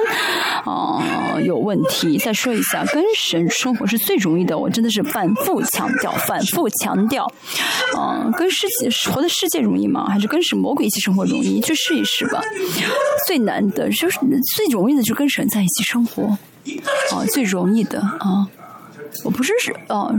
[0.66, 1.02] 啊
[1.44, 2.18] 有问题。
[2.18, 7.26] 再说一下，跟神生活是最容易的，我真的是反复强调，反复强调，
[7.95, 10.07] 啊，跟世界活的世界容易吗？
[10.10, 11.61] 还是跟什魔鬼一起生活容易？
[11.61, 12.41] 去试一试吧。
[13.28, 14.20] 最难的就是
[14.56, 16.24] 最容易的，就跟神在一起生活，
[17.11, 18.48] 啊，最容易的啊。
[19.23, 20.14] 我不是是哦，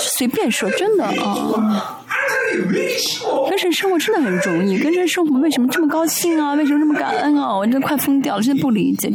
[0.00, 2.04] 随便说，真的啊。
[3.48, 6.54] 跟神生活真的很容易，跟神生活为什么这么高兴啊？
[6.54, 7.56] 为什么这么感恩啊？
[7.56, 9.12] 我真的快疯掉了，真的不理解。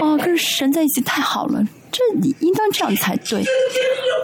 [0.00, 1.62] 啊，跟神在一起太好了，
[1.92, 2.02] 这
[2.40, 3.44] 应当这样才对。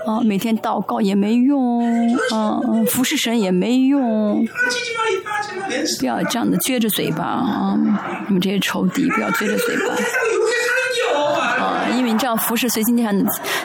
[0.06, 4.46] 啊，每天祷告也没用，啊，服侍神也没用。
[6.00, 7.78] 不要这样子撅着嘴巴啊！
[8.26, 9.94] 你们这些仇敌，不要撅着嘴巴。
[12.00, 13.22] 因为你这样服侍，所以今天你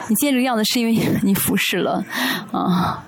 [0.08, 2.04] 你见这个样子，是因为你服侍了，
[2.52, 3.02] 啊。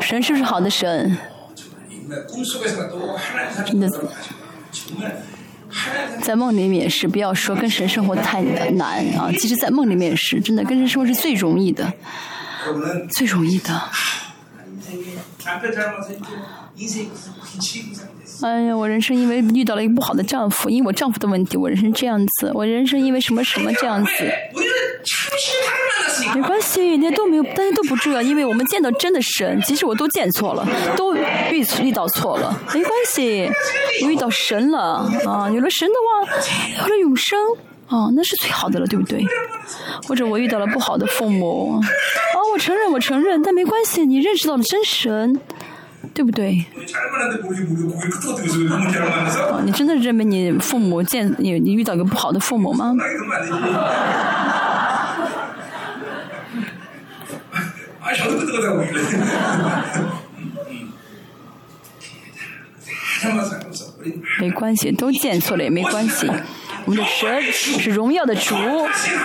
[0.00, 1.16] 神是不是好的神？
[3.64, 3.88] 真的，
[6.22, 8.42] 在梦里面也是，不要说跟神生活太
[8.72, 9.30] 难啊！
[9.38, 11.92] 其实，在梦里面也是，真的跟神生活是最容易的，
[13.10, 13.80] 最容易的。
[18.42, 22.52] 哎呀，我人生因为遇到了一个不好的丈夫，因为我丈夫的问题，我人生这样子。
[22.54, 24.10] 我人生因为什么什么这样子。
[26.34, 30.66] 没关系，那都没有，但是都不重要，因为我们见到真的神，即使我都见错了，
[30.96, 33.50] 都遇遇到错了，没关系，
[34.04, 35.50] 我遇到神了啊！
[35.50, 36.28] 有了神的话，
[36.82, 37.38] 有了永生。
[37.88, 39.24] 哦，那是最好的了，对不对？
[40.06, 41.80] 或者我遇到了不好的父母。
[41.80, 41.82] 哦，
[42.52, 45.40] 我承认，我承认，但没关系，你认识到了真神，
[46.12, 46.64] 对不对？
[49.50, 52.94] 哦，你真的认为你父母见你，你遇到个不好的父母吗？
[64.40, 66.30] 没关系，都见错了也没关系。
[66.87, 68.55] 我们的神是荣耀的主，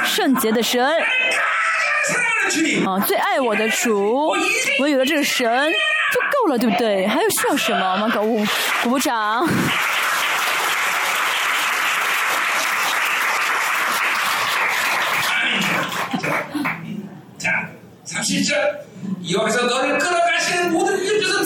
[0.05, 0.81] 圣洁的神
[2.09, 2.89] 사랑하는 주님.
[2.89, 4.35] 啊，最爱我的主。
[4.81, 5.73] 我有了这个神
[6.13, 7.07] 就够了，对不对？
[7.07, 7.93] 还有需要什么？
[7.93, 8.47] 我们给鼓
[8.85, 9.47] 鼓掌。
[17.39, 17.69] 자,
[18.07, 18.89] 37절.
[19.31, 20.22] 여기서 너를 끌어가시는 모든 일들은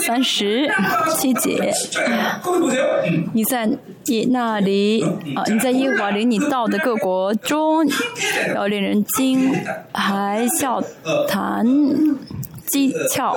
[0.00, 0.70] 三十
[1.16, 1.72] 七节，
[3.34, 3.68] 你在
[4.06, 5.02] 你那里
[5.36, 5.44] 啊？
[5.46, 7.86] 你在耶和华领你到的各国中，
[8.54, 9.54] 要令人惊，
[9.92, 10.82] 还笑
[11.28, 11.66] 谈
[12.70, 13.36] 讥诮。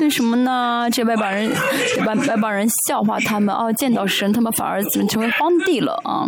[0.00, 0.88] 为什么呢？
[0.92, 1.52] 这外邦人，
[1.94, 3.72] 这外外邦人笑话他们啊！
[3.72, 6.26] 见到神，他们反而怎么成为荒地了啊？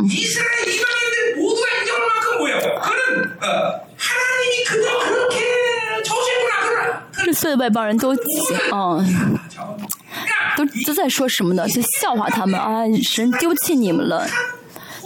[7.33, 8.15] 所有的外邦人都
[8.73, 9.39] 嗯，
[10.57, 11.67] 都都在说什么呢？
[11.69, 12.83] 就笑话他们啊。
[13.03, 14.27] 神丢弃你们了，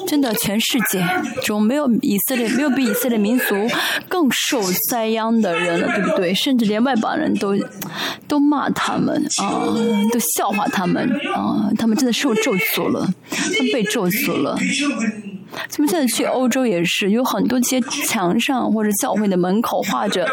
[0.07, 0.33] 真的。
[0.35, 1.05] 全世界
[1.43, 3.55] 中没有以色列，没有比以色列民族
[4.09, 6.35] 更受灾殃的人了，对不对？
[6.35, 7.57] 甚至连外邦人都
[8.29, 9.75] 都骂他们啊，
[10.13, 11.71] 都笑话他们啊。
[11.79, 14.59] 他们真的受咒诅了，他们被咒诅了。
[15.53, 20.29] 他们现在去欧洲也是有很多些墙上或者教会的门口画着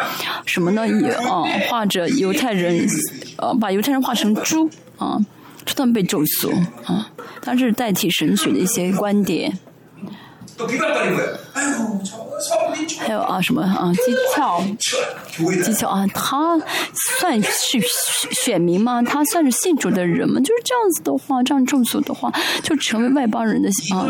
[0.46, 0.88] 什么呢？
[0.88, 2.88] 也啊，画着犹太人，
[3.38, 5.18] 呃，把犹太人画成猪啊，
[5.66, 6.54] 这他们被咒诅
[6.86, 7.10] 啊，
[7.42, 9.58] 它是代替神学的一些观点。
[13.00, 13.92] 还有啊，什么啊？
[13.94, 14.64] 技巧，
[15.64, 16.06] 技巧啊！
[16.14, 16.60] 他
[17.20, 17.80] 算是
[18.32, 19.02] 选民吗？
[19.02, 20.40] 他算是信主的人吗？
[20.42, 22.32] 就是这样子的话，这样众所的话，
[22.62, 24.08] 就成为外邦人的啊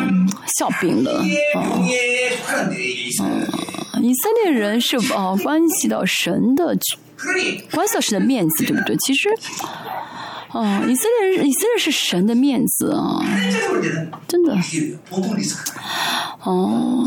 [0.58, 1.12] 笑柄了
[1.56, 1.80] 啊！
[4.02, 5.36] 以色列人是吧？
[5.44, 6.76] 关系到神的，
[7.72, 8.96] 关系到神的面子，对不对？
[8.98, 9.30] 其实。
[10.54, 13.20] 哦，以色列，以色列是神的面子啊，
[14.28, 14.56] 真的。
[16.44, 17.04] 哦。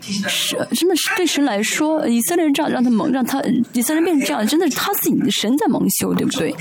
[0.00, 6.54] 神，真的是对神来说，以色列人这样让他蒙，让他以色列人变成这样，真的是他自己的神在蒙羞，对不对？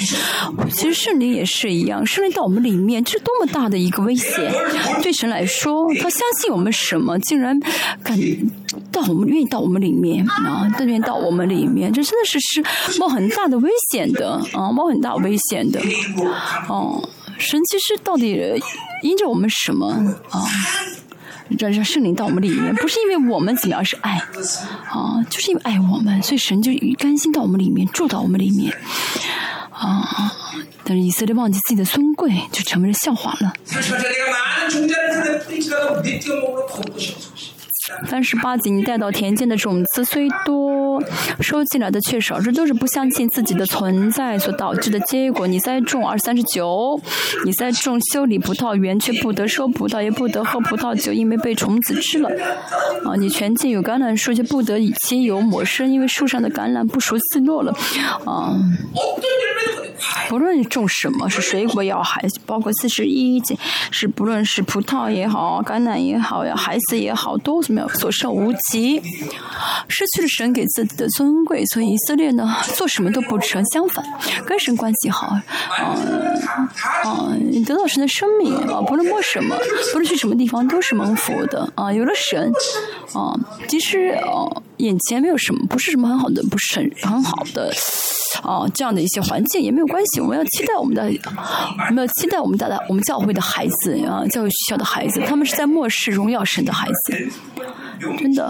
[0.71, 4.51] 其实圣灵也是一样，圣灵到我们里面，这是多么大的一个危险。
[5.01, 7.57] 对神来说，他相信我们什么，竟然
[8.03, 8.17] 敢
[8.91, 12.63] 到我们，愿意到我们里面啊，特别到我们里面，这真的是是
[12.99, 15.79] 冒很大的危险的啊，冒很大危险的。
[16.67, 17.07] 哦，
[17.37, 18.61] 神其实到底
[19.01, 19.87] 因着我们什么
[20.29, 20.43] 啊？
[21.57, 24.17] 让让圣灵到我们里面，不是因为我们怎么样，是爱
[24.89, 28.71] 啊，就是因为爱我们，所以神就甘心到我们里面，住到我们里面
[29.71, 30.33] 啊。
[30.83, 33.53] 但是以色列忘记自己的尊贵，就成为了笑话了。
[38.07, 41.01] 三十八节，你带到田间的种子虽多，
[41.39, 45.47] 收进来的却少，这都是不相信自己的存在所导致的结果。
[45.47, 46.99] 你再种二三十九，
[47.45, 52.29] 你再种修理葡萄园，却不得收葡萄，也不得喝葡萄酒，因为被虫子吃了。
[53.05, 57.73] 啊，你全境有橄榄树，就不得以精油抹身，因为树上的橄榄不熟自落了。
[58.25, 58.55] 啊，
[60.27, 63.57] 不论种什么是水果，要还包括四十一节，
[63.91, 67.78] 是不论是葡萄也好，橄榄也好，要孩子也好都什么。
[67.89, 69.01] 所剩无几，
[69.87, 74.03] 失去了神给自己的尊贵，所以以色列呢，做什么都不成，相反，
[74.45, 75.95] 跟神关系好，啊、
[77.03, 77.33] 啊，
[77.65, 79.55] 得到神的生命啊，不论摸什么，
[79.93, 81.91] 不论去什么地方，都是蒙福的啊。
[81.93, 82.51] 有了神
[83.13, 83.33] 啊，
[83.67, 87.71] 即使啊眼前没有什么，不是什么很好的，不是很很好的
[88.43, 90.21] 啊这样的一些环境也没有关系。
[90.21, 91.03] 我们要期待我们的，
[91.89, 97.29] 我们要期待我们的我们教会的孩子啊，教育学校的孩子，他们是在末世荣耀神的孩子。
[98.17, 98.45] 真的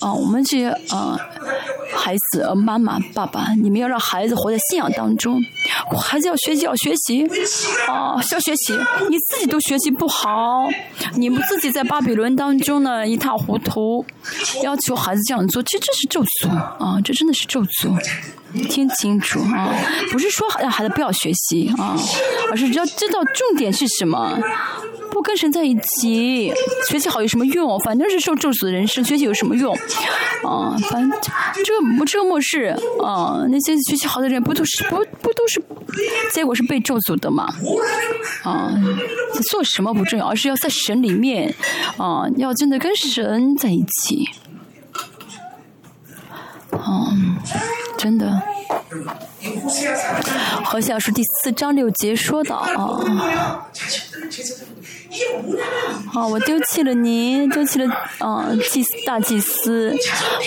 [0.00, 1.18] 啊，我们这些啊
[1.94, 5.40] 孩子、妈妈、爸爸，你们要让孩子活在信仰当中，
[5.96, 7.26] 孩子要学习，要学习
[7.88, 8.72] 啊，要学习。
[9.10, 10.68] 你自己都学习不好，
[11.16, 14.04] 你们自己在巴比伦当中呢一塌糊涂，
[14.62, 17.96] 要求孩子这样做，其实这是咒诅啊，这真的是咒诅。
[18.70, 19.74] 听清楚啊，
[20.12, 21.96] 不是说让孩子不要学习啊，
[22.52, 24.38] 而是要知道重点是什么。
[25.10, 26.52] 不跟神在一起，
[26.88, 27.78] 学习好有什么用？
[27.80, 29.74] 反正是受咒诅的人生，学习有什么用？
[30.42, 31.30] 啊，反正这
[32.04, 35.62] 这个末世啊，那些学习好的人不都是不不都是，
[36.32, 37.52] 结果是被咒诅的嘛？
[38.42, 38.72] 啊，
[39.50, 41.54] 做什么不重要，而是要在神里面
[41.96, 44.28] 啊，要真的跟神在一起。
[46.72, 47.36] 嗯，
[47.96, 48.42] 真的。
[50.64, 52.72] 何小说第四章六节说道啊。
[56.12, 57.86] 哦，我丢弃了您，丢弃了
[58.18, 59.94] 嗯、祭司大祭司，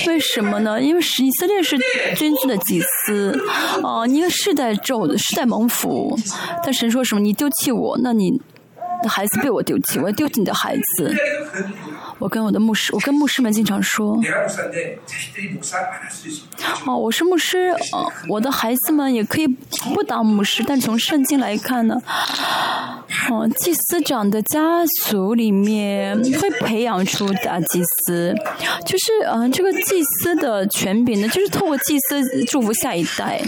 [0.07, 0.81] 为什么呢？
[0.81, 1.77] 因为是以色列是
[2.15, 3.39] 君正的祭司，
[3.83, 6.17] 啊，你个世代咒的世代蒙福，
[6.63, 7.21] 但神说什么？
[7.21, 8.31] 你丢弃我，那你
[9.01, 11.15] 的孩子被我丢弃，我要丢弃你的孩子。
[12.19, 14.19] 我跟我的牧师，我跟牧师们经常说，
[16.85, 19.47] 哦，我是牧师，呃，我的孩子们也可以
[19.93, 22.01] 不当牧师，但从圣经来看呢，
[23.29, 28.35] 哦，祭司长的家族里面会培养出大祭司，
[28.85, 33.41] 就是嗯，这个祭司的权柄呢，就是透过祭司祝福下一代。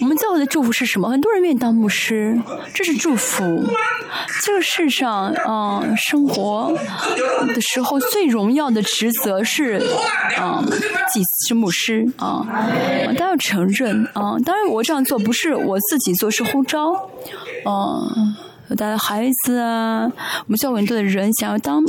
[0.00, 1.08] 我们最后的祝福是什么？
[1.08, 2.40] 很多人愿意当牧师
[2.74, 3.64] 这是祝福。
[4.42, 6.76] 这个世上啊生活
[7.54, 9.80] 的时候最荣耀的职责是
[10.36, 12.44] 啊自己是牧师啊
[13.16, 16.92] 当然要承认啊当然我这样做不是我自己做是呼召
[17.64, 18.02] 啊
[18.70, 21.82] 我带了孩子啊，我们教会很多的人想要当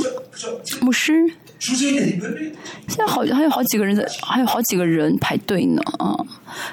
[0.80, 1.12] 牧师。
[1.60, 6.16] 现在好像还有好几个人在，还有好几个人排队呢啊！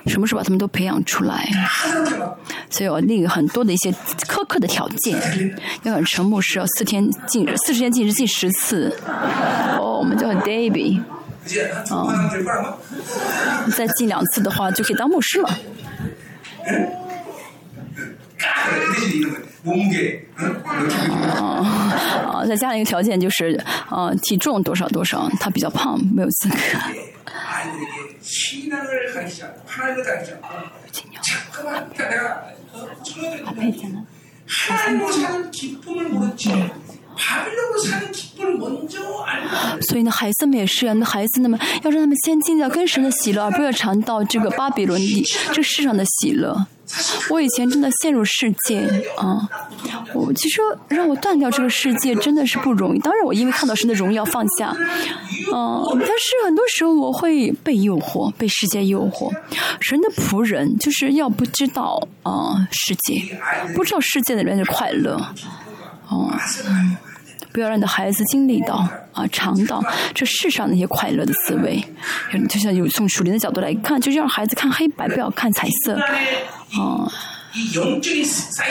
[0.08, 1.48] 什么时候把他们都培养出来？
[2.72, 3.92] 所以我立很多的一些
[4.28, 5.16] 苛刻的条件，
[5.84, 8.92] 要很沉默是要四天进四十天进日进十次。
[9.78, 11.00] 哦，我们叫 Davy，
[11.92, 12.80] 啊，
[13.78, 15.60] 再进两次的话就可以当牧师了。
[21.36, 23.60] 啊，再加上一个条件就是，
[23.90, 26.56] 啊，体重多少多少，他比较胖，没有资格。
[39.88, 46.66] 所以呢，孩子们也是啊，那孩子们要让他们先进到跟神的喜乐，而不要尝到这个巴比伦地这世上的喜乐。
[47.30, 48.80] 我以前真的陷入世界
[49.18, 49.48] 啊，
[50.14, 53.00] 我其实让我断掉这个世界真的是不容易。
[53.00, 54.76] 当然，我因为看到神的荣耀放下，
[55.54, 59.32] 嗯、但是很多时候我会被诱惑，被世界诱惑。
[59.80, 63.38] 神的仆人就是要不知道啊、世界，
[63.76, 65.16] 不知道世界的人的快乐，
[66.08, 66.34] 哦、
[67.54, 69.80] 不要让你的孩子经历到啊，尝到
[70.16, 71.84] 这世上那些快乐的滋味。
[72.50, 75.96] 就像有从属灵的角度来看，就是让孩子看黑白，不要看彩色。
[76.78, 77.12] 啊，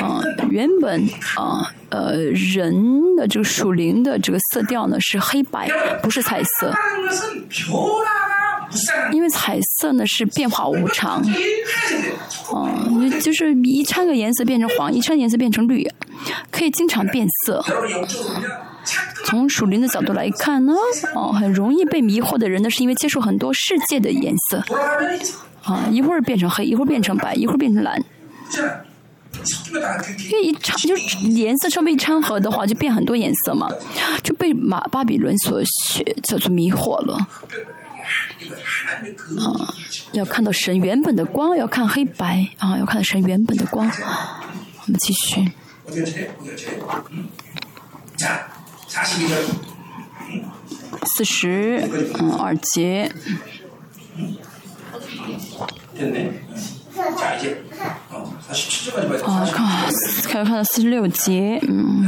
[0.01, 5.69] 嗯，原本啊，呃，人的这个属灵的这个色调呢是黑白，
[6.03, 6.73] 不是彩色。
[9.13, 11.25] 因为彩色呢是变化无常。
[12.51, 12.71] 哦，
[13.23, 15.91] 就是一掺个颜色变成黄，一掺颜色变成绿，
[16.51, 17.65] 可以经常变色。
[19.25, 20.75] 从属灵的角度来看呢，
[21.15, 24.63] 哦，很容易被迷惑的人呢，是因为接触很多世界的颜色。
[25.69, 28.03] 啊，一会儿变成黑，一会儿变成白，一会儿变成蓝。
[30.31, 33.69] 这一掺就是颜色稍微一掺和的话，就变很多颜色嘛。
[34.23, 37.17] 就被马巴比伦所学叫做迷惑了。
[39.39, 39.75] 啊，
[40.13, 43.87] 要看到神原本的光，要看黑白啊，要看到神原本的光。
[43.87, 45.53] 我们继续。
[51.15, 51.87] 四十
[52.19, 53.13] 嗯二节。
[55.98, 56.42] 됐네.
[57.18, 57.64] 자, 이제
[58.12, 59.24] 어, 47절까지 봐야 돼.
[59.26, 62.08] 啊，看开始看到四十六节，嗯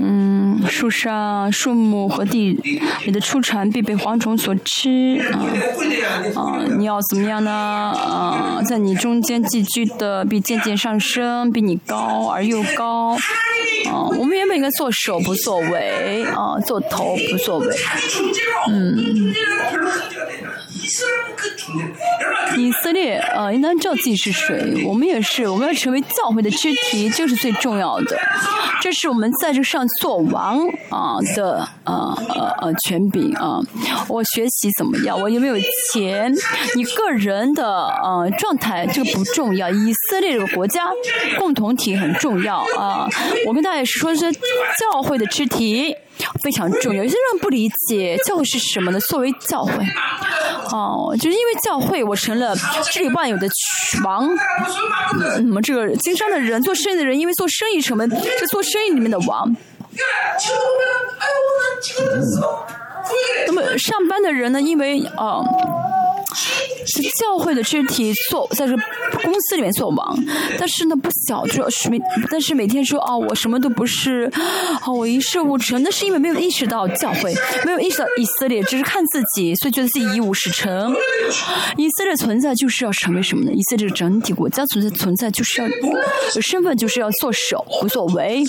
[0.00, 2.52] 嗯，树上树木和地
[3.04, 5.20] 里的出产必被蝗虫所吃。
[6.34, 7.50] 啊，你要怎么样呢？
[7.52, 13.14] 啊，在你中间寄居的必渐渐上升，比你高而又高。
[13.86, 17.76] 啊，我们原本应该做手不作为，啊，做头不作为。
[18.68, 19.32] 嗯。
[22.56, 28.18] 以色列呃，应当知道自己是谁，我们也是，我们要成为教会的肢体，这是最重要的。
[28.80, 30.60] 这是我们在这上做王
[30.90, 33.58] 啊的呃呃呃权柄啊。
[34.08, 35.20] 我学习怎么样？
[35.20, 35.56] 我有没有
[35.92, 36.32] 钱？
[36.76, 40.82] 你个人的呃状态这个不重要，以色列这个国家
[41.38, 43.08] 共同体很重要啊。
[43.46, 45.94] 我跟大家也是说，教会的肢体
[46.42, 47.02] 非常重要。
[47.02, 49.00] 有些人不理解教会是什么呢？
[49.00, 49.72] 作为教会。
[50.70, 52.54] 哦就因为教会我成了
[52.92, 53.48] 这万有的
[54.04, 54.28] 王。
[55.18, 58.08] 那么这个经商的人做生意的人因为做生意成为
[58.38, 59.54] 是做生意里面的王。
[63.46, 65.42] 那么上班的人呢因为啊
[67.02, 68.74] 是教会的肢体做在这
[69.22, 70.24] 公司里面做王
[70.58, 71.90] 但是呢不小就是
[72.30, 74.30] 但是每天说哦我什么都不是
[74.86, 77.34] 哦我一事无成那是因为没有意识到教会
[77.64, 80.94] 没有意识到以色列只是看自己所以觉得自己一无是成。
[81.76, 83.52] 以色列存在就是要成为什么呢？
[83.52, 85.68] 以色列整体国家存在存在就是要
[86.40, 88.44] 身份就是要做首无所谓。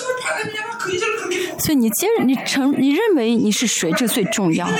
[1.58, 4.66] 所以你接着你成你认为你是谁这最重要。
[4.66, 4.74] 啊。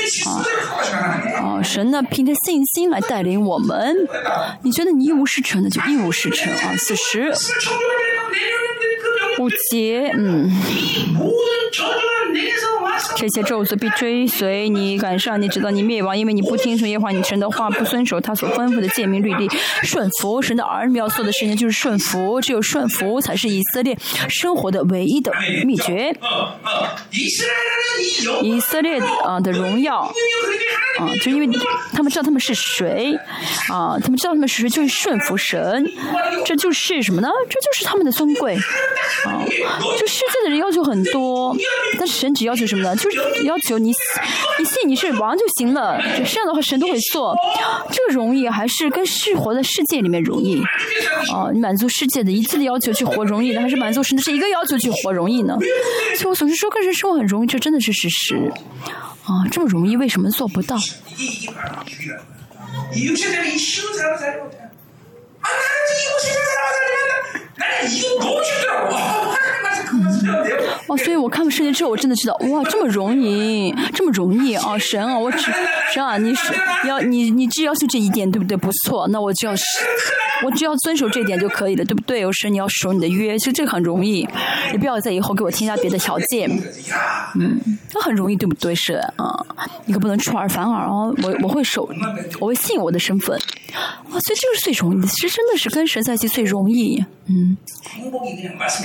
[1.64, 3.96] 神呢凭着信心来带领我们。
[4.64, 6.76] 你觉得你一无是处呢，就一无是处啊。
[6.78, 7.32] 此时，
[9.40, 10.52] 五节，嗯。
[13.18, 19.50] 这些咒诅必追随你，赶上你，直到你灭亡，因为你不听从耶和华你神的话，不遵守他所吩咐的诫命律例，
[19.84, 23.98] 顺服神的儿女要做的事情就是顺服，只有顺服才是以色列
[24.30, 25.32] 生活的唯一的
[25.66, 26.16] 秘诀。
[28.42, 30.00] 以色列啊的荣耀
[31.00, 31.60] 啊，就因为
[31.94, 33.14] 他们知道他们是谁
[33.70, 35.86] 啊，他们知道他们是谁，就是顺服神，
[36.46, 37.30] 这就是什么呢？
[37.50, 38.56] 这就是他们的尊贵
[39.26, 39.44] 啊！
[40.00, 41.56] 就世界的人要求很多，
[41.98, 42.25] 但是。
[42.26, 42.96] 神只要求什么呢？
[42.96, 43.94] 就是要求你，
[44.58, 46.02] 你信你是王就行了。
[46.26, 47.36] 这样的话，神都会做。
[47.92, 50.60] 这个容易还是跟是活在世界里面容易
[51.32, 51.52] 啊？
[51.54, 55.56] 你满足世界的一次的要求去活容易呢，还是满足神的是一个要求去活容易呢？
[56.18, 58.52] 所以我总是说跟人生活很容易，这真的是事实。
[59.26, 60.76] 啊，这么容易，为什么做不到？
[70.88, 75.52] 哦所以我看了圣经之后我真的知道哇这么容易这么容易哦神啊我只
[75.94, 76.54] 神啊你是
[76.88, 79.56] 要你你只要求这一点对不对不错那我就要
[80.46, 84.28] 我只要遵守这一点就可以了对不对有时你要守你的约其实这个很容易
[84.72, 86.50] 你不要在以后给我添加别的条件
[87.36, 87.60] 嗯
[87.94, 89.46] 那很容易对不对是啊
[89.86, 91.90] 你可不能出尔反尔哦我我会守
[92.40, 93.38] 我会信我的身份
[94.12, 97.58] 哇所以这个是最容易其实真的是跟神在一起最容易嗯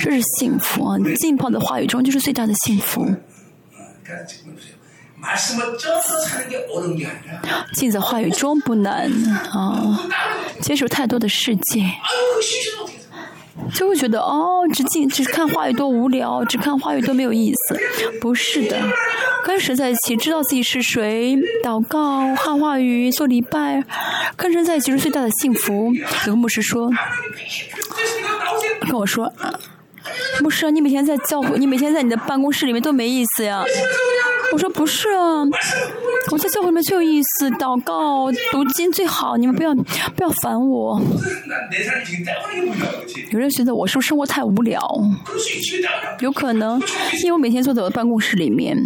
[0.01, 0.97] 这是幸福啊
[1.41, 3.05] 泡的话语中就是最大的幸福。
[7.73, 9.09] 浸在话语中不难
[9.51, 10.09] 啊，
[10.61, 11.83] 接受太多的世界，
[13.73, 17.79] 就会觉得哦，只进只看话语多无聊，只看话语多没有意思。
[18.19, 18.81] 不是的，
[19.45, 23.83] 跟神在一起，知道自己是谁，祷告、看话语、做礼拜，
[24.35, 25.93] 跟神在一起是最大的幸福。
[26.25, 26.89] 有个牧师说，
[28.81, 29.31] 跟我说。
[30.41, 33.63] 牧师，你每天在教会，你每天在你的办公室里面多没意思呀！
[34.51, 35.43] 我说不是啊，
[36.31, 41.01] 我在教会里面最有意思，祷告、读经最好，你们不要不要烦我。
[43.31, 44.81] 有人觉得我是不是生活太无聊？
[46.19, 46.79] 有可能，
[47.23, 48.77] 因为我每天坐在我的办公室里面，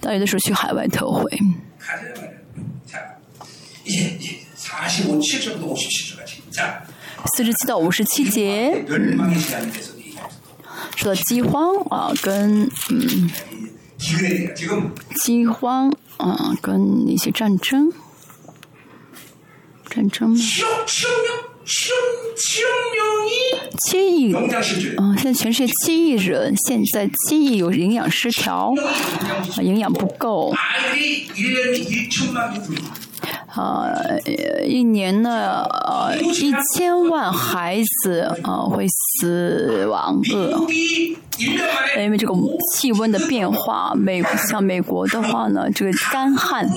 [0.00, 1.30] 但有的时候去海外特会。
[7.36, 8.84] 四十七到五十七节，
[10.96, 13.30] 说到饥荒啊，跟嗯，
[15.24, 17.92] 饥荒啊，跟那些战争，
[19.88, 20.36] 战争。
[23.88, 28.74] 七亿，嗯，现在全世界七亿人，现在七亿有营养失调，
[29.60, 30.52] 营养不够。
[33.54, 34.20] 呃，
[34.64, 40.66] 一年呢，呃，一千万孩子啊会死亡饿，
[41.98, 42.34] 因为这个
[42.74, 46.72] 气温的变化，美像美国的话呢，这个干旱啊，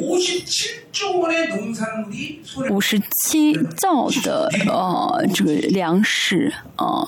[0.00, 0.18] 五
[2.80, 7.06] 十七兆的呃这个粮食啊，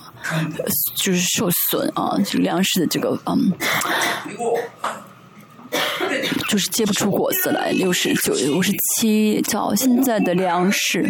[0.97, 3.53] 就是受损啊，就粮食的这个嗯。
[6.49, 11.09] 就是结不出果子来，六十九、五十七，照现在的粮食，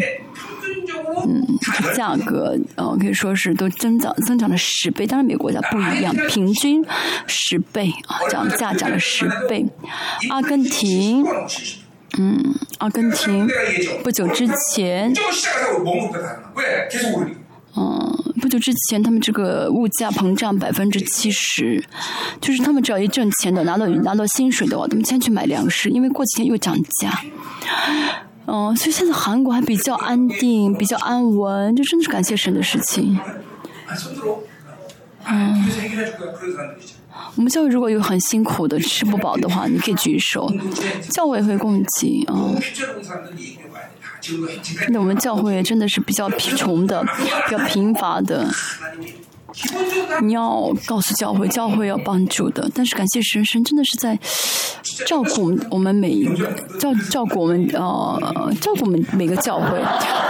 [1.26, 1.46] 嗯，
[1.94, 5.06] 价格呃可以说是都增长，增长了十倍。
[5.06, 6.84] 当然，每个国家不一样，平均
[7.26, 9.66] 十倍啊，这样价涨了十倍。
[10.28, 11.24] 阿根廷，
[12.18, 13.48] 嗯，阿根廷
[14.02, 15.12] 不久之前。
[17.76, 18.09] 嗯，
[18.50, 21.82] 就之前，他们这个物价膨胀百分之七十，
[22.40, 27.18] 就是他们只要一挣钱的，拿到拿到薪水的话，他们先去买粮食，因为过几天又涨价。
[28.46, 33.16] 嗯，所以现在韩国还比较安定，比较安稳，就真的是感谢神的事情。
[35.26, 35.68] 嗯。
[37.36, 40.50] 我们教会如果有很辛苦的吃不饱的话，你可以举手，
[41.10, 42.34] 教会会供给啊。
[44.90, 47.02] 那我们教会真的是比较贫穷的，
[47.46, 48.46] 比较贫乏的。
[50.22, 52.70] 你要告诉教会，教会要帮助的。
[52.74, 54.18] 但是感谢神，神真的是在
[55.06, 56.46] 照顾我们我们每一个
[56.78, 59.82] 照照顾我们呃照顾我们每个教会。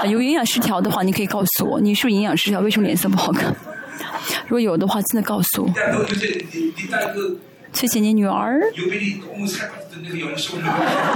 [0.08, 2.60] 有营养失调的话，你可以告诉我，你是不是营养失调？
[2.60, 3.54] 为什么脸色不好看？
[4.44, 5.70] 如果有的话，真的告诉我。
[7.72, 8.60] 谢谢你女儿。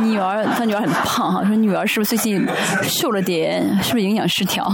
[0.00, 2.46] 女儿，她女儿很胖哈，说女儿是不是最近
[2.82, 3.62] 瘦了点？
[3.82, 4.72] 是不是营养失调？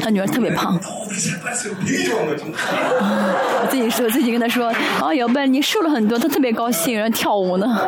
[0.00, 0.78] 她女儿特别胖。
[0.80, 1.06] 我
[3.70, 7.66] 自己说，自己跟她说，啊，姚贝，你瘦了很多，她特别高兴，然后跳舞呢。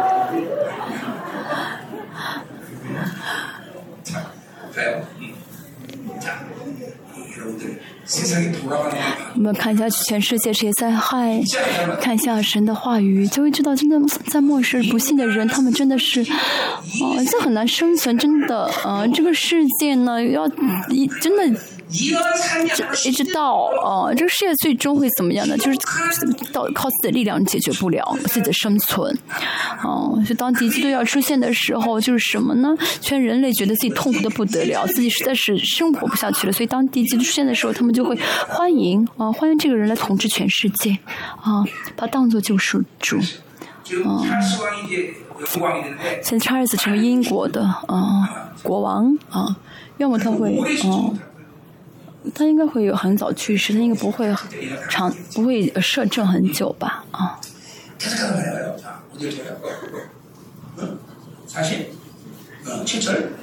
[9.35, 11.41] 我们看一下全世界这些灾害，
[12.01, 14.01] 看一下神的话语，就会知道，真的
[14.31, 20.47] 在末世不幸的人，他们真的是，哦，这很难生存，真的，呃，这个世界呢，要
[20.89, 21.61] 一真的。
[21.89, 25.57] 一直到呃，这个世界最终会怎么样呢？
[25.57, 25.79] 就是
[26.53, 29.17] 到靠自己的力量解决不了自己的生存，
[29.85, 32.77] 哦，就当敌机都要出现的时候，就是什么呢？
[33.01, 38.19] 全人类觉得自己痛苦的不得了，自己实在是生活不下去了，所以当敌机出现的时候，他们就会
[38.49, 40.99] 欢迎啊，欢迎这个人来统治全世界，
[41.41, 41.63] 啊，
[41.95, 43.17] 把他当做救世主，
[44.05, 44.25] 啊，
[46.23, 49.57] 现在查尔斯成为英国的啊国王啊，
[49.99, 51.15] 要么他会啊。
[52.35, 54.35] 他应该会有很早去世，他应该不会
[54.89, 57.05] 长，不会摄政很久吧？
[57.11, 57.41] 啊。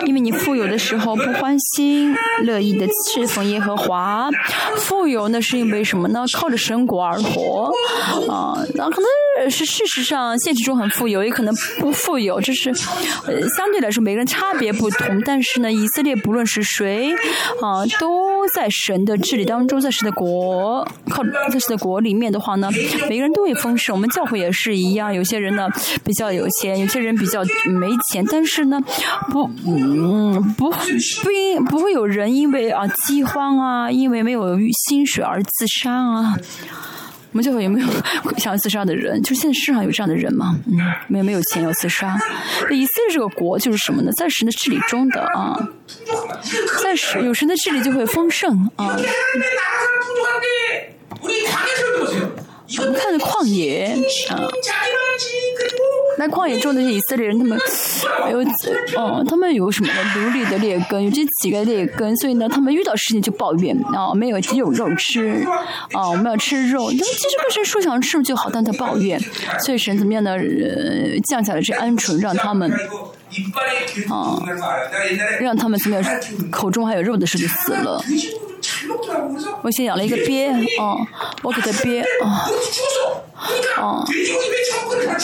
[0.06, 4.28] 因为你富有的时候不欢心乐意的侍奉耶和华。
[4.76, 6.24] 富有呢是因为什么呢？
[6.34, 7.72] 靠着神国而活
[8.28, 12.70] 啊，那可能是事实上现实中很富有，也可能不富有，这是
[13.26, 15.20] 呃相对来说每个人差别不同。
[15.24, 17.12] 但是呢，以色列不论是谁
[17.62, 22.70] 啊，都在神的治理当中，在神的国靠在神的国里面的话呢，
[23.08, 23.94] 每个人都会丰盛。
[23.94, 25.68] 我们教会也是一样，有些人呢
[26.04, 28.80] 比较有钱，有些人比较没没钱但是呢
[29.30, 30.70] 不嗯不
[31.22, 34.56] 不应不会有人因为啊饥荒啊因为没有
[34.86, 36.34] 薪水而自杀啊。
[37.32, 37.86] 我们就会有没有
[38.38, 40.78] 想要自杀的人就现在世上有这样的人吗嗯
[41.08, 42.16] 没有没有钱要自杀。
[42.70, 44.12] 以色列这个国就是什么呢？
[44.12, 45.58] 暂时的治理中的啊
[46.80, 48.96] 暂时有神的治理就会丰盛啊。
[52.78, 53.98] 我们看的旷野
[54.30, 54.48] 啊。
[56.18, 57.58] 那旷野中的以色列人他们
[58.30, 58.38] 有
[58.96, 65.44] 哦他们有什么呢奴隶的劣根有这几个劣根所以呢他们遇到事情就抱怨啊没有只有肉吃
[65.92, 66.90] 啊我们要吃肉。
[66.90, 69.20] 那其实不是说想吃就好但他抱怨
[69.64, 70.32] 所以神怎么样呢？
[70.32, 72.70] 呃降下来这鹌鹑让他们
[74.08, 74.38] 啊
[75.40, 76.20] 让他们怎么样
[76.50, 78.02] 口中还有肉的时候就死了。
[79.62, 80.96] 我先养了一个鳖啊
[81.42, 82.46] 我给它鳖啊。
[83.80, 84.04] 哦，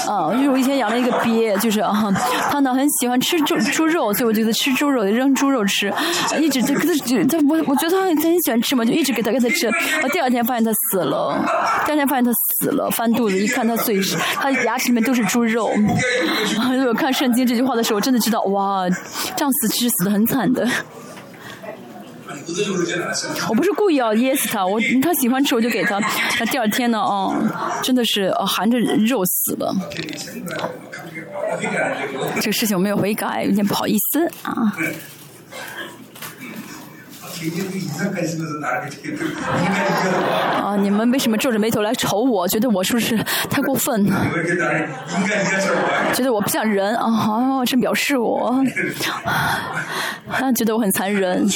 [0.06, 1.92] 啊，就是我以前养了一个鳖，就是啊，
[2.51, 5.92] 它呢很喜欢吃猪猪肉，所以我觉得吃猪肉扔猪肉吃，
[6.40, 6.80] 一直就它
[7.28, 9.70] 它我我觉得它很喜欢吃嘛，就一直给它给它吃。
[10.02, 11.42] 我、第二天发现它死了，
[11.86, 14.01] 第二天发现它死了，翻肚子一看它嘴
[14.34, 15.68] 它牙齿里面都是猪肉。
[16.59, 18.88] 啊、 我看圣经这句话的时候，我真的知道哇，
[19.36, 20.68] 这样死其实死的很惨的。
[23.48, 26.01] 我不是故意要噎死他，我，他喜欢吃我就给他。
[26.01, 29.74] 他第二天呢，啊，真的是呃，含着肉死的。
[32.36, 34.74] 这个事情我没有悔改，有点不好意思啊。
[41.01, 42.47] 们为什么皱着眉头来瞅我？
[42.48, 43.16] 觉得我是不是
[43.48, 44.06] 太过分？
[46.12, 47.10] 觉得我不像人啊！
[47.10, 48.55] 哈，这表示我，
[50.31, 51.47] 他 觉得我很残忍。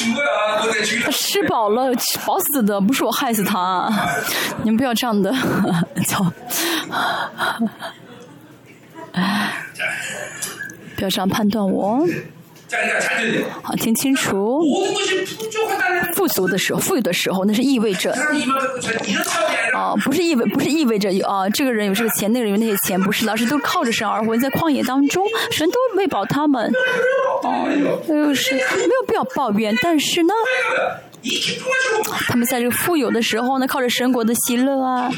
[1.05, 1.93] 他吃饱了，
[2.27, 3.91] 饱死的不是我害死他。
[4.63, 5.33] 你们不要这样的，
[6.07, 6.25] 走。
[10.97, 12.07] 不要这样判断我。
[13.63, 14.63] 好，听清楚。
[16.15, 18.13] 富足的时候，富有的时候，那是意味着。
[19.75, 26.71] 哦，不是意味，不是意味着有啊，这个人有这个钱，那个人有那些钱，不是，老师都靠着神而活，在旷野当中，神都喂饱他们。
[27.43, 27.67] 哦，
[28.09, 30.33] 没有是，没有必要抱怨，但是呢。
[32.29, 35.11] 他们在这个富有的时候呢，靠着神国的喜乐啊。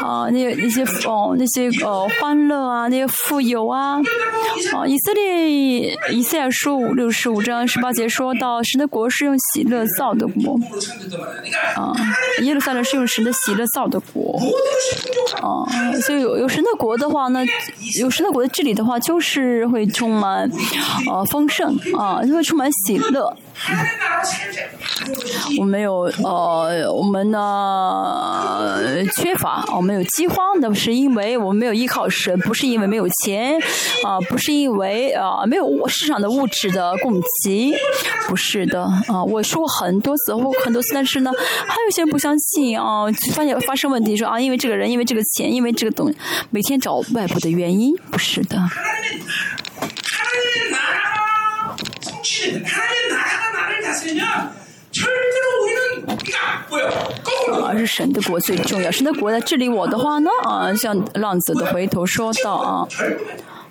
[0.00, 3.96] 啊，那那些哦，那些呃欢乐啊，那些富有啊。
[4.72, 10.58] 啊，以色列以赛亚书五六十五章十八节说到，神的国是用喜乐造的国。
[11.76, 11.92] 啊，
[12.42, 14.40] 耶路撒冷是用神的喜乐造的国。
[15.40, 15.64] 啊，
[16.00, 17.40] 所以有神的国的话呢，
[18.00, 20.50] 有神的国的治理的话，就是会充满
[21.08, 23.36] 呃丰盛啊，就会充满喜乐。
[25.58, 28.84] 我们有呃我们呢
[29.16, 33.58] 缺乏我们有饥荒那不是因为我们没有依靠神不是因为没有钱
[34.04, 37.72] 啊不是因为啊没有市场的物质的供给
[38.28, 41.30] 不是的啊我说过很多次我很多次但是呢
[41.66, 46.12] 还有些人不相信啊发现发生问题说啊因为这个人因为这个钱因为这个东
[46.50, 48.58] 每天找外部的原因不是的。
[57.64, 58.90] 而是神的国最重要。
[58.90, 60.30] 神的国在治理我的话呢？
[60.44, 62.86] 啊，像浪子的回头说道：啊，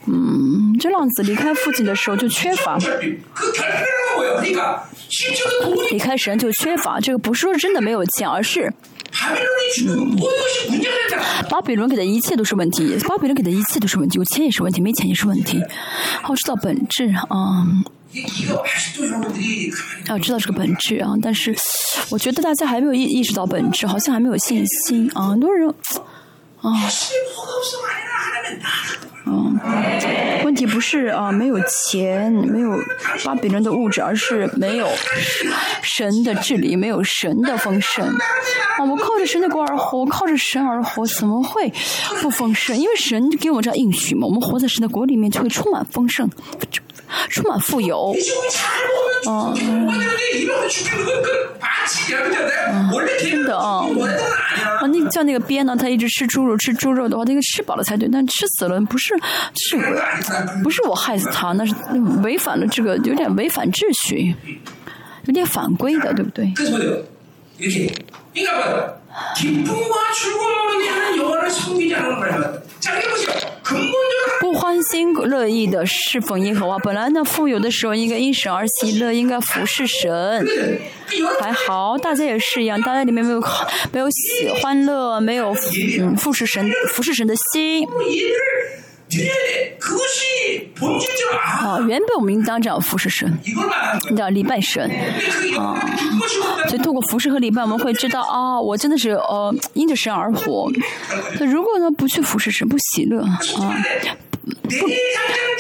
[0.08, 2.78] 嗯，这浪子离开父亲的时候就缺乏
[5.92, 7.18] 离开神，就缺乏这个。
[7.20, 8.74] 不是说真的没有钱，而是
[11.50, 12.98] 巴比伦给的一切都是问题。
[13.08, 15.62] 巴比伦给的一切都是问题，有钱也是问题，没钱也是问题。
[16.24, 17.68] 好，说到本质啊。
[20.08, 21.56] 啊，知道这个本质啊，但是
[22.10, 25.30] 我觉得大家还没有意意识到本质，好像还没有信心啊。
[25.30, 25.70] 很多人
[26.62, 26.72] 啊，
[29.26, 29.58] 嗯，
[30.44, 32.78] 问题不是啊，没有钱，没有
[33.24, 34.90] 巴别人的物质，而是没有
[35.82, 38.06] 神的治理，没有神的丰盛。
[38.80, 41.72] 我们靠着神的国而活，靠着神而活，怎么会
[42.22, 42.78] 不丰盛？
[42.78, 46.30] 因为神给我们这应许嘛，我们活在神的国里面，就会充满丰盛。
[47.30, 48.16] 充满富有。
[49.28, 49.54] 嗯。
[53.20, 53.86] 真的啊
[54.80, 59.14] 啊那叫那个鳖呢它一直吃猪肉吃猪肉的话那个吃饱了才对但吃死了不是
[59.56, 59.78] 是
[60.64, 61.74] 不是我害死它那是
[62.24, 64.36] 违反了这个有点违反秩序
[65.26, 66.52] 有点犯规的对不对？
[67.58, 67.68] 有
[68.34, 68.62] 应该不
[69.36, 69.52] 吃
[73.34, 73.51] 的
[74.40, 76.78] 不欢心乐意的侍奉耶和华。
[76.80, 80.46] 本来呢，富有的时候应该因神而喜乐，应该服侍神。
[81.40, 83.44] 还好，大家也是一样，大家里面没有
[83.92, 85.56] 没有喜欢乐，没有
[86.00, 87.88] 嗯服侍神服侍神的心。
[91.64, 93.38] 哦，原本我们应当叫服侍神，
[94.16, 94.90] 叫礼拜神。
[95.58, 95.80] 啊，
[96.68, 100.72] 所以透过服侍和礼拜，我们会知道，啊，我真的是，呃，因着神而活。
[101.40, 103.40] 那如果呢，不去服侍神，不喜乐，啊，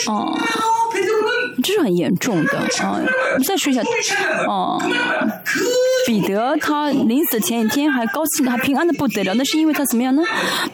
[0.07, 0.33] 不，啊，
[1.63, 2.57] 这是很严重的。
[2.83, 2.99] 啊，
[3.45, 3.81] 再说一下，
[4.47, 4.77] 啊。
[6.05, 9.33] 彼得他临死的前一天还高兴，还平安的不得了。
[9.35, 10.23] 那是因为他怎么样呢？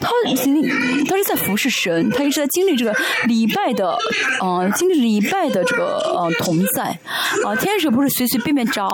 [0.00, 2.94] 他，他是在服侍神，他一直在经历这个
[3.26, 3.96] 礼拜的，
[4.42, 6.98] 嗯，经历礼拜的这个呃同在。
[7.44, 8.86] 啊，天使不是随随便便找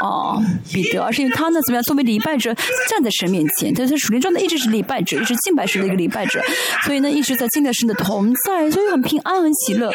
[0.00, 0.36] 啊
[0.72, 1.82] 彼得，而是因为他呢怎么样？
[1.82, 2.54] 作为礼拜者
[2.88, 6.42] 站在神面前，他他属灵状态一直是礼拜者，一直敬拜神的一个礼拜者，
[6.84, 9.90] 所以呢一直在敬拜神的同在，所以很平安很喜乐。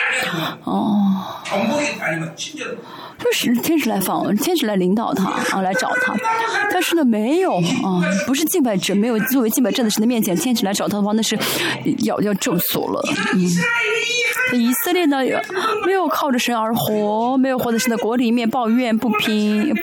[0.64, 1.24] 哦。
[3.24, 6.14] 就是天使来访，天使来领导他啊，来找他。
[6.72, 11.40] 但是呢，没有啊，不是敬拜者，没有作为敬拜站在神的面前，天使来找他的话，那是
[12.00, 13.02] 要要咒锁了。
[13.34, 15.20] 嗯，以色列呢，
[15.86, 19.74] 没有靠着神而活，没有活在神的国里面，抱怨不平，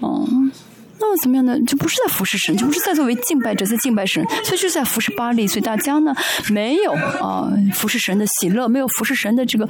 [0.00, 0.52] 嗯。
[0.98, 1.58] 那么怎么样呢？
[1.66, 6.14] 就不是在服侍神就不是在作为敬拜者在敬拜神所以就在服侍巴利所以大家呢
[6.50, 9.66] 没有啊服侍神的喜乐没有服侍神的这个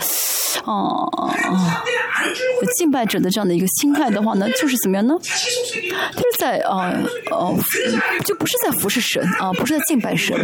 [0.64, 0.72] 啊
[1.12, 1.34] 啊
[2.76, 5.14] 敬拜者的这样的一个心态的话呢就是怎么样呢？
[5.20, 6.92] 就是在啊
[7.30, 7.56] 哦
[8.24, 10.36] 就不是在服侍神啊不是在敬拜神。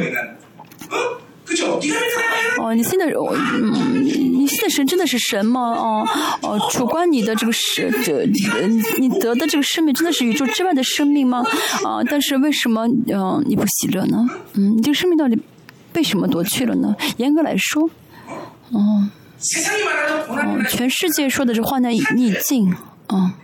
[2.62, 4.04] 啊你现在嗯
[4.52, 5.60] 你的神真的是神吗？
[5.60, 6.08] 哦
[6.42, 7.90] 哦，主观你的这个是，
[8.98, 11.42] 你得的这个生命真的是宇宙之外的生命吗？
[11.84, 14.26] 啊，但是为什么嗯你不喜乐呢？
[14.54, 15.38] 嗯，你这个生命到底
[15.92, 16.94] 被什么夺去了呢？
[17.16, 17.88] 严格来说，
[18.70, 19.08] 哦，
[20.68, 22.74] 全世界说的是患难逆境。
[23.06, 23.34] 啊。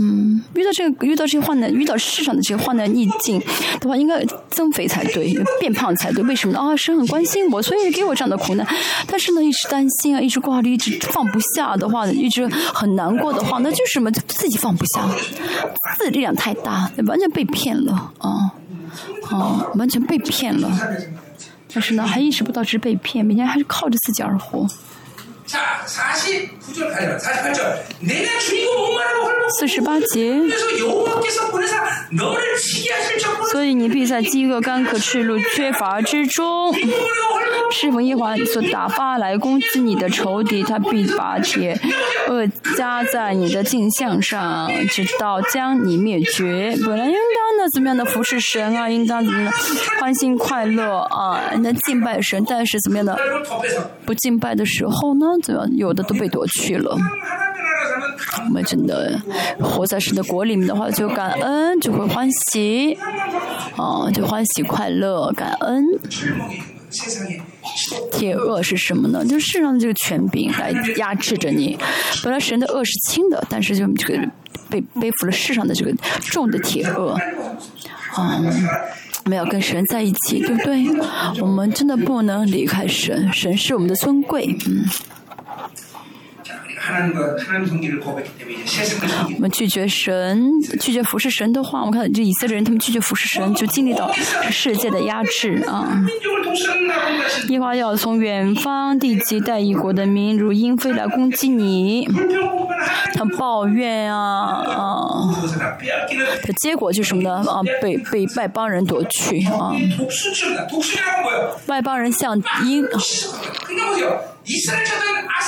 [0.00, 3.40] 嗯，遇到这个遇到这些患难，遇到世上的这些患难逆境
[3.80, 6.22] 的话，应该增肥才对，变胖才对。
[6.24, 6.76] 为什么啊？
[6.76, 8.66] 神很关心我，所以给我这样的苦难。
[9.06, 14.10] 但是呢，一直担心啊，一直挂虑，一直放不下的话，一直很难过的话，那就是什么？
[14.10, 15.08] 自己放不下，
[15.98, 18.52] 自力量太大，完全被骗了啊
[19.30, 20.70] 啊，完全被骗了。
[21.72, 24.66] 但是呢，还意识不到是被骗，每天还是靠着自己而活。
[29.58, 30.34] 四十八节。
[33.50, 36.74] 所以你必在饥饿、干渴、赤露、缺乏之中，
[37.72, 41.78] 是奉耶和华所打发来攻击你的仇敌，他必把铁
[42.26, 46.76] 轭加在你的颈项上，直到将你灭绝。
[46.84, 49.58] 本来应当的怎么样的服侍神啊，应当怎么样的
[49.98, 53.18] 欢欣快乐啊，那敬拜神，但是怎么样的
[54.04, 55.26] 不敬拜的时候呢？
[55.42, 56.96] 怎么有的都被夺去了。
[58.46, 59.20] 我们真的
[59.60, 62.96] 活在神的国里面的话就感恩就会欢喜
[63.76, 65.84] 啊就欢喜快乐感恩。
[68.12, 69.24] 铁恶是什么呢？
[69.24, 71.78] 就是世上的这个权柄来压制着你。
[72.22, 74.18] 本来神的恶是轻的但是就这个
[74.70, 77.18] 被背负了世上的这个重的铁恶
[78.18, 78.50] 嗯
[79.24, 80.86] 没有跟神在一起对不对？
[81.42, 84.84] 我们真的不能离开神神是我们的尊贵嗯。
[89.34, 94.10] 我们拒绝神，拒绝服侍神的话，我看这以色列人，他们拒绝服侍神，就经历到
[94.50, 96.02] 世界的压制啊。
[97.48, 102.08] 耶华要从远方地极带异国的民如鹰飞来攻击你，
[103.14, 105.34] 他抱怨啊啊，
[106.42, 107.60] 他结果就什么呢啊？
[107.82, 109.72] 被被外邦人夺去啊！
[111.66, 112.86] 外邦人像鹰。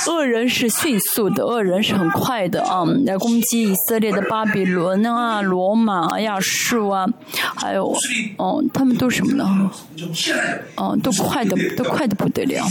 [0.07, 7.05] 恶人是迅速的，恶人是很快的啊，来攻击以色列的巴比伦啊、罗马啊、亚述啊，
[7.55, 7.93] 还有
[8.37, 9.69] 哦，他们都什么呢？
[10.75, 12.63] 哦，都快的，都快的不得了。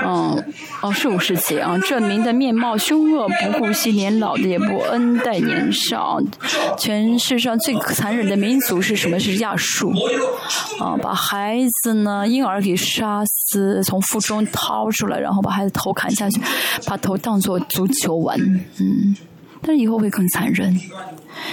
[0.05, 0.43] 嗯，
[0.81, 1.77] 哦，是五十节啊。
[1.87, 6.19] 这名的面貌凶恶，不顾惜年老的，也不恩待年少。
[6.77, 9.19] 全世上最残忍的民族是什么？
[9.19, 9.91] 是亚述。
[10.79, 16.39] 啊，把孩子呢，婴儿给杀死，从腹中掏出来，然后把孩子头砍下去，
[16.85, 18.39] 把头当做足球玩。
[18.79, 19.15] 嗯。
[19.65, 20.79] 但是以后会更残忍。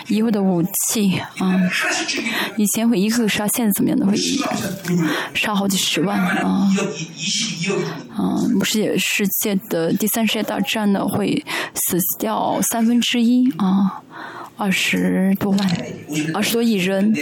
[0.08, 1.60] 以后的武器啊，
[2.56, 4.16] 以前会一个个杀，现在怎么样的会
[5.34, 6.68] 杀好几十万啊！
[8.16, 11.44] 啊，世界世界的第三世界大战呢，会
[11.74, 14.02] 死掉三分之一啊。
[14.56, 15.58] 二十多万
[16.34, 17.12] 二十多亿人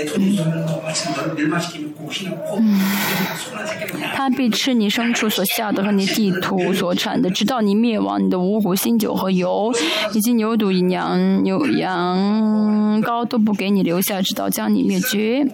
[2.58, 2.80] 嗯。
[4.14, 9.72] 他必吃你牲畜所下的和你地图所产的直到你灭亡你的五谷新酒和油
[10.12, 15.46] 以及牛犊羊牛羊羔都不给你留下直到将你灭绝。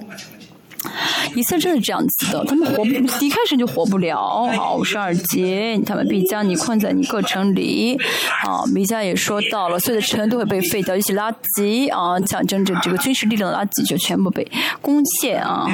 [1.35, 4.17] 以色列真是这样子的，他们活 不离开始就活不了。
[4.57, 7.99] 好，十二节，他们必将你困在你各城里。
[8.47, 14.47] 啊，米迦也说到了，所有的城都会被废掉，一些垃圾啊，象征着这个军事力量的垃圾就全部被
[14.81, 15.67] 攻陷啊。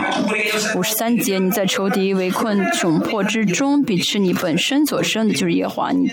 [0.76, 6.10] 五十三节，你在仇敌围困窘迫之中，必吃你本身所生的，就是耶和华你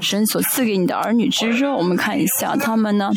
[0.00, 1.76] 神所赐给你的儿女之肉。
[1.76, 3.10] 我们看一下他们呢，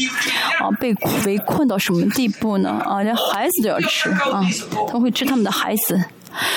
[0.59, 0.93] 啊，被
[1.25, 2.69] 围困到什么地步呢？
[2.85, 4.43] 啊，连孩子都要吃啊，
[4.87, 6.03] 他会吃他们的孩子。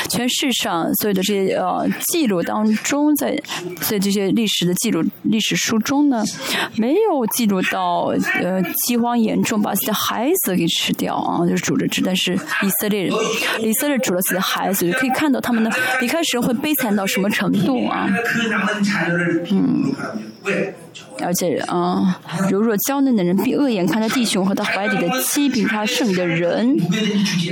[0.08, 3.38] 全世上所有的这些呃记录当中，在
[3.82, 6.24] 所以这些历史的记录历史书中呢，
[6.76, 12.00] 没有记录到呃饥荒严重把自己的孩子给吃掉啊，就是煮着吃。
[12.00, 13.12] 但是以色列人，
[13.60, 15.70] 以色列煮了自己的孩子，就可以看到他们的
[16.00, 18.08] 离开时会悲惨到什么程度啊！
[19.50, 19.92] 嗯
[21.22, 22.20] 而且啊
[22.50, 26.76] 柔弱娇嫩的人必恶眼看着弟兄和他怀里的妻比他胜的人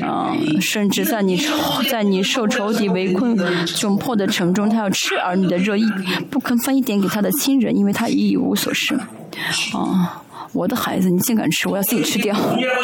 [0.03, 1.55] 啊甚至在你仇
[1.91, 5.85] 在你受仇敌围困窘迫的城中他要吃儿女的热一
[6.31, 10.24] 不肯分一点给他的亲人因为他一无所剩啊
[10.55, 11.69] 我的孩子，你竟敢吃！
[11.69, 12.35] 我要自己吃掉。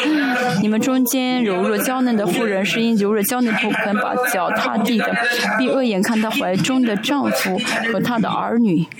[0.61, 5.15] 你们中间柔弱娇嫩的妇人，是因柔弱娇嫩不肯把脚踏地的，
[5.57, 7.57] 并恶眼看她怀中的丈夫
[7.91, 8.85] 和她的儿女。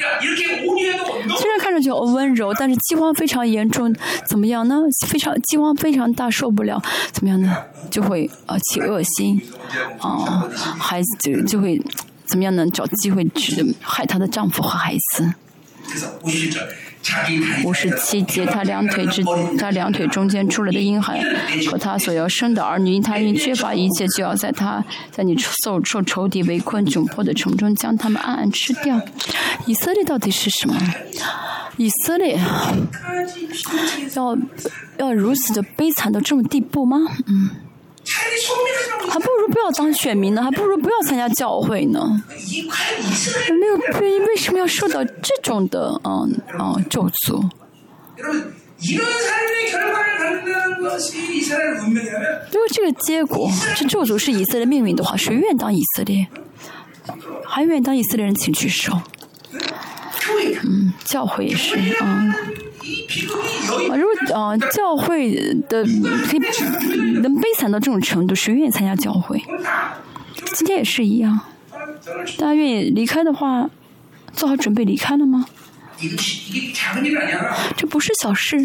[1.37, 3.93] 虽然看上去温柔，但是饥荒非常严重。
[4.25, 4.77] 怎么样呢？
[5.07, 6.81] 非常饥荒非常大，受不了。
[7.11, 7.55] 怎么样呢？
[7.89, 9.39] 就会啊起恶心，
[9.99, 10.47] 啊，
[10.79, 11.79] 孩子就就会
[12.25, 12.65] 怎么样呢？
[12.71, 15.33] 找机会去害她的丈夫和孩子。
[17.63, 19.23] 五十七节，他两腿之，
[19.57, 21.21] 他两腿中间出来的婴孩
[21.69, 28.99] 和他所要生的儿女，因他因缺乏一切，就要在他在你受受仇敌围困窘迫的城中，将他们暗暗吃掉。
[29.65, 30.75] 以色列到底是什么？
[31.77, 32.39] 以色列
[34.15, 34.37] 要
[34.97, 36.97] 要如此的悲惨到这种地步吗？
[37.25, 37.49] 嗯。
[39.09, 42.23] 还不如不要当选民呢，还不如不要参加教会呢。
[43.59, 47.49] 没有为为什么要受到这种的嗯嗯咒诅？
[52.51, 56.27] 如果这个结果这咒诅是以色列命运的话，谁愿当以色列？
[57.45, 58.99] 还愿意当以色列人，请举手。
[60.63, 62.33] 嗯，教会也是嗯。
[63.95, 65.33] 如果嗯教会
[65.69, 66.39] 的可以
[67.21, 69.41] 能悲惨到这种程度谁愿意参加教会？
[70.55, 71.39] 今天也是一样。
[72.37, 73.69] 大家愿意离开的话
[74.33, 75.45] 做好准备离开了吗？
[77.77, 78.57] 这不是小事。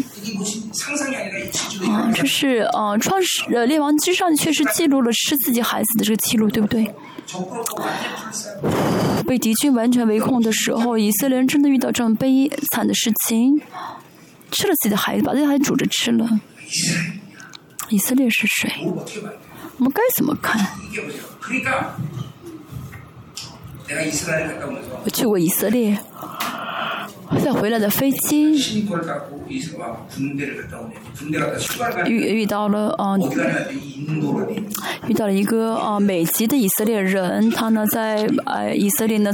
[1.85, 6.91] 啊这是呃创始呃列王之上确实记录了是自己孩子的这个记录对不对？
[9.27, 13.61] 被敌军完全围控的时候以色列人真的遇到这么悲惨的事情。
[14.51, 16.27] 吃了自己的孩子把自己孩子煮着吃了。
[17.89, 18.69] 以色列是谁？
[19.77, 20.59] 我们该怎么看？
[25.03, 25.97] 我去过以色列。
[27.43, 28.55] 在回来的飞机。
[32.05, 33.17] 遇遇到了啊
[35.07, 39.31] 遇到了一个啊美籍的以色列人他呢在呃以色列呢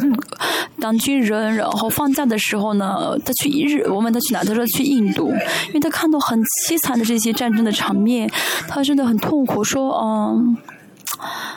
[0.80, 5.30] 当军人然后放假的时候呢他去日我问他去哪他说去印度。
[5.68, 8.30] 因为他看到很凄惨的这些战争的场面
[8.68, 10.58] 他真的很痛苦说嗯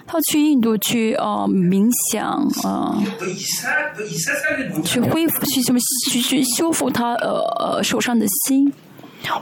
[0.07, 2.97] 他去印度去呃冥想啊、
[4.85, 5.79] 去恢复去什么
[6.11, 8.73] 去去修复他呃呃受伤的心。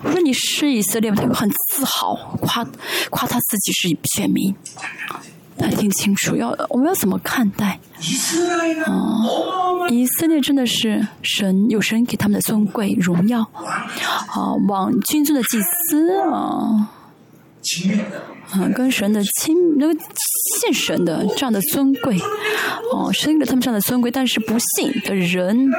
[0.03, 1.17] 我说你是以色列吗？
[1.19, 2.65] 他又很自豪，夸
[3.11, 4.55] 夸他自己是选民。
[5.57, 7.79] 他听清楚，要我们要怎么看待？
[8.87, 16.91] 啊、以色列真的是神有神给他们的尊贵荣耀，啊、往君尊的祭司啊。
[18.53, 20.01] 嗯，跟神的亲，那个
[20.61, 22.19] 信神的这样的尊贵，
[22.93, 25.71] 哦，神的，他们这样的尊贵，但是不信的人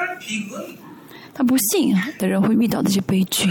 [1.33, 3.49] 他不信的人会遇到这些悲剧，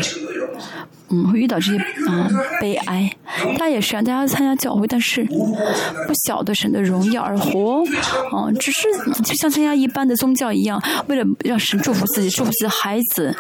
[1.11, 1.79] 嗯，会遇到这些
[2.09, 2.29] 嗯
[2.61, 3.15] 悲哀，
[3.59, 7.85] 他也是让大家参加教会，但是不晓得神的荣耀而活。
[8.33, 8.89] 哦，只是
[9.23, 13.35] 就像参加一般的宗教一样，为了让神祝福自己，祝福自己的孩子。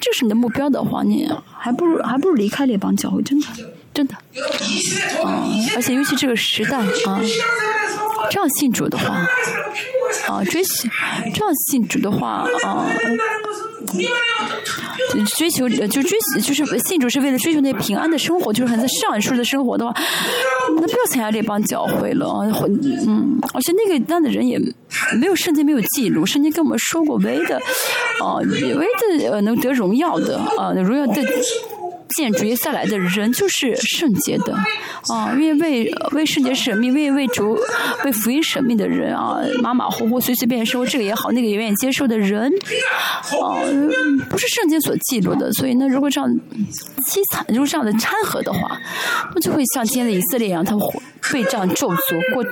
[0.00, 1.28] 这是你的目标的话，你
[1.58, 3.46] 还不如还不如离开这帮教会，真的。
[3.94, 4.14] 真的。
[5.24, 5.44] 啊，
[5.76, 7.20] 而且尤其这个时代啊，
[8.30, 9.26] 这样信主的话，
[10.28, 10.90] 啊，追信，
[11.34, 12.86] 这样信主的话，啊，
[15.36, 19.94] 追求，就追，就是信主是为了追求那平安的生活，就是还在上一世的生活的话。
[20.74, 22.46] 那不要参加这帮教会了，啊，
[23.06, 24.58] 嗯，而且那个那的人也
[25.18, 27.56] 没有圣经没有记录，圣经跟我们说过唯一的，
[28.22, 31.22] 啊，唯一的呃能得荣耀的，啊，荣耀的。
[32.16, 34.54] 见主耶稣来的人就是圣洁的
[35.12, 37.58] 啊，因为为为圣洁舍命、为为主、
[38.04, 42.50] 为福音舍命的人啊，马马虎虎、随随便便说这个也好，那个也愿意接受的人，
[43.42, 45.50] 啊，嗯不是圣经所记录的。
[45.54, 48.78] 所以呢，如果这样凄惨，如果这样的掺和的话，
[49.34, 51.00] 那就会像今天的以色列一样，他会
[51.32, 52.44] 被这样咒诅，过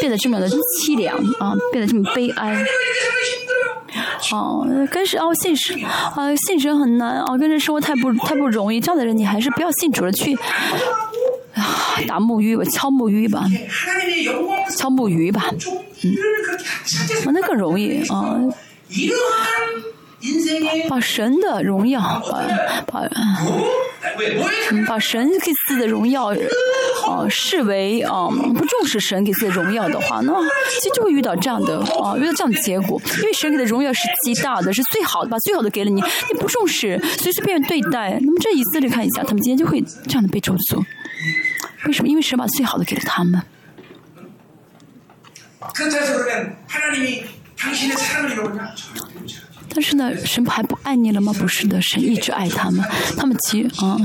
[0.00, 2.64] 变得这么的凄凉啊，变得这么悲哀。
[4.32, 10.34] 哦，跟是哦信神，啊信神很难哦，跟人生活太不太不容易，这样的人你还是不要信主了，去
[11.54, 13.44] 啊 打木鱼吧，敲木鱼吧，
[14.70, 15.44] 敲木鱼吧，
[16.04, 16.14] 嗯，
[17.32, 18.38] 那更容易啊。
[20.88, 22.00] 把神的荣耀，
[22.30, 22.44] 把
[22.86, 23.00] 把、
[24.70, 26.32] 嗯、把神给赐的荣耀。
[27.28, 28.04] 视为
[28.54, 30.32] 不重视神给自己的荣耀的话，那
[30.68, 31.80] 其实就会遇到这样的，
[32.18, 33.00] 遇到这样的结果。
[33.20, 36.00] 因为神给的荣耀是极大的，是最好的，把最好的给了你。
[36.00, 40.84] 你不重视，随随便便对待，那么这以色列看一下，他们今天就会这样的被咒诅。
[41.86, 42.08] 为什么？
[42.08, 43.42] 因为神把最好的给了他们。
[49.74, 51.32] 但是呢，神还不爱你了吗？
[51.38, 52.84] 不是的，神一直爱他们，
[53.16, 53.96] 他们其啊。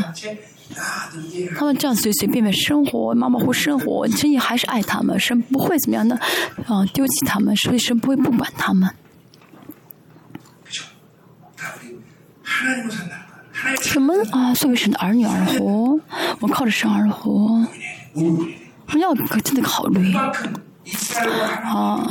[1.55, 6.15] 他们这样随随便便生活妈妈会生活你真还是爱他们神不会怎么样的
[6.65, 8.89] 啊丢弃他们所以神不会不管他们。
[13.81, 14.13] 什么？
[14.31, 15.99] 啊所为神的儿女而活
[16.39, 17.65] 我靠着神而活
[18.85, 19.13] 不要
[19.43, 20.13] 真的考虑。
[21.63, 22.09] 啊，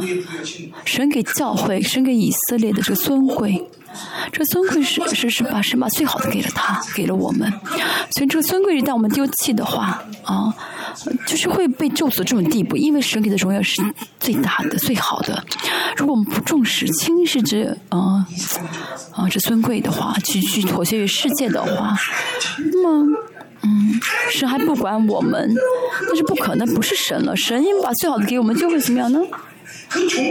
[0.85, 3.63] 神给教会，神给以色列的这个尊贵，
[4.33, 7.51] 这尊贵是是是把神把最好的给了他，给了我们。
[8.11, 10.55] 所以这个尊贵一旦我们丢弃的话，啊，
[11.27, 13.83] 就是会被咒诅这种地步，因为神给的荣耀是
[14.21, 15.45] 最大的、最好的。
[15.97, 18.27] 如果我们不重视、轻视这啊
[19.13, 21.97] 啊这尊贵的话，去去妥协于世界的话，
[22.73, 23.17] 那么。
[23.67, 25.53] 嗯，神还不管我们，
[26.09, 27.37] 那是不可能，不是神了。
[27.37, 29.21] 神应把最好的给我们，就会怎么样呢？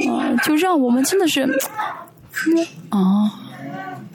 [0.09, 1.41] 啊，就让我们真的是，
[2.89, 2.99] 啊，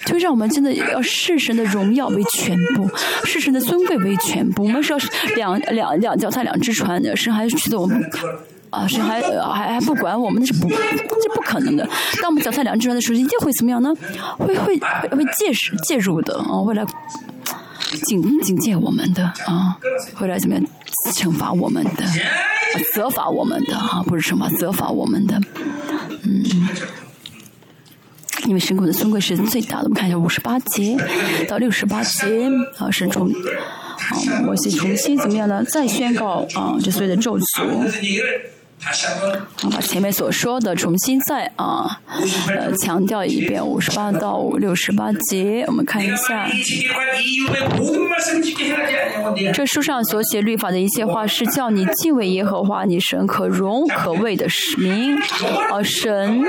[0.06, 2.88] 就让我们真的要视神的荣耀为全部，
[3.24, 4.64] 视神的尊贵为全部。
[4.64, 4.98] 我们是要
[5.36, 8.02] 两两两脚踏两只船，神还觉得我们
[8.70, 11.86] 啊，神还还还不管我们，那是不，这不可能的。
[12.22, 13.92] 当我们脚踏两只船的时候，一定会怎么样呢？
[14.38, 15.52] 会会会介
[15.86, 16.86] 介入的啊，会来。
[18.06, 19.76] 警警戒我们的啊，
[20.14, 20.64] 会来怎么样
[21.14, 22.12] 惩罚我们的，啊
[22.94, 25.40] 责罚我们的啊，不是惩罚，责罚我们的。
[26.22, 26.68] 嗯，
[28.46, 29.84] 因为神给我们的尊贵是最大的。
[29.84, 30.96] 我们看一下五十八节
[31.48, 32.48] 到六十八节
[32.78, 35.64] 啊，神重啊，摩西重新怎么样呢？
[35.64, 37.90] 再宣告啊，这所有的咒诅。
[39.62, 42.00] 我把前面所说的重新再啊
[42.48, 46.48] 呃强调一遍五十八到五六十八节我们看一下。
[49.52, 55.16] 这书上所写律法的一些话是叫你敬畏耶和华你神可荣可畏的使命
[55.70, 56.42] 啊神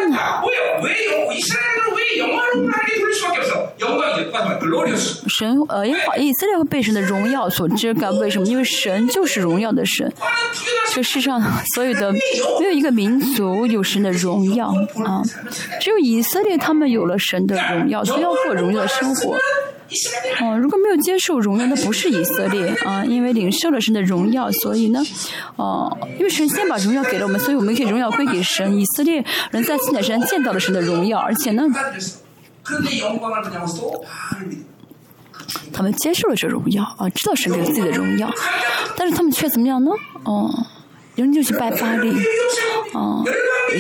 [5.28, 8.46] 神呃，因为以色列会被神的荣耀所遮盖，为什么？
[8.48, 10.12] 因为神就是荣耀的神。
[10.94, 11.42] 这世上
[11.74, 14.68] 所有的没有一个民族有神的荣耀
[15.06, 15.22] 啊，
[15.80, 19.36] 只有以色列他们有了神的荣耀，所以要过荣耀的生活。
[20.40, 25.02] 哦，如果没有接受荣耀，那不是以色列啊，因为领受了神的荣耀，所以呢，
[25.58, 28.78] 哦，因为神先把荣耀给了我们，所以我们可以荣耀归给神。
[28.78, 31.64] 以色列人在西奈山见到了神的荣耀，而且呢。
[35.74, 38.30] 他们接受了这荣耀啊，知道神给自己的荣耀，
[38.96, 39.92] 但是他们却怎么样呢？
[40.24, 40.50] 哦，
[41.16, 42.12] 有人就去拜巴利，
[42.94, 43.24] 哦，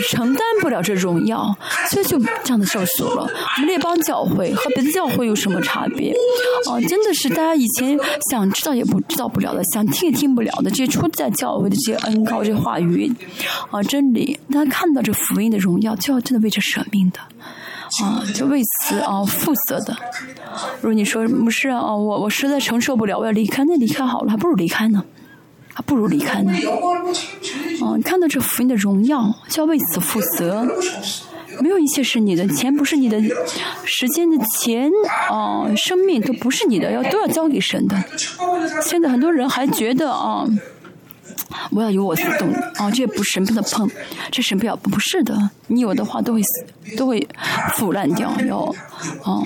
[0.09, 1.55] 承担不了这荣耀，
[1.89, 3.21] 所以就这样的受死了。
[3.21, 6.13] 我们列邦教会和别的教会有什么差别？
[6.67, 7.97] 哦，真的是大家以前
[8.31, 13.11] 想知道也不知道不了的，想听也听不了的这些出在教会的这些恩高这些话语
[13.69, 17.19] 啊真理，大家看到这福音的荣耀，就要真的为这舍命的。
[18.03, 19.95] 啊，就为此啊负责的。
[20.81, 25.03] 如果你说不是啊，我我实在承受不了，我要离开，那离开好了，还不如离开呢，
[25.73, 26.53] 还不如离开呢。
[27.81, 30.65] 啊，看到这福音的荣耀，就要为此负责。
[31.59, 33.21] 没有一切是你的，钱不是你的，
[33.83, 34.89] 时间的钱
[35.29, 38.01] 啊，生命都不是你的，要都要交给神的。
[38.81, 40.45] 现在很多人还觉得啊。
[41.69, 43.89] 不要有我自动啊，这不神不能碰，
[44.31, 46.41] 这神不要不是的，你有的话都会，
[46.97, 47.27] 都会
[47.75, 48.59] 腐烂掉，要
[49.23, 49.41] 啊，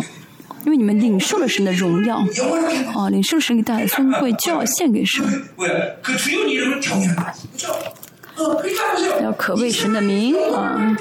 [0.66, 2.18] 因为你们领受了神的荣耀
[2.96, 5.24] 啊，领受神给带来尊贵，就要献给神。
[9.22, 10.96] 要可畏神的名啊。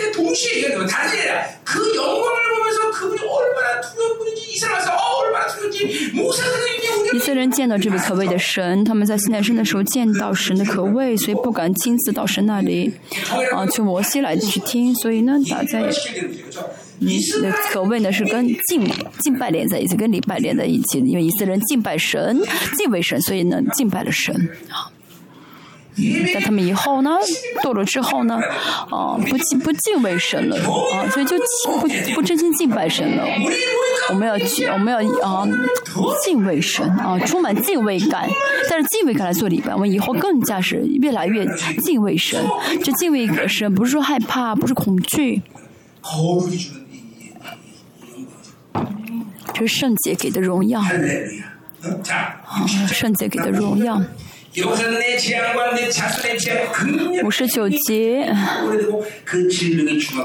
[7.12, 12.92] 以色列人见到这位可畏的神，他们在西南山的时候见到神的可畏，所以不敢亲自到神那里
[13.52, 14.94] 啊，求摩西来去听。
[14.94, 15.80] 所以呢，打在
[17.00, 17.08] 嗯，
[17.42, 18.88] 那可畏呢是跟敬
[19.20, 22.40] 敬拜连在一起，跟礼拜连在一起，因为以色列人敬拜神，
[22.76, 24.34] 敬畏神，所以呢敬拜了神
[24.70, 24.90] 啊。
[26.32, 27.10] 在他们以后呢，
[27.62, 28.40] 堕落之后呢，
[28.90, 33.24] 啊，不敬不敬畏神了，啊，所以就不不真心敬拜神了。
[34.10, 35.46] 我们要去，我们要啊，
[36.24, 38.28] 敬畏神啊，充满敬畏感，
[38.68, 39.72] 带着敬畏感来做礼拜。
[39.72, 41.46] 我们以后更加是越来越
[41.84, 42.44] 敬畏神。
[42.82, 45.42] 这敬畏神不是说害怕，不是恐惧，
[49.54, 54.02] 这是圣洁给的荣耀，啊，圣洁给的荣耀。
[57.24, 58.32] 五十九节，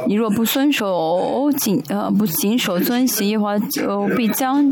[0.08, 4.72] 你若不遵守谨呃不谨守遵行的话，就必将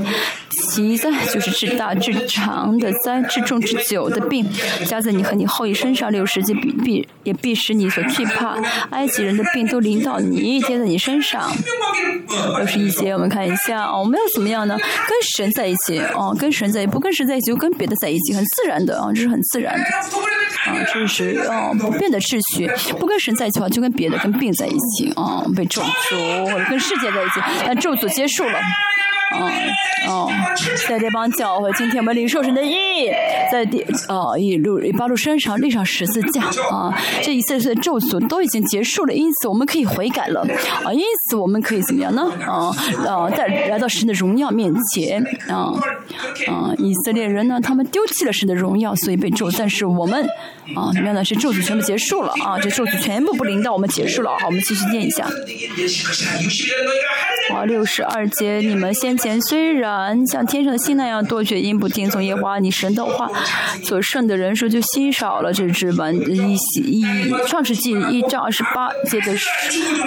[0.69, 4.47] 其灾，就是至大至长的灾，至重至久的病
[4.85, 6.11] 加在你和你后裔身上。
[6.11, 8.61] 六十节必必也必使你所惧怕
[8.91, 11.51] 埃及人的病都临到你，接在你身上。
[12.57, 14.77] 六十一节，我们看一下，我们要怎么样呢？
[14.77, 19.41] 跟神在一起，哦，跟神在一起，不跟神在一起就跟别的在一起，很自然的啊，这是很。
[19.51, 22.67] 自然的啊，这是哦不变的秩序。
[22.93, 27.41] 不跟神在一起的话，就跟别的、跟病在一起啊，被咒诅或者跟世界在一起。
[27.65, 28.59] 但咒诅结束了。
[29.35, 29.51] 嗯
[30.07, 30.31] 哦，
[30.87, 33.11] 在这帮教会，今天我们领受神的意，
[33.51, 40.47] 在第哦一路一八路身上立上十字架啊，这一次次的咒诅都已经结束了，因此我们可以悔改了
[40.85, 42.31] 啊，因此我们可以怎么样呢？
[42.39, 42.71] 啊
[43.05, 45.73] 啊，在来到神的荣耀面前啊
[46.47, 50.23] 啊，以色列人呢，他们丢弃了神的荣耀，所以被咒，但是我们
[50.73, 51.25] 啊，怎么样呢？
[51.25, 55.27] 是咒诅全部结束了啊，这咒诅全部不灵到我们结束了，好，我们继续念一下。
[57.53, 63.29] 啊，六十二节，你们先前虽然像天上的星那样多，却因不听从耶和华你神的话，
[63.83, 65.51] 所剩的人数就稀少了。
[65.51, 67.03] 这是完一一
[67.47, 69.33] 创世纪一章二十八节的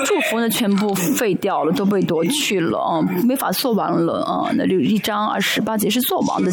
[0.04, 4.50] 祝福呢，全部废掉了，都被夺去了啊，没法做完了啊。
[4.54, 6.50] 那就一章二十八节是做王的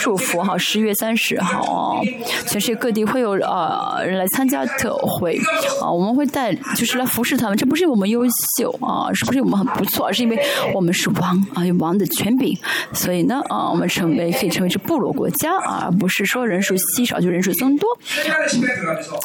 [0.00, 2.00] 祝福哈，十月三十号啊，
[2.46, 5.38] 全世界各地会有啊人来参加特会
[5.82, 8.24] 啊，我们会带就是来服侍他们，这不是我们优
[8.56, 10.06] 秀啊，是不是我们很不错？
[10.06, 10.38] 而是因为
[10.74, 11.87] 我们是王啊，有王。
[11.88, 12.56] 王的权柄，
[12.92, 17.88] 所以呢，啊，我们成为可以成为是部落国家啊，而不是说人数稀少就人数增多。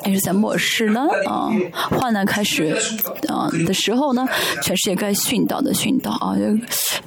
[0.05, 2.73] 也是在末世呢，啊，患难开始
[3.27, 4.25] 啊的时候呢，
[4.61, 6.35] 全世界该殉道的殉道啊，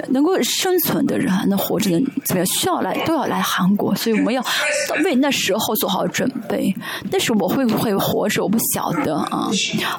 [0.09, 4.45] 能够生存的人，能活着的怎么样，需要来都要来韩国，所以我们要
[5.05, 6.75] 为那时候做好准备。
[7.11, 9.49] 但是我会不会活着，我不晓得啊，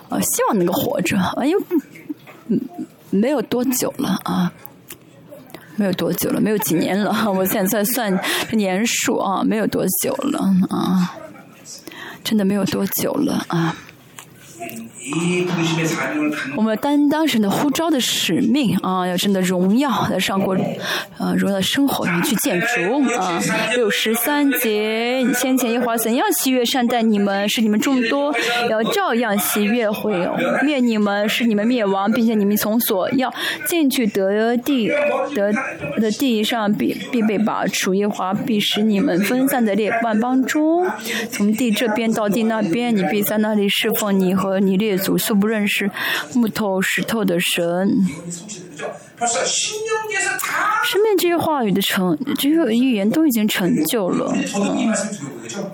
[0.09, 1.63] 啊，希望能够活着啊，因为
[2.49, 2.59] 嗯，
[3.09, 4.51] 没有多久了啊。
[5.77, 7.15] 没有多久了，没有几年了。
[7.31, 8.19] 我现在算
[8.51, 10.39] 年数啊，没有多久了
[10.69, 11.15] 啊，
[12.23, 13.75] 真的没有多久了啊。
[16.55, 20.57] 我们担当神的呼召的使命啊，要真的荣耀来上过
[21.17, 22.67] 呃荣耀生活，去建筑
[23.15, 23.39] 啊。
[23.75, 28.35] 六十三节，先前耶和华怎样喜悦善待你们，使你们众多，
[28.69, 30.27] 要照样喜悦会
[30.63, 33.33] 灭你们，使你们灭亡，并且你们从所要
[33.65, 34.89] 进去得地
[35.33, 35.53] 得
[36.01, 40.85] 的地上必必被拔除，耶和华必使你们分散在列万邦中，
[41.31, 44.96] 从地这边到地那边，你必在那里侍奉你和你列。
[44.97, 45.89] 祖素不认识
[46.33, 47.89] 木头石头的神，
[50.83, 54.33] 身边这些话语的成，这些预言都已经成就了，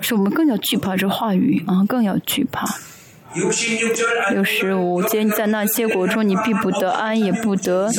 [0.00, 2.66] 是我们更要惧怕这话语啊，更要惧怕。
[4.30, 7.90] 六十五，你在那些国中，你必不得安，也不得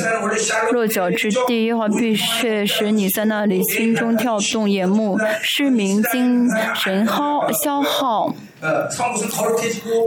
[0.72, 8.34] 落脚之地，话必确实你在那里心中跳动，眼目失明，精神耗消耗。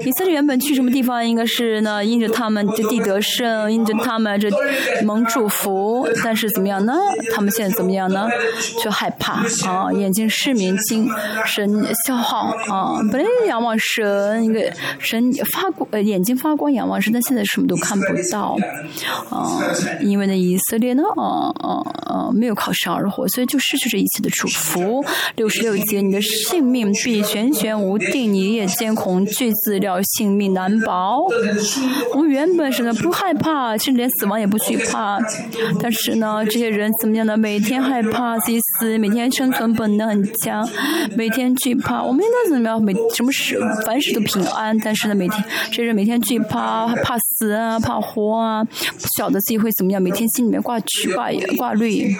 [0.05, 1.27] 以色列原本去什么地方？
[1.27, 4.49] 应该是呢，因着他们这地得胜， 因着他们这
[5.03, 6.07] 蒙祝福。
[6.23, 6.93] 但是怎么样呢？
[7.33, 8.27] 他们现在怎么样呢？
[8.83, 11.07] 就害怕啊，眼睛失明，精
[11.45, 11.69] 神
[12.05, 12.99] 消耗啊。
[13.11, 18.57] 本来仰望神，一个神发光，呃，眼睛发光仰望神，但现在什么都看不到
[19.29, 19.61] 啊。
[20.01, 25.03] 因为呢，以色列呢，啊啊啊，没有靠神而活，所以就失去这一切的祝福。
[25.35, 28.48] 六十六节，你的性命必悬悬无定，你。
[28.51, 31.25] 夜间恐惧资料，性命难保。
[32.13, 35.19] 我们原本是呢不害怕，甚至连死亡也不惧怕。
[35.81, 37.37] 但是呢，这些人怎么样呢？
[37.37, 40.67] 每天害怕自己死，每天生存本能很强，
[41.15, 42.01] 每天惧怕。
[42.01, 42.81] 我们应该怎么样？
[42.81, 52.15] 每什么事凡事都平安，但是呢，每天这些人每天惧怕，怕死啊，怕活啊，不晓得自己会怎么样，每天心里面挂惧挂挂虑。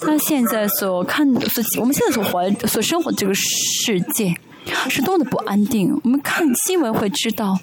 [0.00, 4.34] 他现在所看的，所我们现在所活、所生活这个世界。
[4.88, 5.98] 是多么的不安定！
[6.04, 7.54] 我们看新闻会知道，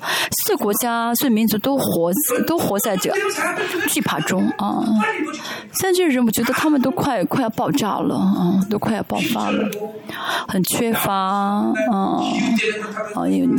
[0.46, 2.12] 所有国家、所有民族都活
[2.48, 3.12] 都活在这
[3.88, 4.84] 惧怕中啊。
[5.74, 9.70] 现在这些人，我觉得他们都快快要爆炸了啊，都快要爆发了，
[10.48, 12.22] 很缺乏啊啊！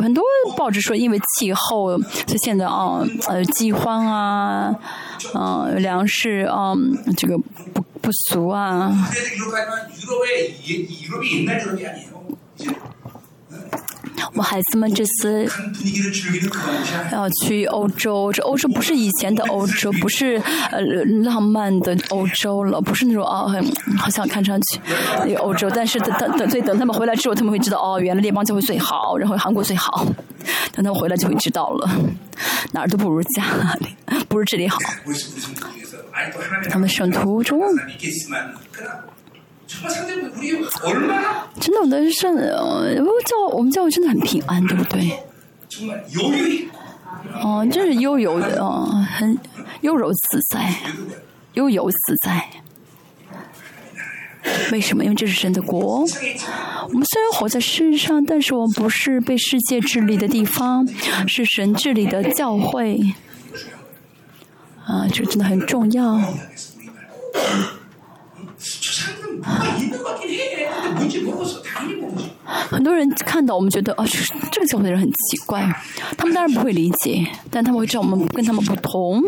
[0.00, 0.24] 很多
[0.56, 4.74] 报纸说，因为气候，所以现在啊呃饥荒啊
[5.34, 6.74] 啊粮食啊
[7.16, 8.92] 这个不不俗啊。
[14.34, 15.46] 我孩子们这次
[17.10, 20.80] 要去欧洲，这欧洲不是以前的欧洲，不是呃
[21.24, 23.62] 浪漫的欧洲了，不是那种啊很
[23.96, 24.80] 好像看上去
[25.20, 25.68] 那个欧洲。
[25.70, 30.06] 但是等等等，所以等他们回来之后，他们会知道哦，原来列邦教会最好，然后韩国最好。
[30.72, 31.90] 等他们回来就会知道了，
[32.72, 33.44] 哪儿都不如家
[33.80, 33.86] 里，
[34.28, 34.78] 不如这里好。
[36.70, 37.60] 他们圣徒中。
[41.60, 45.18] 真的，我的圣，我教我们教会真的很平安，对不对？
[47.42, 48.86] 哦，真是悠游的，哦，
[49.16, 49.38] 很
[49.80, 50.74] 悠柔自在，
[51.54, 52.50] 悠游自在。
[54.72, 55.04] 为什么？
[55.04, 56.00] 因为这是神的国。
[56.00, 60.86] 我们虽然活在世上，但是我们不是被世界治理的地方，
[61.28, 63.14] 是神治理的教会。
[64.84, 66.20] 啊，这真的很重要。
[72.70, 74.04] 很多人看到我们觉得啊，
[74.50, 75.62] 这个教会的人很奇怪，
[76.16, 79.22] 他们当然不会理解，但他们会知道我们跟他们不同。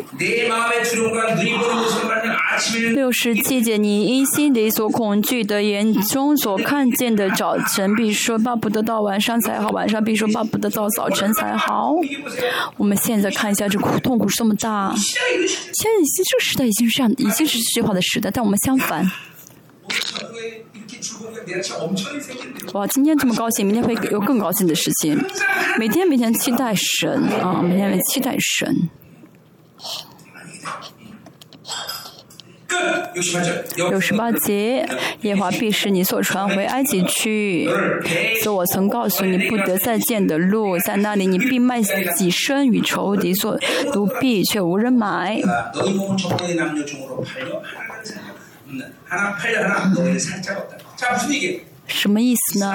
[2.94, 11.92] 六十七节，你因心里所恐惧的眼中所看见的早晨，必说巴不得到晚上才好；晚上必说巴不得到早晨才好。
[12.76, 14.94] 我们现在看一下，这苦痛苦是这么大。
[14.96, 19.10] 现在已经这个时代已经是这样，已经是这句话的时代，但我们相反。
[22.72, 25.22] 哇，今天这么高兴，明天会有更高兴的事情。
[25.78, 28.88] 每天每天期待神啊，每天期待神。
[33.76, 34.84] 六十八节，
[35.20, 37.68] 耶华必使你所传回埃及去，
[38.42, 41.80] 所以我曾告诉你不得再见的路，在那里你必卖
[42.16, 43.56] 己身与仇敌所
[43.92, 45.40] 独臂，却无人买。
[51.86, 52.70] 什么意思呢？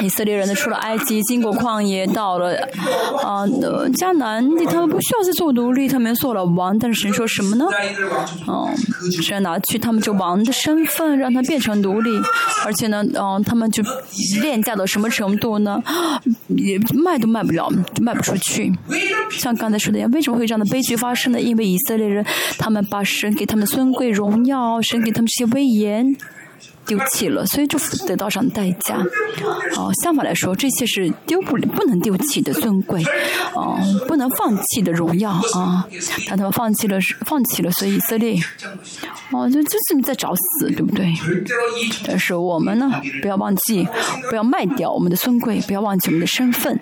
[0.00, 2.54] 以色列人呢，出了埃及， 经过旷野，到了
[3.24, 3.46] 啊
[3.94, 6.78] 迦南，他们不需要再做奴隶，他们做了王。
[6.78, 7.66] 但是神说什么呢？
[8.46, 8.68] 啊，
[9.22, 12.10] 神拿去他们就王的身份，让他变成奴隶，
[12.66, 13.82] 而且呢，啊，他们就
[14.42, 15.82] 廉价到什么程度呢？
[16.56, 17.70] 也卖都卖不了，
[18.00, 18.70] 卖不出去。
[19.30, 21.40] 像刚才说的，为什么会这样的悲剧发生呢？
[21.40, 22.24] 因为以色列人，
[22.58, 26.14] 他们把神给他们的尊贵荣耀，神给他们这些威严。
[26.86, 28.96] 丢弃了所以就得到上代价。
[29.76, 33.02] 哦相反来说这些是丢不不能丢弃的尊贵。
[33.54, 33.78] 哦
[34.08, 35.86] 不能放弃的荣耀啊
[36.28, 38.36] 但他们放弃了放弃了所以以色列。
[39.30, 41.12] 哦就就是你在找死对不对？
[42.06, 42.90] 但是我们呢
[43.20, 43.86] 不要忘记
[44.28, 46.78] 不要卖掉我们的尊贵不要忘记我们的身份。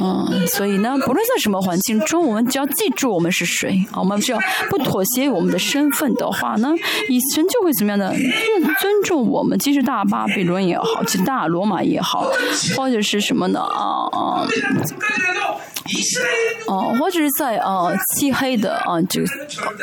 [0.00, 4.38] 嗯所以呢不论在什么环境中我们只要记住我们是谁我们只要
[4.68, 6.74] 不妥协我们的身份的话呢
[7.08, 12.30] 以神就会怎么样呢认尊尊重我们，即使大巴比伦也好，即大罗马也好，
[12.76, 13.60] 或者是什么呢？
[13.60, 14.46] 啊啊。
[16.66, 19.26] 哦、或者是在呃漆黑的啊、呃，这个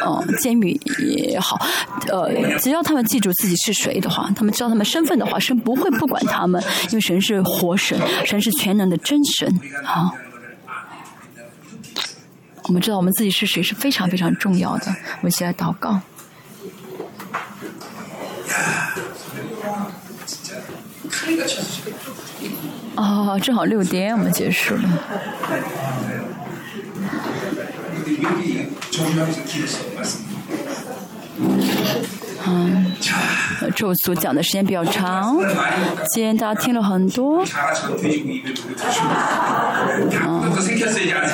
[0.03, 1.59] 呃监狱也好，
[2.07, 10.13] 呃，只要他们记住自己是谁的话，他们知道他们身份的话，神不会不管他们，因为神是活神，神是全能的真神啊。
[12.63, 14.85] 我们知道我们自己是谁是非常非常重要的，
[15.17, 15.99] 我们起来祷告。
[21.10, 21.82] 칼이가 쳐서
[22.96, 24.82] 啊、正好六点，我们结束了。
[32.47, 32.85] 嗯
[33.75, 35.37] 咒诅讲的时间比较长
[36.13, 37.43] 今天大家听了很多。
[40.25, 40.41] 嗯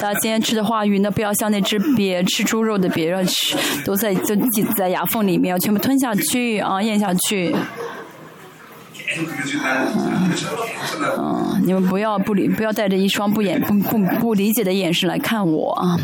[0.02, 7.56] 大家今天吃的话语呢不要像那只别吃猪肉的别让吃都在都挤在牙缝里面要全部吞下去啊咽下去。
[11.18, 15.98] 嗯你们不要不理不要带着一双不眼不不不理解的眼神来看我啊。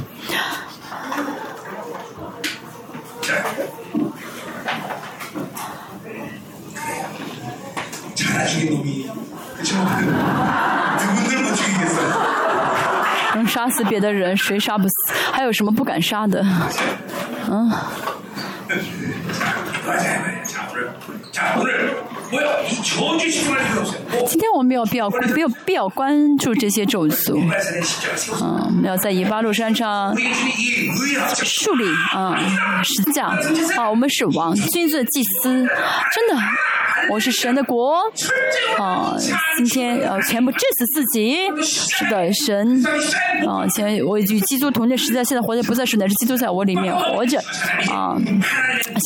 [8.31, 9.11] 자라 죽인 놈이
[9.57, 12.01] 그쵸 누군들 못 죽이겠어
[13.35, 14.95] 能杀死别的人，谁杀不死？
[15.31, 16.43] 还有什么不敢杀的？
[16.43, 16.73] 맞
[22.32, 22.52] 我要。
[24.28, 27.42] 今天我们没有必要没有必要关注这些种族，
[28.42, 30.16] 嗯，要在以巴路山上
[31.44, 32.38] 树立啊
[32.84, 33.28] 十字架
[33.78, 35.68] 啊，我们是王，君的祭司，真
[36.30, 36.36] 的，
[37.10, 38.00] 我是神的国。
[38.78, 39.16] 啊，
[39.58, 42.84] 今天呃、啊、全部致死自己，是的，神。
[43.48, 47.40] 啊，前我与基督同在，实在现在活着不在是，乃是基督在我里面活着。
[47.92, 48.16] 啊，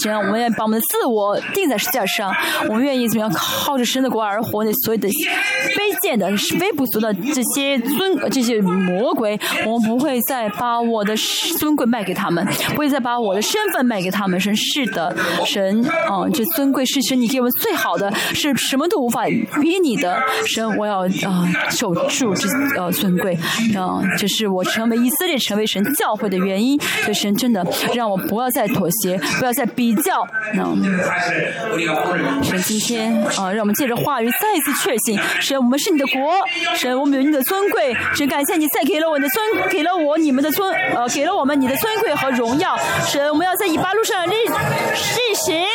[0.03, 2.31] 行，我们要把我们的自我定在十字架上，
[2.69, 3.05] 我们愿意。
[3.19, 11.15] 要靠着神的国而活的所有的卑贱的是非不俗的这些尊这些魔鬼我们不会再把我的
[11.59, 14.39] 尊贵卖给他们不会再把我的身份卖给他们。
[14.39, 15.15] 神是的
[15.45, 19.25] 神啊这尊贵是神你给我们最好的是什么都无法
[19.61, 20.21] 比拟的。
[20.45, 22.47] 神我要啊守住这
[22.77, 23.33] 呃尊贵。
[23.75, 26.79] 啊这是我成为以色列成为神教会的原因。
[27.05, 30.25] 这神真的让我不要再妥协不要再比较。
[30.53, 30.83] 嗯。
[32.43, 33.04] 神今天
[33.37, 36.33] 啊，让我们借着话语再一次确信，神，我们是你的国，
[36.75, 42.77] 神，我们有你的尊贵，神，感谢你再给了我的尊，给了我你们的尊，呃，给了我们你的尊贵和荣耀，
[43.07, 45.65] 神，我们要在以巴路上立立行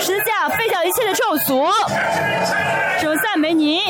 [0.00, 1.70] 十字架，废掉一切的咒诅，
[3.00, 3.80] 神，赞美你，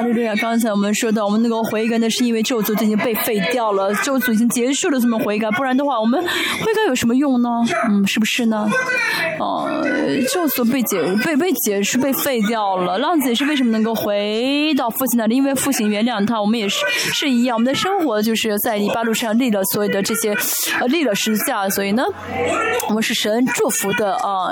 [0.00, 0.34] 哈利路亚！
[0.36, 5.50] 刚才我们说到，我们那个悔改，那是因为咒诅已经被废掉了，咒诅已经结束了，怎么悔改？
[5.50, 7.50] 不然的话，我们悔改有什么用呢？
[7.86, 8.66] 嗯，是不是呢？
[9.38, 9.68] 哦、
[10.32, 15.36] 咒诅被解被被解释被废掉了，浪子也是为什么能够回到父亲那里？
[15.36, 16.82] 因为父亲原谅他，我们也是
[17.12, 20.34] 是一样，我们的生活就是在黎巴路上立了所有的这些
[20.80, 22.04] 呃立了十字架，所以呢，
[22.88, 24.48] 我们是神祝福的啊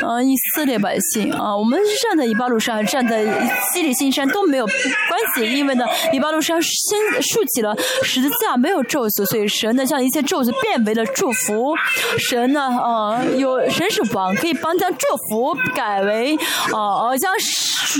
[0.00, 3.26] 呃以色列百姓啊，我们站在以巴路上，站在
[3.74, 4.66] 西里新山都没有
[5.08, 9.24] 关系，因为呢，礼拜六上先竖起了十字架，没有咒诅。
[9.24, 11.74] 所以神呢，将一切咒诅变为了祝福。
[12.18, 16.38] 神呢，呃，有神是王，可以帮将祝福改为，
[16.72, 17.32] 呃，将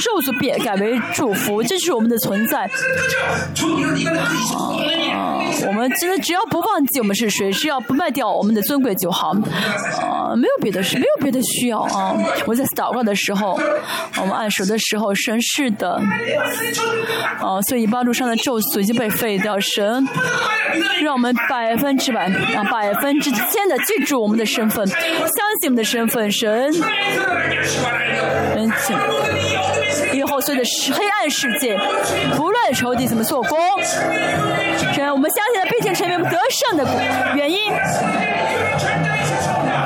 [0.03, 1.63] 咒诅变改为祝福。
[1.63, 2.71] 这就是我们的存在。
[5.13, 9.35] 啊，我们真的只要不忘记我们是谁，只要不卖掉我们的尊贵就好。
[10.01, 12.15] 呃，没有别的事，没有别的需要啊。
[12.47, 13.59] 我在祷告的时候，
[14.21, 16.01] 我们按手的时候，神是的。
[17.41, 19.59] 哦，所以以巴路上的咒诅已经被废掉。
[19.61, 20.07] 神
[21.03, 24.99] 让我们百分之百啊，百分之千的记住我们的身份，相
[25.61, 26.31] 信我们的身份。
[26.31, 26.73] 神，
[30.13, 31.79] 以后所有的黑暗世界，
[32.37, 33.59] 不论仇敌怎么做工，
[34.95, 36.85] 神，我们相信的必定成为得胜的
[37.35, 37.73] 原因。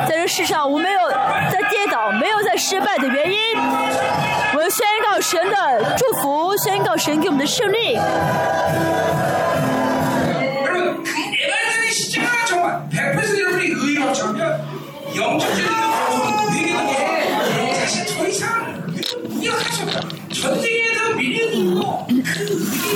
[0.09, 1.11] 在这世上，我没有
[1.51, 3.39] 在跌倒，没有在失败的原因。
[4.73, 7.99] 宣告神的祝福，宣告神给我们的胜利。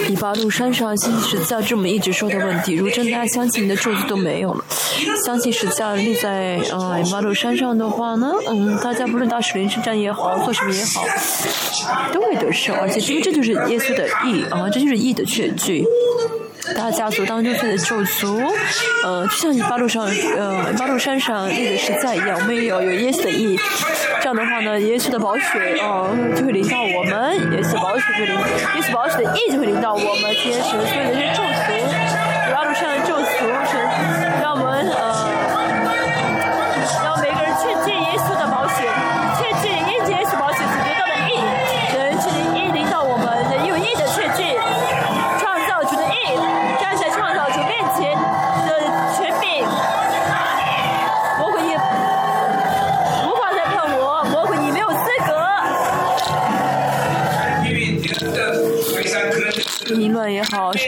[0.09, 2.75] 以巴路山上，信是在这么一直说的问题。
[2.75, 4.65] 如真大家相信你的柱子都没有了，
[5.25, 11.05] 相信十字架立在呃以巴路山上的话呢，嗯，大家不论打水灵之战也好，做什么也好，
[12.13, 12.75] 都会得胜。
[12.77, 15.85] 而且因为这就是耶稣的义啊，这就是义的确据。
[16.75, 18.43] 大家族当中做的咒族，
[19.05, 20.05] 呃，就像你八路上，
[20.37, 23.59] 呃，八路山上立的石在一样，我们也有有耶稣的意，
[24.21, 25.45] 这样的话呢，耶稣的宝血，
[25.81, 31.86] 呃，就会领到我们，耶稣宝血就临，耶稣宝血的意就会领到我们，天神所有的这些咒族，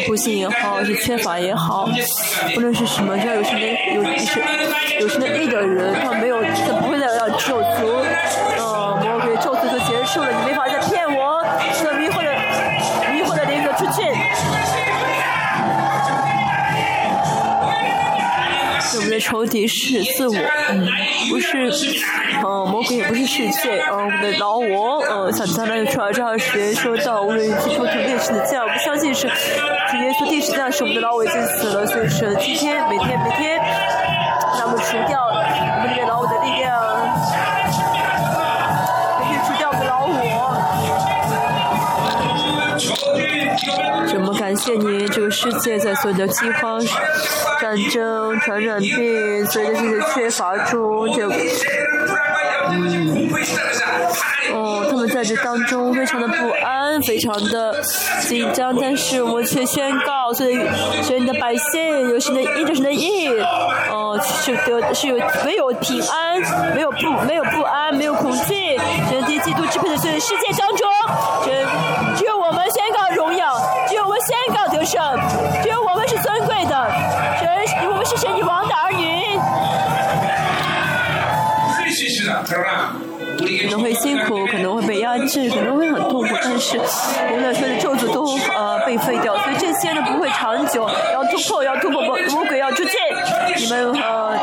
[0.09, 1.87] 不幸也好，是缺乏也好，
[2.57, 4.41] 无论是什么，只要有神的有是
[5.01, 8.03] 有神的 a 的人，他没有，他不会再让咒诅，
[8.57, 10.67] 呃，魔鬼咒诅就结束了，你没法
[19.29, 20.35] 仇敌是自我，
[20.71, 20.89] 嗯，
[21.29, 21.71] 不是，
[22.43, 33.61] 呃，魔鬼也不是世界，呃，我们的老我，呃，想在那个传教学说到，无论去说土地是的教，我不相信是主耶稣第十架是我们的老我已经死了，所以说今天每天每天，
[34.59, 35.28] 让我们除掉
[44.59, 46.81] 谢你，这个世界在所有的饥荒。
[47.61, 51.29] 战争、传染病，所有的这些缺乏中，就
[52.71, 53.29] 嗯，
[54.53, 57.83] 哦，他们在这当中非常的不安，非常的
[58.29, 60.57] 紧张，但是我们却宣告，所以
[61.03, 63.29] 所有的百姓有神的义，有神的义，
[63.91, 66.41] 哦，是得是有没有平安，
[66.75, 68.79] 没有不没有不安，没有恐惧，
[69.11, 70.89] 神的基督支配的所有世界当中，
[71.45, 71.51] 只
[72.19, 73.08] 只有我们宣告
[74.19, 75.01] 们宣告得胜，
[75.63, 76.77] 只有我们是尊贵的。
[77.89, 79.39] 我们是神女王的儿女。
[83.63, 92.91] 可能会辛苦，可能会被压制，可能会很痛苦，但是无论所有的咒诅都呃被废掉，所以这些呢不会长久，要突破，要突破魔魔鬼要出去，
[93.57, 94.38] 你们呃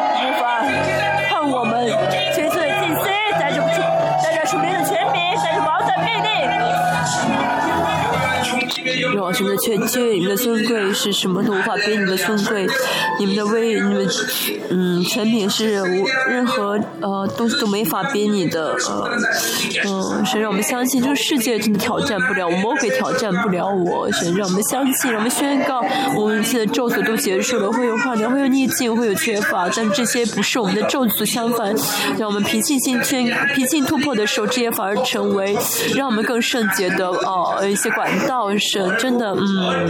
[9.28, 10.20] 有什么的确据？
[10.20, 12.68] 你的尊贵是什么都无法比你的尊贵，
[13.20, 14.08] 你们的威，你们
[14.70, 19.10] 嗯，权柄是无任何呃东西都没法比你的呃
[19.86, 25.84] 嗯，谁让我们相信这个世界真的挑战不了我，魔鬼挑战不了我，谁让我们相信，让我们宣告，
[26.18, 31.74] 我们现在咒诅都结束了，会有化疗，会有逆境，会有缺乏，但这些不是我们的咒诅，相反，
[32.18, 35.58] 让我们平静心圈，平静突破的时候，这些反而成为
[35.96, 38.46] 让我们更圣洁的呃一些管道。
[38.58, 39.88] 神真的，嗯，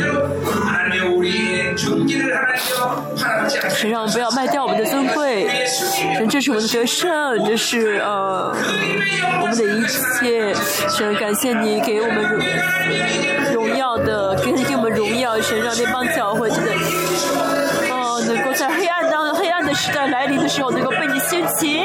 [3.70, 5.48] 神让不要卖掉我们的尊贵，
[6.18, 8.56] 神这是我们的得胜，这是呃
[9.42, 10.54] 我们的一切，
[10.90, 12.40] 神感谢你给我们
[13.54, 16.72] 荣耀的，给给我们荣耀，神让那帮教会真的，
[17.92, 21.84] 哦，能够在黑暗当黑暗的时代来临的时候，能够被你兴起，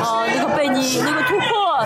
[0.00, 1.84] 哦，能够被你能够突破，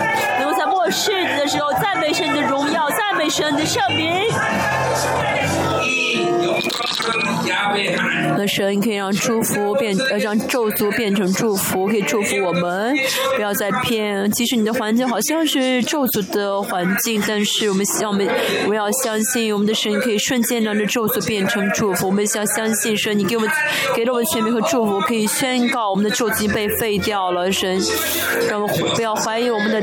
[0.89, 2.89] 能够在末世的时候赞美神的荣耀。
[2.89, 5.68] 赞美神的圣名。
[8.37, 12.95] 那神可以让祝福变，呃，让咒诅变成祝福，可以祝福我们。
[13.35, 18.27] 不要再骗，其实你的环境好像是咒诅的环境，但是我们希望我们，
[18.67, 22.07] 我要相信我们的神可以瞬间让这咒诅变成祝福。
[22.07, 23.49] 我们要相信神，你给我们
[23.95, 27.51] 给了我们权柄和祝福，可以宣告我们的咒诅被废掉了。
[27.51, 27.81] 神，
[28.49, 29.79] 让我们不要怀疑我们的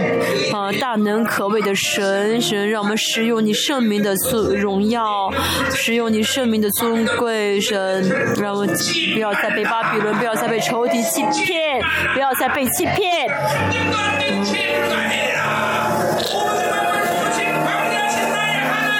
[0.57, 4.15] 啊大能可畏的神，神让我们使用你圣名的
[4.55, 5.31] 荣耀，
[5.75, 7.61] 使用你圣名的尊贵。
[7.61, 8.09] 神，
[8.41, 8.67] 让我
[9.15, 11.81] 不要再被巴比伦，不要再被仇敌欺骗，
[12.13, 13.27] 不要再被欺骗。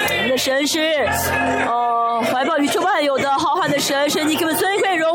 [0.09, 1.07] 我们的神是，
[1.67, 5.06] 哦，怀抱宇宙万有的浩瀚的神，神你给我们尊贵、荣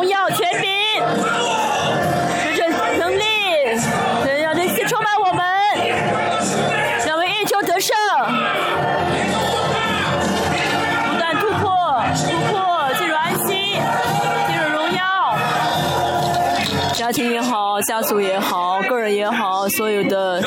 [17.85, 20.43] 家族也好，个人也好，所有的，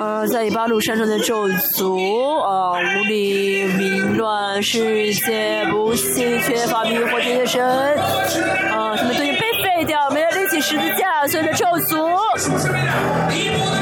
[0.00, 7.64] 呃，在以巴路山上的咒诅，啊、无理、凌乱、世界不幸、缺乏迷惑这些神，
[8.70, 12.04] 啊、他们都已经被废掉，没有立起十字架，所有的咒诅，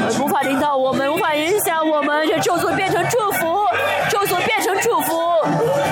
[0.07, 3.57] 呃无法领导我们，无法影响我们，这咒诅变成祝福，
[4.09, 5.21] 咒诅变成祝福，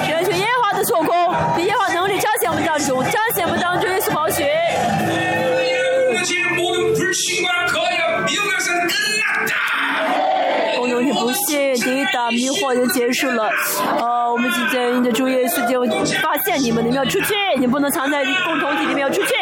[0.06, 1.16] 神是耶和华的做工，
[1.64, 3.90] 耶华能力彰显我们当中，彰显我们当中
[10.76, 13.50] 共同你不信，第一大迷惑已经结束了。
[14.00, 15.84] 呃，我们就在你的周围世就
[16.22, 19.34] 发现你们，你们要出去，你不能藏在共同体里面出去。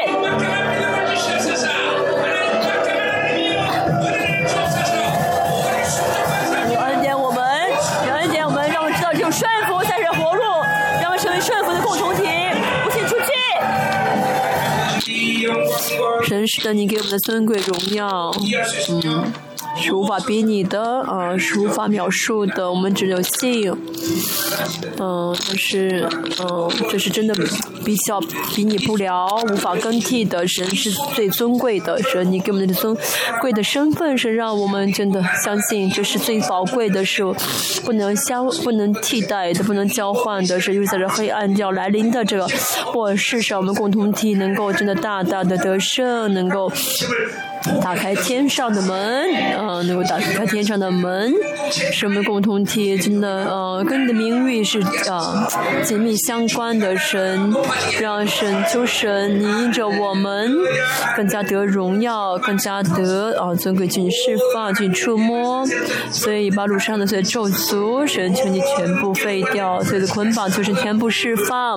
[16.32, 18.34] 真实的，你给我们的尊贵荣耀，
[19.04, 19.51] 嗯。
[19.78, 23.72] 是无法比拟的，呃，是无法描述的，我们只有信。
[25.00, 26.08] 嗯、但是，
[26.40, 27.34] 嗯、这是真的
[27.84, 28.20] 比较
[28.54, 30.48] 比拟不了，无法更替的。
[30.48, 32.96] 神是最尊贵的，神你给我们的尊
[33.40, 37.24] 贵的身份是让我们真的相信这是最宝贵的，是
[37.84, 42.48] 不能相不能替代的，不能交换的，是又在这黑暗要来临的这个
[42.94, 46.72] 末世上，我们共同体能够真的大大的得胜，能够。
[47.82, 51.32] 打开天上的门，呃，能够打开天上的门，
[51.72, 55.48] 是我们共同体，真的，呃，跟你的名誉是呃
[55.84, 57.54] 紧密相关的神，
[58.00, 60.52] 让神求神，你因着我们
[61.16, 65.66] 更加得荣耀，更加得啊、尊贵，去释放，去触摸，
[66.12, 71.76] 所以把路上的所有咒诅，神求你全部废掉，所有的捆绑求神全部释放，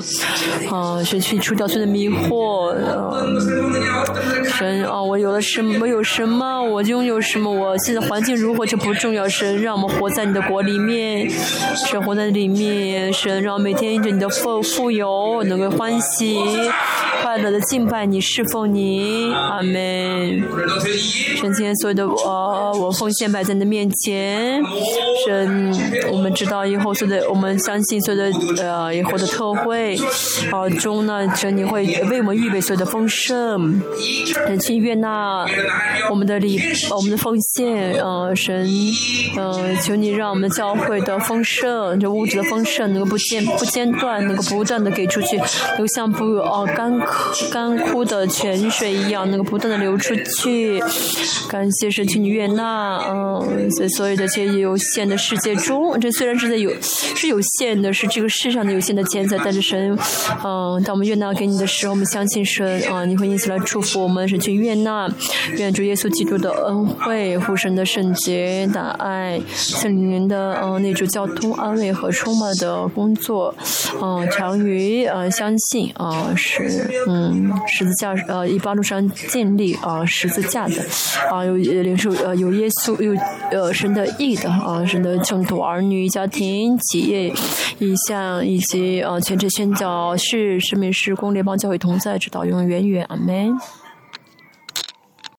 [0.70, 3.26] 啊、神去除掉所有的迷惑，呃，
[4.44, 9.28] 神啊，我有了什我有什么，我拥有什么，我现在环境如何就不重要。
[9.28, 11.28] 神，让我们活在你的国里面，
[11.76, 13.12] 生活在里面。
[13.12, 16.40] 神，让每天因着你的富富有能够欢喜、
[17.22, 19.32] 快乐的敬拜你、侍奉你。
[19.32, 20.42] 阿门。
[21.36, 24.62] 神，今天所有的呃，我奉献摆在你的面前。
[25.26, 25.72] 神，
[26.10, 29.96] 我们知道以后所有的，我们相信所有的呃以后的特会，
[30.50, 33.80] 啊中呢，神你会为我们预备所有的丰盛。
[34.46, 35.46] 很请愿那。
[36.10, 36.60] 我们的礼，
[36.90, 38.68] 我们的奉献，呃神，
[39.36, 50.82] 呃求你让我们教会的丰盛，这物质的丰盛能够不间不间断，能够不断的给出去，能够像不呃干枯干枯的泉水一样，能够不断的流出去。
[51.48, 59.96] 感谢神请你悦纳，嗯，在所有的这些有限的世界中，这虽然是在有是有限的，是这个世上的有限的钱财，但是神，
[60.44, 65.08] 嗯，当我们悦纳给你的时候，我们相信神啊，你会因此来祝福我们，神去悦纳，
[65.58, 73.54] 愿主耶稣基督的恩惠、父神的圣洁、大爱、圣灵的呃那种交通、安慰和充满的工作，
[74.02, 80.74] 嗯，常于呃相信啊、是嗯十字架呃一般路上建立啊、十字架的
[81.30, 83.14] 啊、有呃领受呃有耶稣有
[83.50, 87.32] 呃神的义的啊、神的圣徒儿女家庭企业
[87.78, 93.56] 意向以及呃全职宣教是生命是公联邦教会同在直到永永远远阿门。